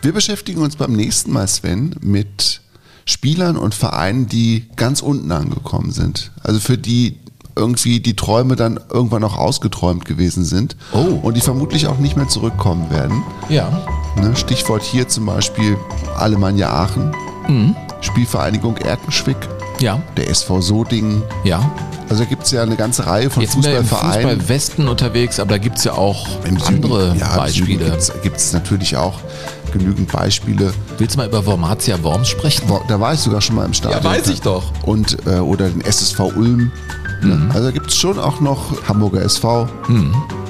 [0.00, 2.62] Wir beschäftigen uns beim nächsten Mal, Sven, mit
[3.08, 6.30] Spielern und Vereinen, die ganz unten angekommen sind.
[6.42, 7.16] Also für die
[7.56, 12.28] irgendwie die Träume dann irgendwann auch ausgeträumt gewesen sind und die vermutlich auch nicht mehr
[12.28, 13.22] zurückkommen werden.
[13.48, 13.68] Ja.
[14.16, 15.76] Ne, Stichwort hier zum Beispiel
[16.16, 17.12] Alemannia Aachen,
[17.48, 17.74] Mhm.
[18.02, 19.38] Spielvereinigung Erkenschwick,
[19.80, 20.00] Ja.
[20.16, 21.22] der SV Sodingen.
[21.44, 21.68] Ja.
[22.10, 24.14] Also da gibt es ja eine ganze Reihe von Jetzt im Fußballvereinen.
[24.38, 26.26] Fußball Westen unterwegs, aber da gibt es ja auch
[26.66, 27.98] andere Beispiele.
[28.22, 29.18] Gibt es natürlich auch
[29.72, 30.72] genügend Beispiele.
[30.98, 32.70] Willst du mal über Wormatia Worms sprechen?
[32.88, 34.02] Da war ich sogar schon mal im Stadion.
[34.02, 34.72] Ja, weiß ich doch.
[34.84, 36.70] Und, äh, oder den SSV Ulm.
[37.22, 37.50] Mhm.
[37.52, 39.68] Also gibt es schon auch noch Hamburger SV.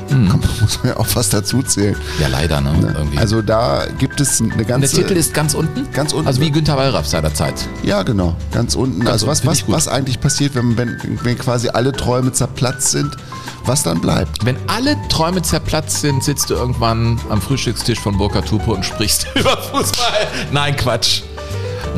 [0.09, 1.97] Kann, muss man ja auch was dazu zählen.
[2.21, 2.95] Ja, leider, ne?
[2.97, 3.19] Irgendwie.
[3.19, 4.97] Also da gibt es eine Und der ganze...
[4.97, 5.91] Titel ist ganz unten?
[5.93, 6.27] Ganz unten.
[6.27, 7.55] Also wie Günther Wallraff seinerzeit.
[7.83, 9.01] Ja, genau, ganz unten.
[9.01, 13.17] Ganz also was, was, was eigentlich passiert, wenn, wenn, wenn quasi alle Träume zerplatzt sind,
[13.65, 14.45] was dann bleibt?
[14.45, 19.27] Wenn alle Träume zerplatzt sind, sitzt du irgendwann am Frühstückstisch von Burkhard Tupo und sprichst
[19.35, 20.27] über Fußball.
[20.53, 21.23] Nein, Quatsch.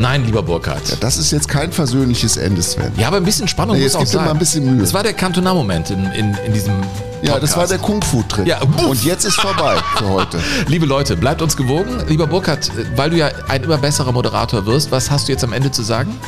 [0.00, 0.88] Nein, lieber Burkhard.
[0.88, 2.90] Ja, das ist jetzt kein versöhnliches Ende, Sven.
[2.96, 4.24] Ja, aber ein bisschen Spannung Nee, muss auch sein.
[4.24, 4.80] mal ein bisschen Mühe.
[4.80, 6.72] Das war der Cantona-Moment in, in, in diesem
[7.20, 8.46] Ja, das war der Kung-Fu-Trick.
[8.46, 10.38] Ja, Und jetzt ist vorbei für heute.
[10.68, 11.98] Liebe Leute, bleibt uns gewogen.
[12.08, 15.52] Lieber Burkhard, weil du ja ein immer besserer Moderator wirst, was hast du jetzt am
[15.52, 16.18] Ende zu sagen?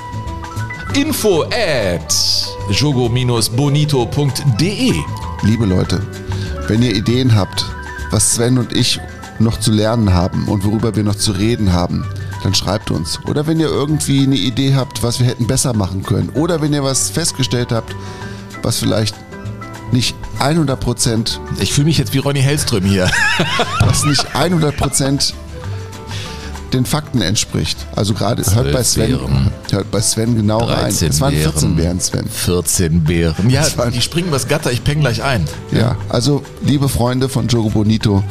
[0.95, 2.15] Info at
[2.71, 4.95] jogo-bonito.de
[5.45, 6.03] Liebe Leute,
[6.69, 7.65] wenn ihr Ideen habt,
[8.11, 9.01] was Sven und ich
[9.39, 12.05] noch zu lernen haben und worüber wir noch zu reden haben,
[12.43, 13.21] dann schreibt uns.
[13.27, 16.31] Oder wenn ihr irgendwie eine Idee habt, was wir hätten besser machen können.
[16.31, 17.95] Oder wenn ihr was festgestellt habt,
[18.63, 19.15] was vielleicht
[19.93, 23.09] nicht 100 Prozent, Ich fühle mich jetzt wie Ronny Hellström hier.
[23.81, 25.35] was nicht 100 Prozent
[26.73, 27.87] den Fakten entspricht.
[27.95, 29.51] Also gerade hört bei Sven, Beeren.
[29.71, 30.85] hört bei Sven genau rein.
[30.85, 31.77] 13 Es waren 14 Beeren.
[31.77, 32.29] Beeren, Sven.
[32.29, 33.51] 14 Bären.
[33.51, 35.45] Ja, die springen übers Gatter, ich peng gleich ein.
[35.71, 38.25] Ja, also liebe Freunde von Jogo Bonito,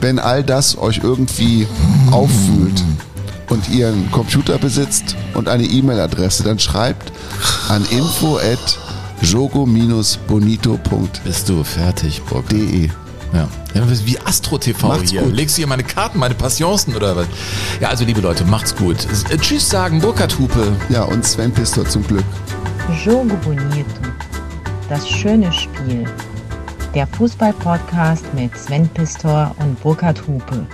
[0.00, 1.68] wenn all das euch irgendwie
[2.10, 2.82] auffühlt
[3.50, 7.12] und ihr einen Computer besitzt und eine E-Mail-Adresse, dann schreibt
[7.68, 8.78] an info at
[9.22, 10.78] jogo-bonito.de.
[11.24, 12.90] Bist du fertig, Burkhard?
[13.32, 13.48] Ja.
[13.74, 15.22] ja wie Astro TV Macht's hier.
[15.22, 15.34] gut.
[15.34, 17.26] Legst du hier meine Karten, meine Passionsen oder was?
[17.80, 18.96] Ja, also liebe Leute, macht's gut.
[19.30, 20.72] Äh, Tschüss sagen, Burkhard Hupe.
[20.88, 22.24] Ja, und Sven Pistor zum Glück.
[23.04, 23.84] Jogo Bonito.
[24.88, 26.04] Das schöne Spiel.
[26.94, 30.66] Der Fußball-Podcast mit Sven Pistor und Burkhard Hupe.